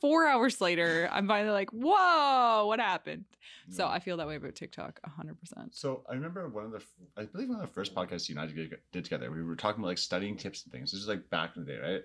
four 0.00 0.26
hours 0.26 0.60
later, 0.60 1.08
I'm 1.10 1.26
finally 1.26 1.52
like, 1.52 1.70
whoa, 1.70 2.66
what 2.66 2.80
happened? 2.80 3.24
So 3.70 3.86
I 3.86 3.98
feel 3.98 4.16
that 4.16 4.26
way 4.26 4.36
about 4.36 4.54
TikTok, 4.54 5.00
hundred 5.04 5.38
percent. 5.40 5.74
So 5.74 6.04
I 6.08 6.14
remember 6.14 6.48
one 6.48 6.64
of 6.64 6.72
the, 6.72 6.82
I 7.16 7.24
believe 7.24 7.48
one 7.48 7.60
of 7.60 7.66
the 7.66 7.72
first 7.72 7.94
podcasts 7.94 8.28
you 8.28 8.38
and 8.38 8.50
I 8.50 8.68
did 8.92 9.04
together. 9.04 9.30
We 9.30 9.42
were 9.42 9.56
talking 9.56 9.80
about 9.80 9.88
like 9.88 9.98
studying 9.98 10.36
tips 10.36 10.64
and 10.64 10.72
things. 10.72 10.92
This 10.92 11.00
is 11.00 11.08
like 11.08 11.28
back 11.30 11.56
in 11.56 11.64
the 11.64 11.72
day, 11.72 11.78
right? 11.78 12.02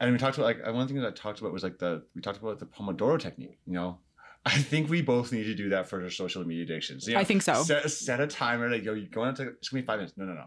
And 0.00 0.12
we 0.12 0.18
talked 0.18 0.38
about 0.38 0.46
like 0.46 0.74
one 0.74 0.86
thing 0.86 0.96
that 1.00 1.06
I 1.06 1.10
talked 1.10 1.40
about 1.40 1.52
was 1.52 1.62
like 1.62 1.78
the 1.78 2.02
we 2.14 2.22
talked 2.22 2.38
about 2.38 2.58
the 2.58 2.66
Pomodoro 2.66 3.18
technique. 3.18 3.58
You 3.66 3.72
know, 3.72 3.98
I 4.44 4.56
think 4.56 4.88
we 4.88 5.02
both 5.02 5.32
need 5.32 5.44
to 5.44 5.54
do 5.54 5.70
that 5.70 5.88
for 5.88 6.02
our 6.02 6.10
social 6.10 6.46
media 6.46 6.64
addictions. 6.64 7.06
You 7.06 7.14
know, 7.14 7.20
I 7.20 7.24
think 7.24 7.42
so. 7.42 7.62
Set, 7.62 7.90
set 7.90 8.20
a 8.20 8.26
timer. 8.26 8.70
Like 8.70 8.84
yo, 8.84 8.94
you 8.94 9.06
go 9.06 9.24
into 9.24 9.48
it's 9.48 9.68
gonna 9.68 9.82
be 9.82 9.86
five 9.86 9.98
minutes. 9.98 10.14
No, 10.16 10.24
no, 10.24 10.34
no. 10.34 10.44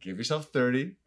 give 0.00 0.16
yourself 0.16 0.46
30. 0.46 0.96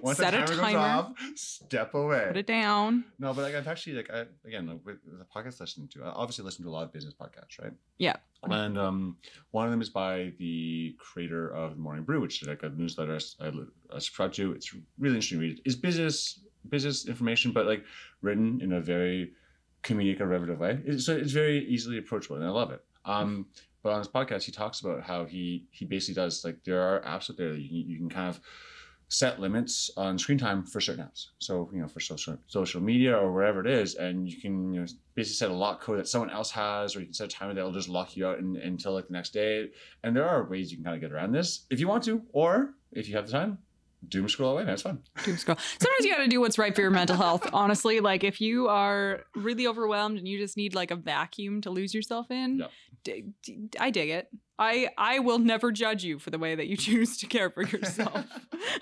Once 0.00 0.18
Set 0.18 0.34
a 0.34 0.38
the 0.38 0.46
timer, 0.46 0.60
timer. 0.60 0.72
goes 0.72 0.76
off, 0.76 1.12
step 1.34 1.94
away. 1.94 2.24
Put 2.28 2.36
it 2.36 2.46
down. 2.46 3.04
No, 3.18 3.34
but 3.34 3.42
like 3.42 3.56
I've 3.56 3.66
actually 3.66 3.96
like 3.96 4.10
I, 4.10 4.26
again 4.46 4.68
like, 4.68 4.80
with 4.84 4.98
the 5.04 5.24
podcast 5.24 5.60
I 5.60 5.64
listen 5.64 5.88
to, 5.88 6.04
I 6.04 6.10
obviously 6.10 6.44
listen 6.44 6.64
to 6.64 6.70
a 6.70 6.72
lot 6.72 6.84
of 6.84 6.92
business 6.92 7.14
podcasts, 7.20 7.60
right? 7.60 7.72
Yeah. 7.98 8.16
And 8.44 8.78
um, 8.78 9.16
one 9.50 9.64
of 9.64 9.70
them 9.70 9.80
is 9.80 9.88
by 9.88 10.32
the 10.38 10.94
creator 10.98 11.48
of 11.48 11.78
Morning 11.78 12.04
Brew, 12.04 12.20
which 12.20 12.42
is 12.42 12.48
like 12.48 12.62
a 12.62 12.68
newsletter 12.68 13.18
I, 13.40 13.46
I 13.48 13.98
subscribe 13.98 14.32
to. 14.34 14.52
It's 14.52 14.72
really 14.98 15.16
interesting 15.16 15.40
to 15.40 15.46
read. 15.46 15.60
It's 15.64 15.76
business 15.76 16.40
business 16.68 17.06
information, 17.06 17.52
but 17.52 17.66
like 17.66 17.84
written 18.22 18.60
in 18.60 18.72
a 18.72 18.80
very 18.80 19.32
relative 19.88 20.58
way. 20.58 20.98
So 20.98 21.16
it's 21.16 21.32
very 21.32 21.66
easily 21.66 21.98
approachable, 21.98 22.36
and 22.36 22.44
I 22.44 22.50
love 22.50 22.70
it. 22.70 22.82
Um, 23.04 23.46
but 23.82 23.92
on 23.92 23.98
his 23.98 24.08
podcast, 24.08 24.44
he 24.44 24.52
talks 24.52 24.80
about 24.80 25.02
how 25.02 25.26
he 25.26 25.66
he 25.70 25.84
basically 25.84 26.14
does 26.14 26.44
like 26.44 26.64
there 26.64 26.80
are 26.80 27.00
apps 27.02 27.30
out 27.30 27.36
there 27.36 27.52
that 27.52 27.60
you 27.60 27.68
can, 27.68 27.90
you 27.90 27.98
can 27.98 28.08
kind 28.08 28.28
of 28.28 28.40
set 29.08 29.38
limits 29.38 29.90
on 29.96 30.18
screen 30.18 30.38
time 30.38 30.64
for 30.64 30.80
certain 30.80 31.04
apps. 31.04 31.26
So 31.38 31.68
you 31.72 31.80
know 31.80 31.88
for 31.88 32.00
social 32.00 32.36
social 32.46 32.80
media 32.80 33.16
or 33.16 33.32
wherever 33.32 33.60
it 33.60 33.66
is, 33.66 33.94
and 33.96 34.28
you 34.28 34.40
can 34.40 34.72
you 34.72 34.80
know 34.80 34.86
basically 35.14 35.34
set 35.34 35.50
a 35.50 35.54
lock 35.54 35.82
code 35.82 35.98
that 35.98 36.08
someone 36.08 36.30
else 36.30 36.50
has, 36.52 36.96
or 36.96 37.00
you 37.00 37.06
can 37.06 37.14
set 37.14 37.26
a 37.26 37.36
timer 37.36 37.54
that'll 37.54 37.72
just 37.72 37.88
lock 37.88 38.16
you 38.16 38.26
out 38.26 38.38
in, 38.38 38.56
until 38.56 38.94
like 38.94 39.06
the 39.06 39.12
next 39.12 39.34
day. 39.34 39.68
And 40.02 40.16
there 40.16 40.26
are 40.26 40.48
ways 40.48 40.70
you 40.70 40.78
can 40.78 40.84
kind 40.84 40.96
of 40.96 41.02
get 41.02 41.12
around 41.12 41.32
this 41.32 41.66
if 41.70 41.78
you 41.78 41.86
want 41.86 42.04
to, 42.04 42.22
or 42.32 42.74
if 42.92 43.08
you 43.08 43.16
have 43.16 43.26
the 43.26 43.32
time, 43.32 43.58
doom 44.08 44.28
scroll 44.28 44.52
away. 44.52 44.64
That's 44.64 44.82
fun. 44.82 45.02
Doom 45.24 45.36
scroll. 45.36 45.56
Sometimes 45.80 46.04
you 46.04 46.10
got 46.12 46.22
to 46.22 46.28
do 46.28 46.40
what's 46.40 46.58
right 46.58 46.74
for 46.74 46.80
your 46.80 46.90
mental 46.90 47.16
health. 47.16 47.48
Honestly, 47.52 48.00
like 48.00 48.24
if 48.24 48.40
you 48.40 48.68
are 48.68 49.22
really 49.34 49.66
overwhelmed 49.66 50.18
and 50.18 50.26
you 50.28 50.38
just 50.38 50.56
need 50.56 50.74
like 50.74 50.90
a 50.90 50.96
vacuum 50.96 51.60
to 51.62 51.70
lose 51.70 51.94
yourself 51.94 52.30
in, 52.30 52.58
Yep. 52.58 52.70
d- 53.04 53.24
d- 53.42 53.68
I 53.78 53.90
dig 53.90 54.10
it. 54.10 54.28
I 54.58 54.88
I 54.96 55.18
will 55.18 55.38
never 55.40 55.72
judge 55.72 56.04
you 56.04 56.18
for 56.18 56.30
the 56.30 56.38
way 56.38 56.54
that 56.54 56.66
you 56.68 56.76
choose 56.88 57.18
to 57.18 57.26
care 57.26 57.50
for 57.50 57.62
yourself. 57.62 58.24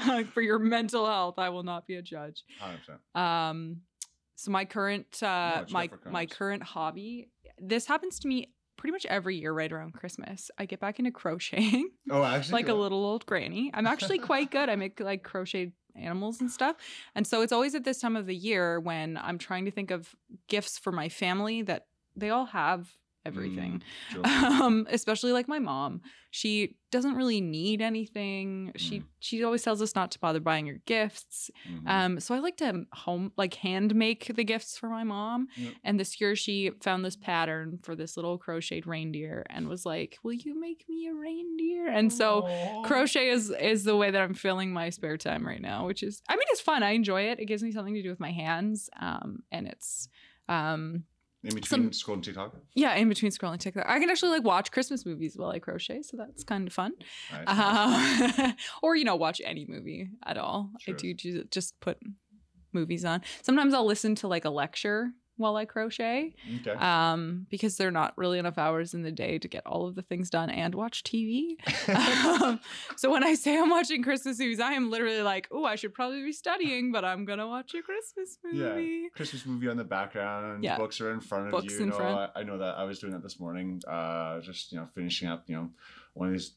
Like, 0.06 0.32
for 0.32 0.40
your 0.40 0.58
mental 0.58 1.06
health, 1.06 1.38
I 1.38 1.48
will 1.50 1.62
not 1.64 1.86
be 1.86 1.96
a 1.96 2.02
judge. 2.02 2.42
Hundred 2.58 2.78
percent. 2.78 2.98
Um, 3.14 3.76
so 4.36 4.50
my 4.50 4.64
current 4.64 5.22
uh, 5.22 5.64
you 5.66 5.72
my 5.72 5.90
my 6.10 6.26
current 6.26 6.62
hobby. 6.62 7.28
This 7.58 7.86
happens 7.86 8.18
to 8.20 8.28
me 8.28 8.52
pretty 8.82 8.90
much 8.90 9.06
every 9.06 9.36
year, 9.36 9.52
right 9.52 9.70
around 9.70 9.92
Christmas. 9.92 10.50
I 10.58 10.66
get 10.66 10.80
back 10.80 10.98
into 10.98 11.12
crocheting 11.12 11.90
Oh, 12.10 12.24
actually, 12.24 12.54
like 12.54 12.68
a 12.68 12.74
little 12.74 13.04
old 13.04 13.24
granny. 13.26 13.70
I'm 13.72 13.86
actually 13.86 14.18
quite 14.30 14.50
good. 14.50 14.68
I 14.68 14.74
make 14.74 14.98
like 14.98 15.22
crocheted 15.22 15.70
animals 15.94 16.40
and 16.40 16.50
stuff. 16.50 16.74
And 17.14 17.24
so 17.24 17.42
it's 17.42 17.52
always 17.52 17.76
at 17.76 17.84
this 17.84 18.00
time 18.00 18.16
of 18.16 18.26
the 18.26 18.34
year 18.34 18.80
when 18.80 19.16
I'm 19.22 19.38
trying 19.38 19.66
to 19.66 19.70
think 19.70 19.92
of 19.92 20.16
gifts 20.48 20.80
for 20.80 20.90
my 20.90 21.08
family 21.08 21.62
that 21.62 21.86
they 22.16 22.30
all 22.30 22.46
have 22.46 22.90
everything. 23.24 23.82
Sure. 24.10 24.22
Um, 24.26 24.86
especially 24.90 25.32
like 25.32 25.48
my 25.48 25.58
mom. 25.58 26.00
She 26.30 26.76
doesn't 26.90 27.14
really 27.14 27.40
need 27.40 27.82
anything. 27.82 28.72
She 28.76 29.00
Mm. 29.00 29.04
she 29.18 29.44
always 29.44 29.62
tells 29.62 29.80
us 29.82 29.94
not 29.94 30.10
to 30.12 30.18
bother 30.18 30.40
buying 30.40 30.66
her 30.66 30.80
gifts. 30.86 31.50
Mhm. 31.68 31.88
Um, 31.88 32.20
so 32.20 32.34
I 32.34 32.38
like 32.38 32.56
to 32.58 32.86
home 32.92 33.32
like 33.36 33.54
hand 33.54 33.94
make 33.94 34.34
the 34.34 34.44
gifts 34.44 34.76
for 34.78 34.88
my 34.88 35.04
mom. 35.04 35.48
Yep. 35.56 35.74
And 35.84 36.00
this 36.00 36.20
year 36.20 36.34
she 36.34 36.70
found 36.80 37.04
this 37.04 37.16
pattern 37.16 37.78
for 37.82 37.94
this 37.94 38.16
little 38.16 38.38
crocheted 38.38 38.86
reindeer 38.86 39.44
and 39.50 39.68
was 39.68 39.84
like, 39.86 40.18
"Will 40.22 40.32
you 40.32 40.58
make 40.58 40.84
me 40.88 41.06
a 41.08 41.14
reindeer?" 41.14 41.86
And 41.88 42.10
so 42.12 42.46
Aw. 42.46 42.82
crochet 42.84 43.28
is 43.28 43.50
is 43.50 43.84
the 43.84 43.96
way 43.96 44.10
that 44.10 44.20
I'm 44.20 44.34
filling 44.34 44.72
my 44.72 44.88
spare 44.90 45.16
time 45.18 45.46
right 45.46 45.60
now, 45.62 45.86
which 45.86 46.02
is 46.02 46.22
I 46.28 46.34
mean 46.34 46.46
it's 46.50 46.60
fun. 46.62 46.82
I 46.82 46.90
enjoy 46.92 47.22
it. 47.22 47.40
It 47.40 47.46
gives 47.46 47.62
me 47.62 47.72
something 47.72 47.94
to 47.94 48.02
do 48.02 48.10
with 48.10 48.20
my 48.20 48.32
hands. 48.32 48.88
Um, 49.00 49.42
and 49.52 49.66
it's 49.66 50.08
um 50.48 51.04
in 51.44 51.54
between 51.54 51.62
some- 51.62 51.90
scrolling 51.90 52.22
TikTok. 52.22 52.54
yeah, 52.74 52.94
in 52.94 53.08
between 53.08 53.32
scrolling 53.32 53.58
TikTok. 53.58 53.84
I 53.88 53.98
can 53.98 54.10
actually 54.10 54.30
like 54.30 54.44
watch 54.44 54.70
Christmas 54.70 55.04
movies 55.04 55.36
while 55.36 55.50
I 55.50 55.58
crochet, 55.58 56.02
so 56.02 56.16
that's 56.16 56.44
kind 56.44 56.66
of 56.66 56.72
fun. 56.72 56.92
Nice. 57.32 57.44
Uh, 57.46 58.52
or 58.82 58.96
you 58.96 59.04
know, 59.04 59.16
watch 59.16 59.40
any 59.44 59.66
movie 59.68 60.10
at 60.24 60.38
all. 60.38 60.70
I 60.88 60.92
do 60.92 61.14
just 61.14 61.80
put 61.80 61.98
movies 62.72 63.04
on. 63.04 63.22
Sometimes 63.42 63.74
I'll 63.74 63.86
listen 63.86 64.14
to 64.16 64.28
like 64.28 64.44
a 64.44 64.50
lecture 64.50 65.10
while 65.42 65.56
I 65.56 65.66
crochet, 65.66 66.34
okay. 66.60 66.70
um, 66.70 67.46
because 67.50 67.76
there 67.76 67.88
are 67.88 67.92
not 67.92 68.16
really 68.16 68.38
enough 68.38 68.56
hours 68.56 68.94
in 68.94 69.02
the 69.02 69.12
day 69.12 69.38
to 69.38 69.48
get 69.48 69.66
all 69.66 69.86
of 69.86 69.94
the 69.94 70.02
things 70.02 70.30
done 70.30 70.48
and 70.48 70.74
watch 70.74 71.02
TV. 71.02 71.56
um, 72.42 72.58
so 72.96 73.10
when 73.10 73.22
I 73.22 73.34
say 73.34 73.58
I'm 73.58 73.68
watching 73.68 74.02
Christmas 74.02 74.38
movies, 74.38 74.60
I 74.60 74.72
am 74.72 74.90
literally 74.90 75.22
like, 75.22 75.48
oh, 75.50 75.64
I 75.64 75.74
should 75.74 75.92
probably 75.92 76.22
be 76.22 76.32
studying, 76.32 76.92
but 76.92 77.04
I'm 77.04 77.26
gonna 77.26 77.46
watch 77.46 77.74
a 77.74 77.82
Christmas 77.82 78.38
movie. 78.42 79.02
Yeah. 79.02 79.08
Christmas 79.14 79.44
movie 79.44 79.68
on 79.68 79.76
the 79.76 79.84
background. 79.84 80.64
Yeah. 80.64 80.78
Books 80.78 81.00
are 81.00 81.12
in 81.12 81.20
front 81.20 81.46
of 81.46 81.50
Books 81.50 81.74
you. 81.74 81.80
in 81.80 81.84
you 81.84 81.90
know, 81.90 81.96
front. 81.96 82.30
I, 82.34 82.40
I 82.40 82.42
know 82.44 82.56
that 82.58 82.78
I 82.78 82.84
was 82.84 82.98
doing 82.98 83.12
that 83.12 83.22
this 83.22 83.38
morning. 83.38 83.82
Uh, 83.86 84.40
just 84.40 84.72
you 84.72 84.78
know, 84.78 84.88
finishing 84.94 85.28
up. 85.28 85.44
You 85.48 85.56
know, 85.56 85.70
one 86.14 86.28
of 86.28 86.32
these 86.34 86.52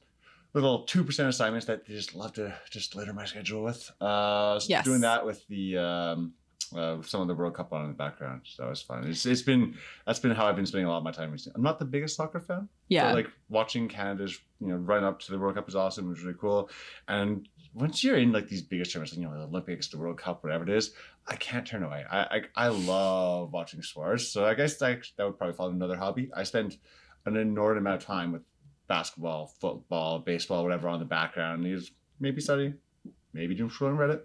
little 0.53 0.83
two 0.83 1.03
percent 1.03 1.27
assignments 1.27 1.65
that 1.65 1.85
they 1.85 1.93
just 1.93 2.15
love 2.15 2.33
to 2.33 2.55
just 2.71 2.95
litter 2.95 3.13
my 3.13 3.25
schedule 3.25 3.63
with. 3.63 3.91
Uh, 3.99 4.59
Yes. 4.67 4.85
doing 4.85 5.01
that 5.01 5.25
with 5.25 5.45
the. 5.47 5.77
Um, 5.77 6.33
uh, 6.75 7.01
some 7.01 7.21
of 7.21 7.27
the 7.27 7.35
World 7.35 7.53
Cup 7.53 7.71
on 7.73 7.83
in 7.83 7.87
the 7.89 7.93
background, 7.93 8.41
so 8.43 8.63
that 8.63 8.69
was 8.69 8.81
fun. 8.81 9.07
It's 9.07 9.25
it's 9.25 9.41
been 9.41 9.75
that's 10.05 10.19
been 10.19 10.31
how 10.31 10.47
I've 10.47 10.55
been 10.55 10.65
spending 10.65 10.87
a 10.87 10.89
lot 10.89 10.97
of 10.97 11.03
my 11.03 11.11
time 11.11 11.31
recently. 11.31 11.55
I'm 11.55 11.63
not 11.63 11.79
the 11.79 11.85
biggest 11.85 12.15
soccer 12.15 12.39
fan, 12.39 12.67
Yeah, 12.89 13.13
like 13.13 13.29
watching 13.49 13.87
Canada's 13.87 14.39
you 14.59 14.67
know 14.67 14.75
run 14.75 15.03
up 15.03 15.19
to 15.21 15.31
the 15.31 15.37
World 15.39 15.55
Cup 15.55 15.69
is 15.69 15.75
awesome. 15.75 16.05
It 16.05 16.09
was 16.09 16.23
really 16.23 16.37
cool. 16.39 16.69
And 17.07 17.47
once 17.73 18.03
you're 18.03 18.17
in 18.17 18.31
like 18.31 18.47
these 18.47 18.61
biggest 18.61 18.91
tournaments, 18.91 19.13
like, 19.13 19.21
you 19.21 19.27
know, 19.27 19.37
the 19.37 19.47
Olympics, 19.47 19.87
the 19.87 19.97
World 19.97 20.17
Cup, 20.17 20.43
whatever 20.43 20.63
it 20.63 20.69
is, 20.69 20.93
I 21.27 21.35
can't 21.35 21.67
turn 21.67 21.83
away. 21.83 22.03
I 22.09 22.19
I, 22.19 22.41
I 22.55 22.67
love 22.69 23.51
watching 23.51 23.81
sports. 23.81 24.27
So 24.29 24.45
I 24.45 24.53
guess 24.53 24.77
that, 24.77 25.05
that 25.17 25.25
would 25.25 25.37
probably 25.37 25.55
fall 25.55 25.67
into 25.67 25.83
another 25.83 25.97
hobby. 25.97 26.31
I 26.33 26.43
spend 26.43 26.77
an 27.25 27.35
inordinate 27.35 27.81
amount 27.81 28.01
of 28.01 28.05
time 28.07 28.31
with 28.31 28.43
basketball, 28.87 29.47
football, 29.47 30.19
baseball, 30.19 30.63
whatever 30.63 30.87
on 30.87 30.99
the 30.99 31.05
background. 31.05 31.65
You 31.65 31.81
maybe 32.19 32.41
study, 32.41 32.73
maybe 33.33 33.55
doom 33.55 33.69
scrolling 33.69 33.97
Reddit, 33.97 34.21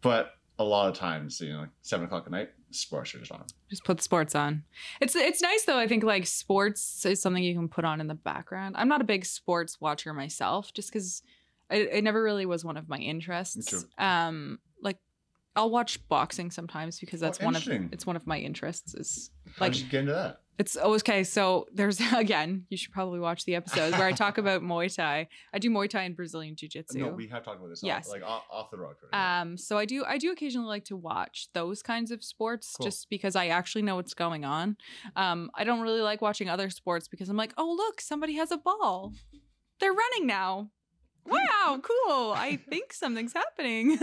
but 0.00 0.37
a 0.58 0.64
lot 0.64 0.88
of 0.88 0.94
times, 0.96 1.40
you 1.40 1.52
know, 1.52 1.60
like 1.60 1.68
seven 1.82 2.06
o'clock 2.06 2.24
at 2.26 2.32
night, 2.32 2.50
sports 2.70 3.14
are 3.14 3.18
just 3.20 3.30
on. 3.32 3.44
just 3.70 3.84
put 3.84 4.00
sports 4.02 4.34
on. 4.34 4.64
It's 5.00 5.14
it's 5.14 5.40
nice 5.40 5.64
though. 5.64 5.78
I 5.78 5.86
think 5.86 6.02
like 6.04 6.26
sports 6.26 7.04
is 7.06 7.20
something 7.22 7.42
you 7.42 7.54
can 7.54 7.68
put 7.68 7.84
on 7.84 8.00
in 8.00 8.06
the 8.08 8.14
background. 8.14 8.74
I'm 8.78 8.88
not 8.88 9.00
a 9.00 9.04
big 9.04 9.24
sports 9.24 9.80
watcher 9.80 10.12
myself, 10.12 10.72
just 10.72 10.90
because 10.92 11.22
it, 11.70 11.88
it 11.92 12.04
never 12.04 12.22
really 12.22 12.46
was 12.46 12.64
one 12.64 12.76
of 12.76 12.88
my 12.88 12.98
interests. 12.98 13.84
Um, 13.98 14.58
like 14.82 14.98
I'll 15.54 15.70
watch 15.70 16.06
boxing 16.08 16.50
sometimes 16.50 16.98
because 16.98 17.22
Oh, 17.22 17.26
that's 17.26 17.40
one 17.40 17.54
of 17.56 17.66
it's 17.92 18.06
one 18.06 18.16
of 18.16 18.26
my 18.26 18.38
interests. 18.38 18.94
Is 18.94 19.30
How 19.56 19.66
Like- 19.66 19.72
did 19.74 19.82
you 19.82 19.88
get 19.88 20.00
into 20.00 20.12
that? 20.12 20.40
It's 20.58 20.76
okay. 20.76 21.24
So 21.24 21.66
there's 21.72 22.00
again, 22.14 22.66
you 22.68 22.76
should 22.76 22.92
probably 22.92 23.20
watch 23.20 23.44
the 23.44 23.54
episodes 23.54 23.96
where 23.96 24.06
I 24.06 24.12
talk 24.12 24.38
about 24.44 24.62
Muay 24.62 24.94
Thai. 24.94 25.28
I 25.52 25.58
do 25.58 25.70
Muay 25.70 25.88
Thai 25.88 26.02
and 26.02 26.16
Brazilian 26.16 26.56
Jiu 26.56 26.68
Jitsu. 26.68 26.98
No, 26.98 27.08
we 27.08 27.28
have 27.28 27.44
talked 27.44 27.58
about 27.58 27.68
this. 27.70 27.82
Yes. 27.82 28.08
Off, 28.08 28.12
like 28.12 28.22
off, 28.22 28.44
off 28.50 28.70
the 28.70 28.78
road. 28.78 28.96
Right? 29.12 29.40
Um, 29.40 29.56
so 29.56 29.78
I 29.78 29.84
do 29.84 30.04
I 30.04 30.18
do 30.18 30.32
occasionally 30.32 30.68
like 30.68 30.84
to 30.86 30.96
watch 30.96 31.48
those 31.54 31.82
kinds 31.82 32.10
of 32.10 32.24
sports 32.24 32.74
Cool. 32.76 32.86
just 32.86 33.08
because 33.08 33.36
I 33.36 33.48
actually 33.48 33.82
know 33.82 33.96
what's 33.96 34.14
going 34.14 34.44
on. 34.44 34.76
Um, 35.16 35.50
I 35.54 35.64
don't 35.64 35.80
really 35.80 36.00
like 36.00 36.20
watching 36.20 36.48
other 36.48 36.70
sports 36.70 37.08
because 37.08 37.28
I'm 37.28 37.36
like, 37.36 37.54
oh 37.56 37.72
look, 37.76 38.00
somebody 38.00 38.34
has 38.34 38.50
a 38.50 38.58
ball. 38.58 39.12
They're 39.80 39.92
running 39.92 40.26
now. 40.26 40.70
Wow, 41.28 41.78
cool. 41.82 42.32
I 42.32 42.58
think 42.70 42.94
something's 42.94 43.34
happening. 43.34 43.98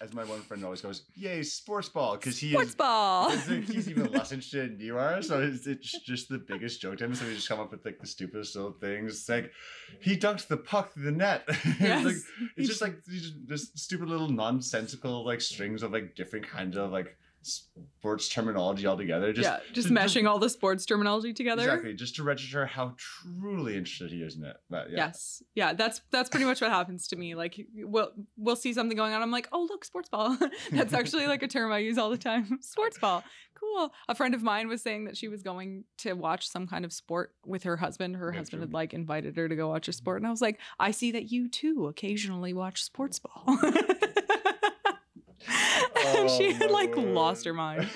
As 0.00 0.12
my 0.14 0.24
one 0.24 0.40
friend 0.40 0.64
always 0.64 0.80
goes, 0.80 1.02
"Yay, 1.14 1.42
sports 1.42 1.88
ball!" 1.88 2.16
Because 2.16 2.38
he 2.38 2.50
Sports 2.50 2.70
is. 2.70 2.74
ball. 2.76 3.30
He's, 3.30 3.88
even 3.90 4.10
less 4.12 4.32
interested 4.32 4.78
than 4.78 4.86
you 4.86 4.96
are, 4.96 5.20
so 5.22 5.40
it's, 5.42 5.66
it's 5.66 5.98
just 6.00 6.28
the 6.28 6.38
biggest 6.38 6.80
joke 6.80 6.98
to 6.98 7.04
him. 7.04 7.14
So 7.14 7.26
we 7.26 7.34
just 7.34 7.48
come 7.48 7.60
up 7.60 7.70
with 7.70 7.84
like 7.84 7.98
the 8.00 8.06
stupidest 8.06 8.56
little 8.56 8.72
things. 8.72 9.12
It's 9.12 9.28
like 9.28 9.52
he 10.00 10.16
dunked 10.16 10.46
the 10.48 10.56
puck 10.56 10.92
through 10.94 11.04
the 11.04 11.12
net. 11.12 11.44
it's, 11.48 11.80
Yes. 11.80 12.04
like, 12.04 12.14
it's 12.56 12.68
just 12.68 12.80
like 12.82 13.04
these 13.04 13.32
just 13.46 13.78
stupid 13.78 14.08
little 14.08 14.28
nonsensical 14.30 15.24
like 15.24 15.40
strings 15.40 15.82
of 15.82 15.92
like 15.92 16.14
different 16.14 16.46
kinds 16.48 16.76
of 16.76 16.90
like 16.90 17.16
sports 17.46 18.28
terminology 18.28 18.86
altogether. 18.86 19.32
Just, 19.32 19.48
yeah, 19.48 19.60
just 19.72 19.88
to- 19.88 19.94
meshing 19.94 20.28
all 20.28 20.38
the 20.38 20.50
sports 20.50 20.84
terminology 20.86 21.32
together. 21.32 21.62
Exactly, 21.62 21.94
just 21.94 22.16
to 22.16 22.22
register 22.22 22.66
how 22.66 22.94
truly 22.96 23.76
interested 23.76 24.10
he 24.10 24.22
is 24.22 24.36
in 24.36 24.44
it. 24.44 24.56
But 24.70 24.90
yeah, 24.90 24.96
Yes. 25.06 25.42
Yeah, 25.54 25.72
that's 25.72 26.00
that's 26.10 26.28
pretty 26.28 26.46
much 26.46 26.60
what 26.60 26.70
happens 26.70 27.08
to 27.08 27.16
me. 27.16 27.34
Like 27.34 27.58
we'll 27.74 28.10
we'll 28.36 28.56
see 28.56 28.72
something 28.72 28.96
going 28.96 29.12
on. 29.14 29.22
I'm 29.22 29.30
like, 29.30 29.48
oh 29.52 29.66
look, 29.68 29.84
sports 29.84 30.08
ball. 30.08 30.36
that's 30.72 30.92
actually 30.92 31.26
like 31.26 31.42
a 31.42 31.48
term 31.48 31.72
I 31.72 31.78
use 31.78 31.98
all 31.98 32.10
the 32.10 32.18
time. 32.18 32.58
sports 32.62 32.98
ball. 32.98 33.24
Cool. 33.58 33.90
A 34.10 34.14
friend 34.14 34.34
of 34.34 34.42
mine 34.42 34.68
was 34.68 34.82
saying 34.82 35.06
that 35.06 35.16
she 35.16 35.28
was 35.28 35.42
going 35.42 35.84
to 35.98 36.12
watch 36.12 36.46
some 36.46 36.66
kind 36.66 36.84
of 36.84 36.92
sport 36.92 37.32
with 37.46 37.62
her 37.62 37.78
husband. 37.78 38.16
Her 38.16 38.30
Yeah, 38.30 38.40
husband 38.40 38.60
true. 38.60 38.66
had 38.68 38.74
like 38.74 38.92
invited 38.92 39.34
her 39.36 39.48
to 39.48 39.56
go 39.56 39.68
watch 39.68 39.88
a 39.88 39.92
sport. 39.94 40.18
And 40.18 40.26
I 40.26 40.30
was 40.30 40.42
like, 40.42 40.60
I 40.78 40.90
see 40.90 41.10
that 41.12 41.32
you 41.32 41.48
too 41.48 41.86
occasionally 41.86 42.52
watch 42.52 42.82
sports 42.82 43.18
ball. 43.18 43.58
and 45.48 46.30
she 46.38 46.48
Oh, 46.48 46.52
had 46.52 46.70
my 46.70 46.82
like 46.82 46.96
lost 46.96 47.44
her 47.44 47.54
mind. 47.54 47.88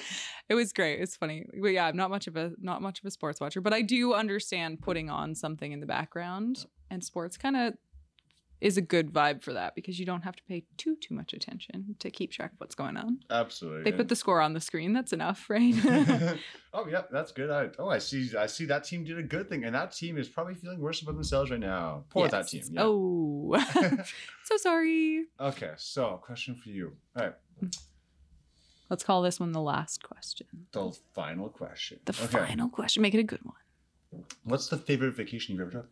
It 0.48 0.54
was 0.54 0.72
great. 0.72 1.00
It's 1.00 1.16
funny. 1.16 1.46
But 1.60 1.68
yeah, 1.68 1.86
I'm 1.86 1.96
not 1.96 2.10
much 2.10 2.26
of 2.26 2.36
a 2.36 2.52
not 2.60 2.82
much 2.82 2.98
of 3.00 3.04
a 3.06 3.10
sports 3.10 3.40
watcher, 3.40 3.60
but 3.60 3.72
I 3.72 3.82
do 3.82 4.14
understand 4.14 4.80
putting 4.80 5.08
on 5.08 5.34
something 5.34 5.70
in 5.72 5.80
the 5.80 5.86
background 5.86 6.66
and 6.90 7.04
sports 7.04 7.36
kind 7.36 7.56
of 7.56 7.74
is 8.60 8.76
a 8.76 8.82
good 8.82 9.12
vibe 9.12 9.42
for 9.42 9.52
that 9.52 9.74
because 9.74 9.98
you 9.98 10.06
don't 10.06 10.22
have 10.22 10.36
to 10.36 10.42
pay 10.44 10.64
too 10.76 10.96
too 10.96 11.14
much 11.14 11.32
attention 11.32 11.96
to 11.98 12.10
keep 12.10 12.30
track 12.30 12.52
of 12.52 12.60
what's 12.60 12.74
going 12.74 12.96
on. 12.96 13.20
Absolutely. 13.30 13.90
They 13.90 13.96
put 13.96 14.08
the 14.08 14.16
score 14.16 14.40
on 14.40 14.52
the 14.52 14.60
screen. 14.60 14.92
That's 14.92 15.12
enough, 15.12 15.48
right? 15.48 15.74
oh 16.74 16.86
yeah, 16.88 17.02
that's 17.10 17.32
good. 17.32 17.50
I, 17.50 17.70
oh, 17.78 17.88
I 17.88 17.98
see. 17.98 18.30
I 18.36 18.46
see 18.46 18.66
that 18.66 18.84
team 18.84 19.04
did 19.04 19.18
a 19.18 19.22
good 19.22 19.48
thing, 19.48 19.64
and 19.64 19.74
that 19.74 19.92
team 19.92 20.18
is 20.18 20.28
probably 20.28 20.54
feeling 20.54 20.80
worse 20.80 21.02
about 21.02 21.14
themselves 21.14 21.50
right 21.50 21.60
now. 21.60 22.04
Poor 22.10 22.28
that 22.28 22.48
team. 22.48 22.62
Yeah. 22.70 22.82
Oh, 22.84 23.56
so 24.44 24.56
sorry. 24.56 25.24
okay, 25.40 25.72
so 25.76 26.20
question 26.22 26.54
for 26.54 26.68
you. 26.68 26.92
All 27.16 27.24
right, 27.24 27.34
Let's 28.90 29.04
call 29.04 29.22
this 29.22 29.38
one 29.38 29.52
the 29.52 29.60
last 29.60 30.02
question. 30.02 30.48
the 30.72 30.92
final 31.14 31.48
question. 31.48 32.00
The 32.04 32.12
okay. 32.24 32.38
final 32.48 32.68
question. 32.68 33.02
Make 33.02 33.14
it 33.14 33.20
a 33.20 33.24
good 33.24 33.44
one. 33.44 33.54
What's 34.44 34.68
the 34.68 34.76
favorite 34.76 35.14
vacation 35.16 35.54
you've 35.54 35.62
ever 35.62 35.70
took? 35.70 35.90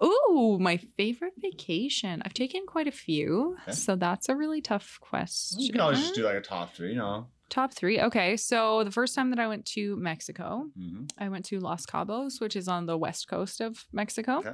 Oh, 0.00 0.58
my 0.60 0.76
favorite 0.76 1.32
vacation. 1.38 2.22
I've 2.24 2.34
taken 2.34 2.62
quite 2.66 2.86
a 2.86 2.92
few, 2.92 3.56
Okay. 3.62 3.72
so 3.72 3.96
that's 3.96 4.28
a 4.28 4.36
really 4.36 4.60
tough 4.60 4.98
question. 5.00 5.60
You 5.60 5.72
can 5.72 5.80
always 5.80 5.98
just 6.00 6.14
do 6.14 6.22
like 6.24 6.36
a 6.36 6.40
top 6.40 6.74
three. 6.74 6.90
You 6.90 6.96
know. 6.96 7.26
Top 7.48 7.72
three. 7.72 8.00
Okay, 8.00 8.36
so 8.36 8.82
the 8.82 8.90
first 8.90 9.14
time 9.14 9.30
that 9.30 9.38
I 9.38 9.46
went 9.46 9.64
to 9.66 9.96
Mexico, 9.96 10.66
Mm-hmm. 10.78 11.04
I 11.18 11.28
went 11.28 11.44
to 11.46 11.60
Los 11.60 11.86
Cabos, 11.86 12.40
which 12.40 12.56
is 12.56 12.66
on 12.68 12.86
the 12.86 12.98
west 12.98 13.28
coast 13.28 13.60
of 13.60 13.84
Mexico. 13.92 14.38
Okay. 14.38 14.52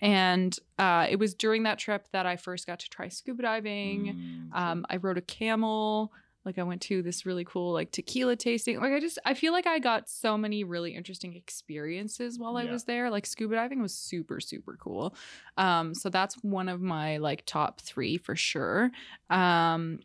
And 0.00 0.56
uh, 0.78 1.06
it 1.10 1.16
was 1.18 1.34
during 1.34 1.64
that 1.64 1.78
trip 1.78 2.06
that 2.12 2.26
I 2.26 2.36
first 2.36 2.66
got 2.66 2.78
to 2.80 2.88
try 2.88 3.08
scuba 3.08 3.42
diving. 3.42 4.50
Mm, 4.52 4.56
Um, 4.58 4.86
I 4.88 4.96
rode 4.96 5.18
a 5.18 5.22
camel. 5.22 6.12
Like 6.44 6.58
I 6.58 6.62
went 6.62 6.80
to 6.82 7.02
this 7.02 7.26
really 7.26 7.44
cool 7.44 7.72
like 7.72 7.90
tequila 7.90 8.34
tasting. 8.36 8.80
Like 8.80 8.92
I 8.92 9.00
just 9.00 9.18
I 9.24 9.34
feel 9.34 9.52
like 9.52 9.66
I 9.66 9.78
got 9.78 10.08
so 10.08 10.38
many 10.38 10.64
really 10.64 10.94
interesting 10.94 11.34
experiences 11.36 12.38
while 12.38 12.56
I 12.56 12.64
was 12.64 12.84
there. 12.84 13.10
Like 13.10 13.26
scuba 13.26 13.56
diving 13.56 13.82
was 13.82 13.94
super 13.94 14.40
super 14.40 14.76
cool. 14.80 15.14
Um, 15.58 15.94
so 15.94 16.08
that's 16.08 16.34
one 16.42 16.68
of 16.68 16.80
my 16.80 17.18
like 17.18 17.44
top 17.44 17.80
three 17.80 18.16
for 18.16 18.34
sure. 18.34 18.90
Um, 19.28 20.00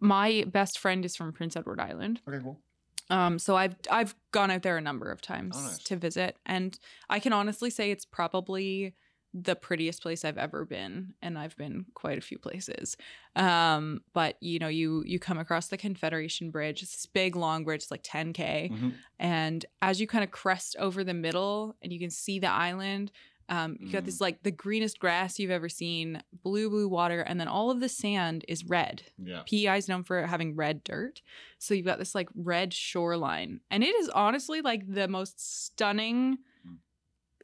my 0.00 0.44
best 0.48 0.78
friend 0.78 1.04
is 1.04 1.16
from 1.16 1.32
Prince 1.32 1.56
Edward 1.56 1.80
Island. 1.80 2.20
okay, 2.28 2.38
cool. 2.42 2.60
Um, 3.08 3.38
so 3.38 3.56
I've 3.56 3.76
I've 3.90 4.14
gone 4.32 4.50
out 4.50 4.62
there 4.62 4.76
a 4.76 4.80
number 4.82 5.10
of 5.10 5.22
times 5.22 5.56
Oh, 5.58 5.62
nice. 5.62 5.78
to 5.84 5.96
visit, 5.96 6.36
and 6.44 6.78
I 7.08 7.20
can 7.20 7.32
honestly 7.32 7.70
say 7.70 7.92
it's 7.92 8.04
probably 8.04 8.94
the 9.38 9.54
prettiest 9.54 10.00
place 10.02 10.24
I've 10.24 10.38
ever 10.38 10.64
been, 10.64 11.12
and 11.20 11.38
I've 11.38 11.56
been 11.56 11.84
quite 11.94 12.16
a 12.16 12.22
few 12.22 12.38
places. 12.38 12.96
Um, 13.34 14.00
but 14.14 14.36
you 14.40 14.58
know, 14.58 14.68
you 14.68 15.02
you 15.04 15.18
come 15.18 15.38
across 15.38 15.68
the 15.68 15.76
Confederation 15.76 16.50
Bridge. 16.50 16.82
It's 16.82 16.92
this 16.92 17.06
big 17.06 17.36
long 17.36 17.64
bridge, 17.64 17.82
it's 17.82 17.90
like 17.90 18.02
10k, 18.02 18.70
Mhm. 18.72 18.94
and 19.18 19.66
as 19.82 20.00
you 20.00 20.06
kind 20.06 20.24
of 20.24 20.30
crest 20.30 20.74
over 20.78 21.04
the 21.04 21.12
middle, 21.14 21.76
and 21.82 21.92
you 21.92 21.98
can 21.98 22.10
see 22.10 22.38
the 22.38 22.48
island. 22.50 23.12
Um, 23.48 23.76
you 23.78 23.92
got 23.92 24.02
Mm. 24.02 24.06
this 24.06 24.20
like 24.20 24.42
the 24.42 24.50
greenest 24.50 24.98
grass 24.98 25.38
you've 25.38 25.52
ever 25.52 25.68
seen, 25.68 26.20
blue 26.42 26.68
blue 26.68 26.88
water, 26.88 27.20
and 27.20 27.38
then 27.38 27.46
all 27.46 27.70
of 27.70 27.78
the 27.78 27.88
sand 27.88 28.44
is 28.48 28.64
red. 28.64 29.04
Yeah. 29.22 29.42
PEI 29.46 29.76
is 29.76 29.86
known 29.88 30.02
for 30.02 30.26
having 30.26 30.56
red 30.56 30.82
dirt. 30.82 31.22
So 31.60 31.72
you've 31.74 31.86
got 31.86 31.98
this 32.00 32.12
like 32.12 32.28
red 32.34 32.74
shoreline. 32.74 33.60
And 33.70 33.84
it 33.84 33.94
is 33.94 34.08
honestly 34.08 34.62
like 34.62 34.92
the 34.92 35.06
most 35.06 35.38
stunning. 35.38 36.38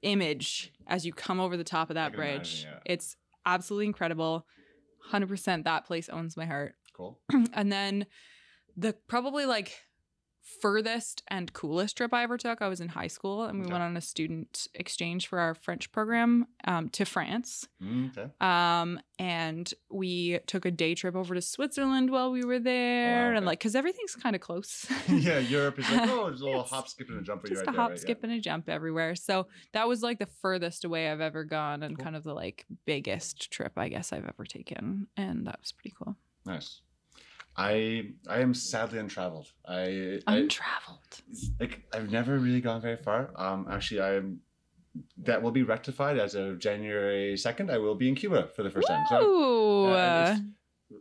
Image 0.02 0.72
as 0.86 1.06
you 1.06 1.12
come 1.12 1.40
over 1.40 1.56
the 1.56 1.64
top 1.64 1.90
of 1.90 1.94
that 1.94 2.12
bridge. 2.12 2.64
imagine, 2.64 2.70
yeah. 2.86 2.92
It's 2.92 3.16
absolutely 3.46 3.86
incredible. 3.86 4.46
100% 5.10 5.64
that 5.64 5.86
place 5.86 6.08
owns 6.08 6.36
my 6.36 6.46
heart. 6.46 6.74
Cool. 6.96 7.18
and 7.52 7.72
then 7.72 8.06
the 8.76 8.94
probably 9.08 9.46
like 9.46 9.72
furthest 10.60 11.22
and 11.28 11.52
coolest 11.52 11.96
trip 11.96 12.12
I 12.12 12.22
ever 12.24 12.36
took, 12.36 12.60
I 12.62 12.68
was 12.68 12.80
in 12.80 12.88
high 12.88 13.06
school 13.06 13.44
and 13.44 13.58
we 13.58 13.64
Okay. 13.64 13.72
went 13.72 13.84
on 13.84 13.96
a 13.96 14.00
student 14.00 14.66
exchange 14.74 15.28
for 15.28 15.38
our 15.38 15.54
French 15.54 15.90
program 15.92 16.46
um, 16.64 16.88
to 16.90 17.04
France. 17.04 17.68
Mm, 17.82 18.10
okay. 18.16 18.30
Um, 18.40 19.00
and 19.18 19.72
we 19.90 20.40
took 20.46 20.64
a 20.64 20.70
day 20.70 20.94
trip 20.94 21.14
over 21.14 21.34
to 21.34 21.40
Switzerland 21.40 22.10
while 22.10 22.32
we 22.32 22.44
were 22.44 22.58
there, 22.58 23.28
and 23.28 23.38
okay. 23.38 23.46
like, 23.46 23.60
cause 23.60 23.74
everything's 23.76 24.16
kind 24.16 24.34
of 24.34 24.42
close. 24.42 24.86
yeah, 25.08 25.38
Europe 25.38 25.78
is 25.78 25.88
like 25.90 26.08
oh, 26.10 26.26
there's 26.28 26.40
a 26.40 26.44
little 26.44 26.62
hop, 26.64 26.88
skip, 26.88 27.08
and 27.08 27.20
a 27.20 27.22
jump 27.22 27.40
for 27.42 27.46
you 27.46 27.54
Just 27.54 27.66
right 27.66 27.68
a 27.68 27.72
there. 27.72 27.80
hop, 27.80 27.90
right? 27.90 27.98
skip, 28.00 28.24
and 28.24 28.32
a 28.32 28.40
jump 28.40 28.68
everywhere. 28.68 29.14
So 29.14 29.46
that 29.72 29.86
was 29.88 30.02
like 30.02 30.18
the 30.18 30.26
furthest 30.26 30.84
away 30.84 31.08
I've 31.10 31.20
ever 31.20 31.44
gone, 31.44 31.82
and 31.84 31.96
Cool. 31.96 32.04
kind 32.04 32.16
of 32.16 32.24
the 32.24 32.34
like 32.34 32.66
biggest 32.84 33.50
trip 33.52 33.72
I 33.76 33.88
guess 33.88 34.12
I've 34.12 34.26
ever 34.26 34.44
taken, 34.44 35.06
and 35.16 35.46
that 35.46 35.60
was 35.60 35.70
pretty 35.72 35.94
cool. 35.96 36.16
Nice. 36.44 36.80
I 37.56 38.12
I 38.28 38.40
am 38.40 38.54
sadly 38.54 38.98
untraveled. 38.98 39.50
I, 39.66 40.20
I 40.26 40.36
Untraveled. 40.36 41.20
like 41.60 41.82
I've 41.92 42.10
never 42.10 42.38
really 42.38 42.60
gone 42.60 42.80
very 42.80 42.96
far. 42.96 43.30
Um, 43.36 43.66
actually, 43.70 44.00
I'm 44.00 44.40
that 45.18 45.42
will 45.42 45.50
be 45.52 45.62
rectified 45.62 46.18
as 46.18 46.34
of 46.34 46.58
January 46.58 47.36
second. 47.36 47.70
I 47.70 47.78
will 47.78 47.94
be 47.94 48.08
in 48.08 48.14
Cuba 48.14 48.48
for 48.54 48.62
the 48.62 48.70
first 48.70 48.88
time. 48.88 49.04
So, 49.08 49.86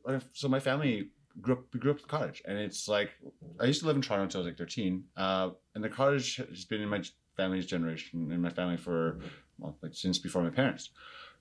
uh, 0.06 0.20
so 0.34 0.48
my 0.48 0.60
family 0.60 1.10
grew 1.42 1.54
up. 1.56 1.72
Grew 1.72 1.92
up 1.92 1.98
in 1.98 2.04
the 2.04 2.08
cottage, 2.08 2.42
and 2.46 2.58
it's 2.58 2.88
like 2.88 3.12
I 3.60 3.66
used 3.66 3.82
to 3.82 3.88
live 3.88 3.96
in 3.96 4.02
Toronto 4.02 4.24
until 4.24 4.40
I 4.40 4.44
was 4.44 4.48
like 4.48 4.58
thirteen. 4.58 5.06
Uh, 5.16 5.50
and 5.76 5.84
the 5.84 5.90
cottage 5.90 6.36
has 6.38 6.66
been 6.66 6.82
in 6.82 6.90
my 6.90 7.02
family's 7.38 7.66
generation, 7.66 8.32
in 8.32 8.42
my 8.42 8.50
family 8.50 8.78
for 8.78 9.20
well, 9.58 9.78
like 9.82 9.94
since 9.94 10.20
before 10.20 10.42
my 10.44 10.50
parents. 10.50 10.90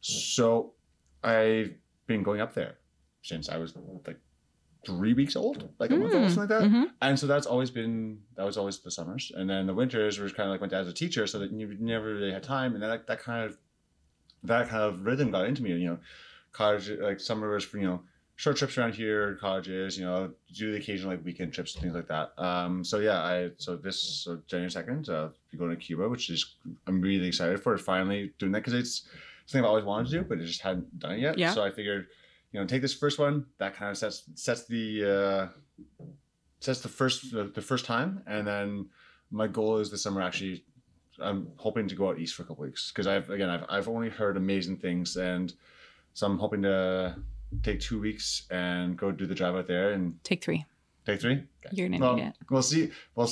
So 0.01 0.73
I've 1.23 1.75
been 2.07 2.23
going 2.23 2.41
up 2.41 2.55
there 2.55 2.79
since 3.23 3.49
I 3.49 3.57
was 3.59 3.75
like 4.07 4.19
three 4.87 5.12
weeks 5.12 5.37
old, 5.37 5.68
like 5.78 5.91
a 5.91 5.97
month 5.97 6.14
old, 6.14 6.24
Mm, 6.24 6.31
something 6.35 6.57
like 6.57 6.62
that. 6.62 6.70
mhm. 6.70 6.91
And 7.03 7.18
so 7.18 7.26
that's 7.26 7.47
always 7.47 7.70
been 7.70 8.20
that 8.37 8.45
was 8.47 8.57
always 8.57 8.78
the 8.78 8.91
summers, 8.91 9.31
and 9.37 9.49
then 9.49 9.66
the 9.66 9.74
winters 9.74 10.18
was 10.18 10.33
kind 10.33 10.49
of 10.49 10.53
like 10.53 10.61
went 10.61 10.72
as 10.72 10.89
a 10.89 10.93
teacher, 10.93 11.26
so 11.26 11.39
that 11.39 11.53
you 11.53 11.76
never 11.81 12.14
really 12.14 12.33
had 12.33 12.43
time, 12.43 12.74
and 12.74 12.83
then 12.83 12.91
that, 12.91 13.07
that 13.07 13.20
kind 13.20 13.45
of 13.45 13.59
that 14.45 14.68
kind 14.68 14.83
of 14.83 15.05
rhythm 15.05 15.31
got 15.31 15.47
into 15.47 15.62
me. 15.62 15.70
You 15.72 15.89
know, 15.91 15.99
college 16.53 16.89
like 16.91 17.20
summer 17.20 17.53
was 17.53 17.64
for 17.64 17.78
you 17.78 17.87
know 17.87 18.03
short 18.37 18.57
trips 18.57 18.78
around 18.78 18.95
here, 18.95 19.35
colleges, 19.39 19.99
you 19.99 20.05
know, 20.07 20.33
do 20.55 20.72
the 20.72 20.78
occasional 20.78 21.11
like 21.11 21.22
weekend 21.26 21.53
trips 21.53 21.74
and 21.74 21.83
things 21.83 21.95
like 21.95 22.09
that. 22.09 22.33
Um, 22.39 22.83
so 22.83 22.99
yeah, 23.01 23.20
I 23.22 23.51
so 23.59 23.76
this 23.76 24.01
so 24.03 24.41
January 24.47 24.70
second, 24.70 25.11
uh, 25.11 25.28
going 25.59 25.68
to 25.70 25.76
Cuba, 25.76 26.09
which 26.09 26.31
is 26.31 26.55
I'm 26.87 27.03
really 27.03 27.26
excited 27.28 27.61
for 27.62 27.76
finally 27.76 28.33
doing 28.39 28.53
that 28.53 28.61
because 28.61 28.72
it's 28.72 29.03
something 29.45 29.62
I've 29.62 29.68
always 29.68 29.85
wanted 29.85 30.11
to 30.11 30.18
do, 30.20 30.24
but 30.26 30.39
I 30.39 30.45
just 30.45 30.62
hadn't 30.62 30.99
done 30.99 31.12
it 31.12 31.20
yet. 31.20 31.37
Yeah. 31.37 31.53
So 31.53 31.62
I 31.62 31.70
figured, 31.70 32.07
you 32.53 32.61
know, 32.61 32.67
take 32.67 32.83
this 32.83 32.95
first 32.95 33.19
one. 33.19 33.47
That 33.59 33.75
kind 33.75 33.91
of 33.91 33.99
sets 33.99 34.25
sets 34.35 34.67
the 34.67 35.51
uh, 36.01 36.05
sets 36.61 36.81
the 36.81 36.89
first 36.89 37.33
the, 37.33 37.45
the 37.45 37.63
first 37.63 37.85
time, 37.85 38.23
and 38.27 38.47
then 38.47 38.89
my 39.31 39.47
goal 39.47 39.79
is 39.79 39.91
this 39.91 40.03
summer 40.03 40.23
actually. 40.23 40.65
I'm 41.23 41.49
hoping 41.57 41.87
to 41.89 41.95
go 41.95 42.09
out 42.09 42.19
east 42.19 42.35
for 42.35 42.45
a 42.45 42.47
couple 42.47 42.65
weeks 42.65 42.91
because 42.91 43.07
I've 43.07 43.29
again 43.29 43.51
I've 43.51 43.65
I've 43.69 43.89
only 43.89 44.09
heard 44.09 44.37
amazing 44.37 44.79
things, 44.79 45.17
and 45.17 45.53
so 46.15 46.27
I'm 46.27 46.39
hoping 46.39 46.63
to 46.63 47.17
take 47.63 47.81
two 47.81 48.01
weeks 48.01 48.47
and 48.51 48.97
go 48.97 49.11
do 49.11 49.27
the 49.27 49.35
drive 49.35 49.55
out 49.55 49.67
there 49.67 49.93
and 49.93 50.23
Take 50.25 50.43
three. 50.43 50.65
take 51.05 51.21
three. 51.21 51.33
Okay. 51.65 51.71
You're 51.73 51.89
gonna 51.89 52.01
well, 52.01 52.17
need 52.17 52.27
it. 52.29 52.35
We'll 52.49 52.63
see. 52.63 52.91
We'll 53.15 53.31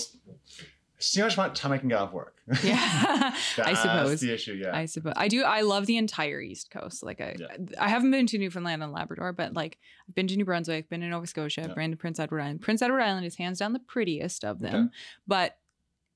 see 0.99 1.21
how 1.21 1.29
much 1.37 1.59
time 1.59 1.73
I 1.73 1.79
can 1.79 1.89
get 1.89 1.99
off 1.99 2.12
work. 2.12 2.38
Yeah, 2.64 2.78
I 2.80 3.34
That's 3.57 3.82
suppose. 3.82 4.20
the 4.20 4.32
issue. 4.32 4.53
Yeah. 4.55 4.76
I 4.76 4.86
suppose 4.86 5.14
I 5.16 5.28
do. 5.28 5.42
I 5.44 5.61
love 5.62 5.86
the 5.86 5.96
entire 5.96 6.40
East 6.40 6.70
Coast. 6.70 7.03
Like 7.03 7.20
I, 7.20 7.36
Yeah. 7.38 7.57
I 7.78 7.88
haven't 7.88 8.11
been 8.11 8.26
to 8.28 8.38
Newfoundland 8.38 8.82
and 8.82 8.92
Labrador, 8.92 9.32
but 9.32 9.55
like 9.55 9.78
I've 10.09 10.14
been 10.14 10.26
to 10.28 10.36
New 10.36 10.44
Brunswick, 10.44 10.88
been 10.88 11.01
to 11.01 11.07
Nova 11.09 11.26
Scotia, 11.26 11.66
Yeah. 11.68 11.74
been 11.74 11.90
to 11.90 11.96
Prince 11.96 12.18
Edward 12.18 12.40
Island. 12.40 12.61
Prince 12.62 12.82
Edward 12.82 13.01
Island 13.03 13.26
is 13.26 13.36
hands 13.36 13.59
down 13.59 13.72
the 13.72 13.78
prettiest 13.78 14.44
of 14.44 14.61
them, 14.61 14.74
Okay. 14.74 14.88
but 15.26 15.59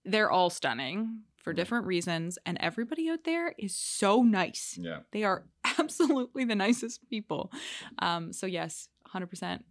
they're 0.05 0.30
all 0.30 0.51
stunning 0.51 1.20
for 1.37 1.53
different 1.53 1.87
reasons, 1.87 2.39
and 2.47 2.57
everybody 2.61 3.09
out 3.11 3.24
there 3.24 3.53
is 3.59 3.74
so 3.74 4.22
nice. 4.22 4.78
yeah. 4.80 5.01
They 5.11 5.24
are 5.24 5.45
absolutely 5.78 6.45
the 6.45 6.55
nicest 6.55 7.09
people. 7.09 7.53
Um, 7.99 8.33
so 8.33 8.47
yes, 8.47 8.89
hundred 9.07 9.26
percent 9.26 9.64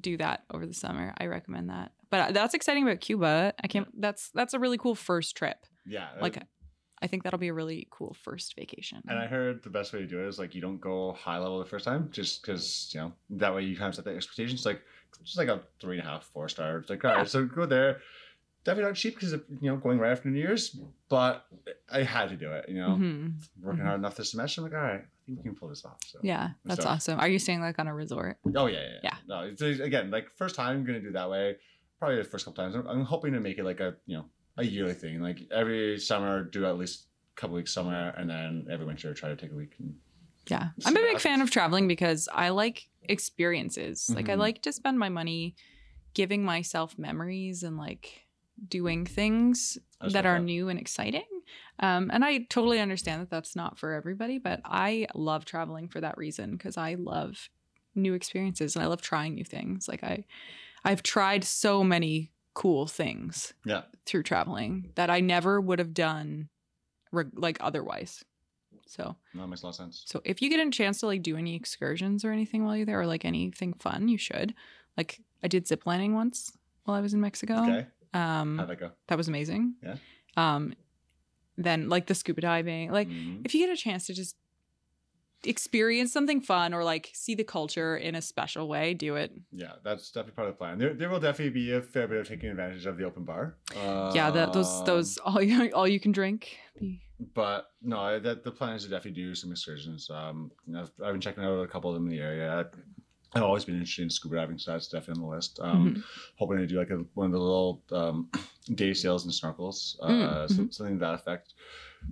do 0.00 0.16
that 0.18 0.44
over 0.52 0.66
the 0.66 0.74
summer. 0.74 1.14
I 1.18 1.26
recommend 1.26 1.70
that. 1.70 1.92
But 2.10 2.20
uh, 2.20 2.32
that's 2.32 2.52
exciting 2.54 2.82
about 2.82 3.00
Cuba. 3.00 3.54
I 3.62 3.66
can't. 3.68 3.88
That's 4.00 4.30
that's 4.34 4.52
a 4.54 4.58
really 4.58 4.76
cool 4.78 4.94
first 4.94 5.36
trip. 5.36 5.64
Yeah. 5.86 6.08
Like, 6.20 6.42
I 7.02 7.06
think 7.06 7.22
that'll 7.24 7.38
be 7.38 7.48
a 7.48 7.54
really 7.54 7.86
cool 7.90 8.14
first 8.22 8.54
vacation. 8.56 9.02
And 9.08 9.18
I 9.18 9.26
heard 9.26 9.62
the 9.62 9.70
best 9.70 9.92
way 9.92 10.00
to 10.00 10.06
do 10.06 10.20
it 10.24 10.26
is 10.28 10.38
like 10.38 10.54
you 10.54 10.60
don't 10.62 10.80
go 10.80 11.12
high 11.12 11.38
level 11.38 11.58
the 11.58 11.64
first 11.66 11.84
time, 11.84 12.08
just 12.10 12.42
because 12.42 12.90
you 12.94 13.00
know 13.00 13.12
that 13.30 13.54
way 13.54 13.62
you 13.64 13.76
kind 13.76 13.88
of 13.88 13.94
set 13.94 14.04
the 14.04 14.14
expectations. 14.14 14.64
Like 14.64 14.80
just 15.22 15.36
like 15.38 15.48
a 15.48 15.60
three 15.80 15.98
and 15.98 16.06
a 16.06 16.10
half, 16.10 16.24
four 16.24 16.48
star. 16.48 16.78
It's 16.78 16.90
like 16.90 17.04
all 17.04 17.10
Yeah. 17.10 17.16
right, 17.18 17.28
so 17.28 17.44
go 17.44 17.66
there. 17.66 18.00
Definitely 18.64 18.90
not 18.90 18.96
cheap 18.96 19.14
because 19.16 19.32
you 19.32 19.40
know 19.70 19.76
going 19.76 19.98
right 19.98 20.12
after 20.12 20.30
New 20.30 20.38
Year's, 20.40 20.78
but 21.10 21.46
I 21.92 22.02
had 22.02 22.30
to 22.30 22.36
do 22.36 22.50
it. 22.52 22.66
You 22.68 22.76
know, 22.76 22.88
Mhm. 22.96 23.34
working 23.60 23.82
Mhm. 23.82 23.86
hard 23.86 23.98
enough 24.00 24.16
this 24.16 24.30
semester. 24.30 24.62
I'm 24.62 24.70
like, 24.70 24.74
all 24.74 24.80
right, 24.86 25.00
I 25.02 25.26
think 25.26 25.38
we 25.38 25.44
can 25.44 25.54
pull 25.54 25.68
this 25.68 25.84
off. 25.84 25.98
So 26.06 26.20
Yeah, 26.22 26.52
that's 26.64 26.82
So- 26.82 26.88
awesome. 26.88 27.20
Are 27.20 27.28
you 27.28 27.38
staying 27.38 27.60
like 27.60 27.78
on 27.78 27.88
a 27.88 27.94
resort? 27.94 28.38
Oh 28.54 28.66
yeah, 28.66 28.80
yeah, 28.80 28.88
yeah. 29.02 29.16
Yeah. 29.28 29.54
No, 29.60 29.84
again, 29.84 30.10
like 30.10 30.30
first 30.30 30.54
time 30.54 30.78
I'm 30.78 30.84
gonna 30.84 31.00
do 31.00 31.12
that 31.12 31.28
way. 31.28 31.58
Probably 31.98 32.16
the 32.16 32.24
first 32.24 32.46
couple 32.46 32.64
times. 32.64 32.74
I'm, 32.74 32.86
I'm 32.86 33.04
hoping 33.04 33.34
to 33.34 33.40
make 33.40 33.58
it 33.58 33.64
like 33.64 33.80
a 33.80 33.96
you 34.06 34.16
know 34.16 34.30
a 34.56 34.64
yearly 34.64 34.94
thing. 34.94 35.20
Like 35.20 35.40
every 35.50 35.98
summer, 35.98 36.44
do 36.44 36.64
at 36.66 36.78
least 36.78 37.06
a 37.36 37.40
couple 37.40 37.56
weeks 37.56 37.72
somewhere, 37.72 38.14
and 38.16 38.28
then 38.28 38.66
every 38.70 38.86
winter 38.86 39.12
try 39.14 39.28
to 39.28 39.36
take 39.36 39.52
a 39.52 39.54
week. 39.54 39.74
And, 39.78 39.96
Yeah. 40.48 40.68
I'm 40.84 40.96
a 40.96 41.00
big 41.00 41.20
fan 41.20 41.40
of 41.40 41.50
traveling 41.50 41.88
because 41.88 42.28
I 42.32 42.50
like 42.50 42.88
experiences. 43.08 44.10
Like 44.14 44.28
I 44.28 44.34
Mhm. 44.34 44.38
like 44.38 44.62
to 44.62 44.72
spend 44.72 44.98
my 44.98 45.08
money 45.08 45.56
giving 46.12 46.44
myself 46.44 46.98
memories 46.98 47.62
and 47.62 47.76
like 47.78 48.26
doing 48.68 49.04
things 49.06 49.78
that 50.00 50.26
are 50.26 50.38
that. 50.38 50.44
new 50.44 50.68
and 50.68 50.78
exciting. 50.78 51.24
Um, 51.80 52.10
and 52.12 52.24
I 52.24 52.40
totally 52.50 52.78
understand 52.78 53.22
that 53.22 53.30
that's 53.30 53.56
not 53.56 53.78
for 53.78 53.92
everybody, 53.94 54.38
but 54.38 54.60
I 54.64 55.06
love 55.14 55.44
traveling 55.44 55.88
for 55.88 56.00
that 56.02 56.16
reason 56.18 56.52
because 56.52 56.76
I 56.76 56.94
love 56.94 57.48
new 57.94 58.14
experiences 58.14 58.76
and 58.76 58.84
I 58.84 58.86
love 58.88 59.00
trying 59.02 59.34
new 59.34 59.44
things. 59.44 59.88
Like 59.88 60.04
I, 60.04 60.24
I've 60.84 61.02
tried 61.02 61.42
so 61.44 61.82
many 61.82 62.32
cool 62.54 62.86
things 62.86 63.52
Yeah. 63.64 63.82
through 64.06 64.22
traveling 64.22 64.92
that 64.94 65.10
I 65.10 65.20
never 65.20 65.60
would 65.60 65.78
have 65.78 65.92
done, 65.94 66.48
re- 67.12 67.24
like 67.34 67.58
otherwise. 67.60 68.24
So, 68.86 69.16
No, 69.34 69.42
that 69.42 69.48
makes 69.48 69.62
a 69.62 69.66
lot 69.66 69.70
of 69.70 69.76
sense. 69.76 70.02
so 70.06 70.20
if 70.24 70.40
you 70.42 70.48
get 70.50 70.64
a 70.64 70.70
chance 70.70 71.00
to 71.00 71.06
like 71.06 71.22
do 71.22 71.36
any 71.36 71.54
excursions 71.56 72.24
or 72.24 72.30
anything 72.32 72.64
while 72.64 72.76
you're 72.76 72.86
there, 72.86 73.00
or 73.00 73.06
like 73.06 73.24
anything 73.24 73.72
fun, 73.74 74.08
you 74.08 74.18
should. 74.18 74.54
Like 74.96 75.20
I 75.42 75.48
did 75.48 75.66
zip 75.66 75.86
lining 75.86 76.14
once 76.14 76.56
while 76.84 76.96
I 76.96 77.00
was 77.00 77.14
in 77.14 77.20
Mexico. 77.20 77.62
Okay. 77.62 77.86
Um, 78.12 78.58
How'd 78.58 78.68
that 78.68 78.78
go? 78.78 78.90
that 79.08 79.18
was 79.18 79.26
amazing. 79.28 79.74
Yeah. 79.82 79.96
Um, 80.36 80.74
then 81.56 81.88
like 81.88 82.06
the 82.06 82.14
scuba 82.14 82.40
diving, 82.40 82.90
like 82.92 83.08
Mhm. 83.08 83.42
if 83.44 83.54
you 83.54 83.66
get 83.66 83.72
a 83.72 83.76
chance 83.76 84.06
to 84.06 84.14
just 84.14 84.36
experience 85.46 86.12
something 86.12 86.40
fun 86.40 86.72
or 86.74 86.84
like 86.84 87.10
see 87.14 87.34
the 87.34 87.44
culture 87.44 87.96
in 87.96 88.14
a 88.14 88.22
special 88.22 88.68
way, 88.68 88.94
do 88.94 89.16
it. 89.16 89.32
Yeah, 89.52 89.72
that's 89.82 90.10
definitely 90.10 90.32
part 90.36 90.48
of 90.48 90.54
the 90.54 90.58
plan. 90.58 90.78
There, 90.78 90.94
there 90.94 91.08
will 91.10 91.20
definitely 91.20 91.50
be 91.50 91.72
a 91.72 91.80
fair 91.82 92.06
bit 92.08 92.18
of 92.20 92.28
taking 92.28 92.50
advantage 92.50 92.86
of 92.86 92.96
the 92.96 93.04
open 93.04 93.24
bar. 93.24 93.56
yeah, 93.74 94.30
that 94.30 94.52
those 94.52 94.70
Um, 94.80 94.86
those 94.86 95.18
all 95.18 95.42
you 95.42 95.70
all 95.72 95.88
you 95.88 96.00
can 96.00 96.12
drink. 96.12 96.56
But 97.34 97.70
no, 97.80 98.18
that 98.18 98.42
the 98.44 98.50
plan 98.50 98.74
is 98.74 98.84
to 98.84 98.90
definitely 98.90 99.22
do 99.22 99.34
some 99.34 99.52
excursions. 99.52 100.10
Um, 100.10 100.50
I've, 100.76 100.90
I've 101.02 101.12
been 101.12 101.20
checking 101.20 101.44
out 101.44 101.60
a 101.60 101.66
couple 101.68 101.88
of 101.90 101.94
them 101.94 102.04
in 102.06 102.10
the 102.10 102.20
area. 102.20 102.66
I've 103.34 103.42
always 103.42 103.64
been 103.64 103.76
interested 103.76 104.02
in 104.02 104.10
scuba 104.10 104.36
diving, 104.36 104.58
so 104.58 104.72
that's 104.72 104.88
definitely 104.88 105.22
on 105.24 105.28
the 105.30 105.34
list. 105.36 105.58
Um, 105.62 105.94
Mhm. 105.94 106.02
Hoping 106.36 106.58
to 106.58 106.66
do 106.66 106.76
like 106.78 106.90
a, 106.90 107.04
one 107.14 107.26
of 107.26 107.32
the 107.32 107.38
little 107.38 107.82
um, 107.92 108.28
day 108.74 108.92
sails 108.94 109.24
and 109.24 109.32
snorkels, 109.32 109.96
uh, 110.02 110.08
Mm, 110.08 110.48
so- 110.48 110.68
something 110.70 110.96
to 110.98 111.00
that 111.00 111.14
effect. 111.14 111.54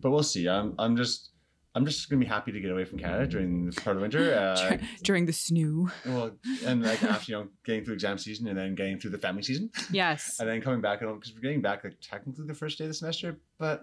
But 0.01 0.11
we'll 0.13 0.23
see. 0.23 0.49
I'm, 0.49 0.75
I'm 0.79 0.97
just, 0.97 1.31
I'm 1.75 1.87
just 1.87 2.11
gonna 2.11 2.21
be 2.21 2.27
happy 2.27 2.53
to 2.53 2.61
get 2.61 2.71
away 2.71 2.85
from 2.85 2.99
Canada 2.99 3.27
during 3.27 3.65
this 3.67 3.77
part 3.77 3.97
of 3.97 4.03
winter. 4.03 4.35
Uh, 4.53 4.77
during 5.03 5.25
the 5.27 5.33
snow. 5.33 5.89
well, 6.05 6.31
and 6.67 6.83
like 6.83 7.03
after 7.15 7.33
you 7.33 7.39
know 7.39 7.49
getting 7.65 7.85
through 7.85 7.95
exam 7.95 8.19
season 8.19 8.47
and 8.49 8.59
then 8.59 8.75
getting 8.75 8.99
through 8.99 9.11
the 9.11 9.19
family 9.19 9.43
season. 9.43 9.71
Yes, 9.91 10.37
and 10.39 10.49
then 10.49 10.61
coming 10.61 10.81
back 10.81 11.01
because 11.01 11.33
we're 11.35 11.41
getting 11.41 11.63
back 11.63 11.83
like 11.85 11.97
technically 12.03 12.47
the 12.47 12.55
first 12.55 12.79
day 12.79 12.85
of 12.85 12.89
the 12.91 12.95
semester, 12.95 13.39
but 13.59 13.83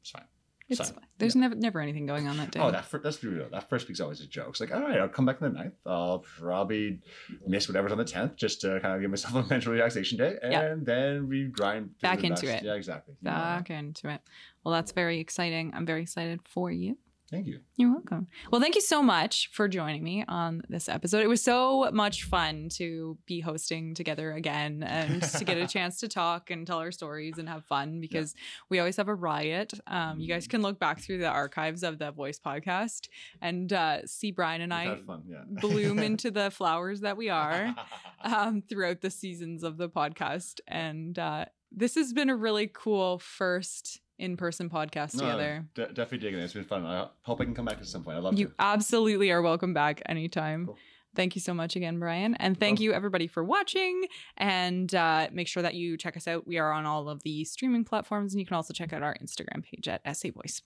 it's 0.00 0.10
fine. 0.10 0.24
it's 0.68 0.80
fine. 0.80 0.88
fine. 0.94 1.04
There's 1.18 1.36
never 1.36 1.54
never 1.54 1.80
anything 1.80 2.06
going 2.06 2.26
on 2.26 2.36
that 2.38 2.50
day. 2.50 2.58
Oh, 2.60 2.70
that 2.72 2.84
fir- 2.86 2.98
that's 2.98 3.22
real. 3.22 3.48
That 3.50 3.68
first 3.70 3.86
week's 3.86 4.00
always 4.00 4.20
a 4.20 4.26
joke. 4.26 4.48
It's 4.50 4.60
like, 4.60 4.74
all 4.74 4.80
right, 4.82 4.98
I'll 4.98 5.08
come 5.08 5.24
back 5.26 5.40
on 5.40 5.52
the 5.52 5.58
9th. 5.58 5.72
I'll 5.86 6.18
probably 6.38 7.00
miss 7.46 7.68
whatever's 7.68 7.92
on 7.92 7.98
the 7.98 8.04
tenth 8.04 8.34
just 8.36 8.60
to 8.62 8.80
kind 8.80 8.94
of 8.96 9.00
give 9.00 9.10
myself 9.10 9.34
a 9.46 9.48
mental 9.48 9.72
relaxation 9.72 10.18
day, 10.18 10.36
and 10.42 10.52
Yeah. 10.52 10.74
then 10.80 11.28
we 11.28 11.44
grind 11.46 11.90
Back 12.00 12.24
into 12.24 12.46
next- 12.46 12.62
it. 12.62 12.66
Yeah, 12.66 12.74
exactly. 12.74 13.14
Back 13.22 13.68
that. 13.68 13.74
into 13.74 14.08
it. 14.10 14.20
Well, 14.64 14.74
that's 14.74 14.90
very 14.92 15.20
exciting. 15.20 15.72
I'm 15.74 15.86
very 15.86 16.02
excited 16.02 16.40
for 16.44 16.70
you. 16.72 16.96
Thank 17.34 17.48
you. 17.48 17.58
You're 17.74 17.90
welcome. 17.90 18.28
Well, 18.52 18.60
thank 18.60 18.76
you 18.76 18.80
so 18.80 19.02
much 19.02 19.50
for 19.52 19.66
joining 19.66 20.04
me 20.04 20.24
on 20.28 20.62
this 20.68 20.88
episode. 20.88 21.24
It 21.24 21.28
was 21.28 21.42
so 21.42 21.90
much 21.92 22.22
fun 22.22 22.68
to 22.74 23.18
be 23.26 23.40
hosting 23.40 23.92
together 23.94 24.32
again 24.34 24.84
and 24.84 25.20
to 25.20 25.44
get 25.44 25.58
a 25.58 25.66
chance 25.74 25.98
to 25.98 26.08
talk 26.08 26.50
and 26.50 26.64
tell 26.64 26.78
our 26.78 26.92
stories 26.92 27.38
and 27.38 27.48
have 27.48 27.64
fun 27.64 28.00
because 28.00 28.36
we 28.70 28.78
always 28.78 28.96
have 28.98 29.08
a 29.08 29.14
riot. 29.14 29.74
Um, 29.88 30.20
you 30.20 30.28
guys 30.28 30.46
can 30.46 30.62
look 30.62 30.78
back 30.78 31.00
through 31.00 31.18
the 31.18 31.28
archives 31.28 31.82
of 31.82 31.98
the 31.98 32.12
Voice 32.12 32.38
podcast 32.38 33.08
and 33.42 33.72
uh, 33.72 34.06
see 34.06 34.30
Brian 34.30 34.60
and 34.60 34.72
I 34.72 35.00
fun. 35.04 35.24
Yeah. 35.28 35.42
bloom 35.60 35.98
into 35.98 36.30
the 36.30 36.52
flowers 36.52 37.00
that 37.00 37.16
we 37.16 37.30
are 37.30 37.74
um, 38.22 38.62
throughout 38.62 39.00
the 39.00 39.10
seasons 39.10 39.64
of 39.64 39.76
the 39.76 39.88
podcast. 39.88 40.60
And 40.68 41.18
uh, 41.18 41.46
this 41.72 41.96
has 41.96 42.12
been 42.12 42.30
a 42.30 42.36
really 42.36 42.70
cool 42.72 43.18
first 43.18 44.00
in 44.18 44.36
person 44.36 44.70
podcast 44.70 45.14
No, 45.14 45.22
together. 45.22 45.66
de- 45.74 45.86
definitely 45.88 46.18
digging 46.18 46.40
it. 46.40 46.44
It's 46.44 46.54
been 46.54 46.64
fun. 46.64 46.84
I 46.86 47.08
hope 47.22 47.40
I 47.40 47.44
can 47.44 47.54
come 47.54 47.64
back 47.64 47.78
at 47.78 47.86
some 47.86 48.02
point. 48.04 48.16
I 48.16 48.20
love 48.20 48.38
You 48.38 48.46
to. 48.48 48.54
absolutely 48.58 49.30
are 49.30 49.42
welcome 49.42 49.74
back 49.74 50.02
anytime. 50.06 50.66
Cool. 50.66 50.78
Thank 51.16 51.36
you 51.36 51.40
so 51.40 51.54
much 51.54 51.76
again, 51.76 52.00
Brian. 52.00 52.34
And 52.36 52.58
thank 52.58 52.80
you, 52.80 52.92
everybody, 52.92 53.28
for 53.28 53.44
watching. 53.44 54.06
And 54.36 54.92
uh, 54.92 55.28
make 55.32 55.46
sure 55.46 55.62
that 55.62 55.74
you 55.74 55.96
check 55.96 56.16
us 56.16 56.26
out. 56.26 56.44
We 56.44 56.58
are 56.58 56.72
on 56.72 56.86
all 56.86 57.08
of 57.08 57.22
the 57.22 57.44
streaming 57.44 57.84
platforms, 57.84 58.32
and 58.34 58.40
you 58.40 58.46
can 58.46 58.56
also 58.56 58.74
check 58.74 58.92
out 58.92 59.04
our 59.04 59.16
Instagram 59.22 59.62
page 59.62 59.86
at 59.86 60.00
SA 60.16 60.30
Voice. 60.34 60.60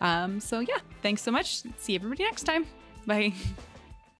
Um, 0.00 0.40
so, 0.40 0.58
yeah, 0.58 0.78
thanks 1.02 1.22
so 1.22 1.30
much. 1.30 1.62
See 1.78 1.94
everybody 1.94 2.24
next 2.24 2.42
time. 2.42 2.66
Bye. 3.06 3.32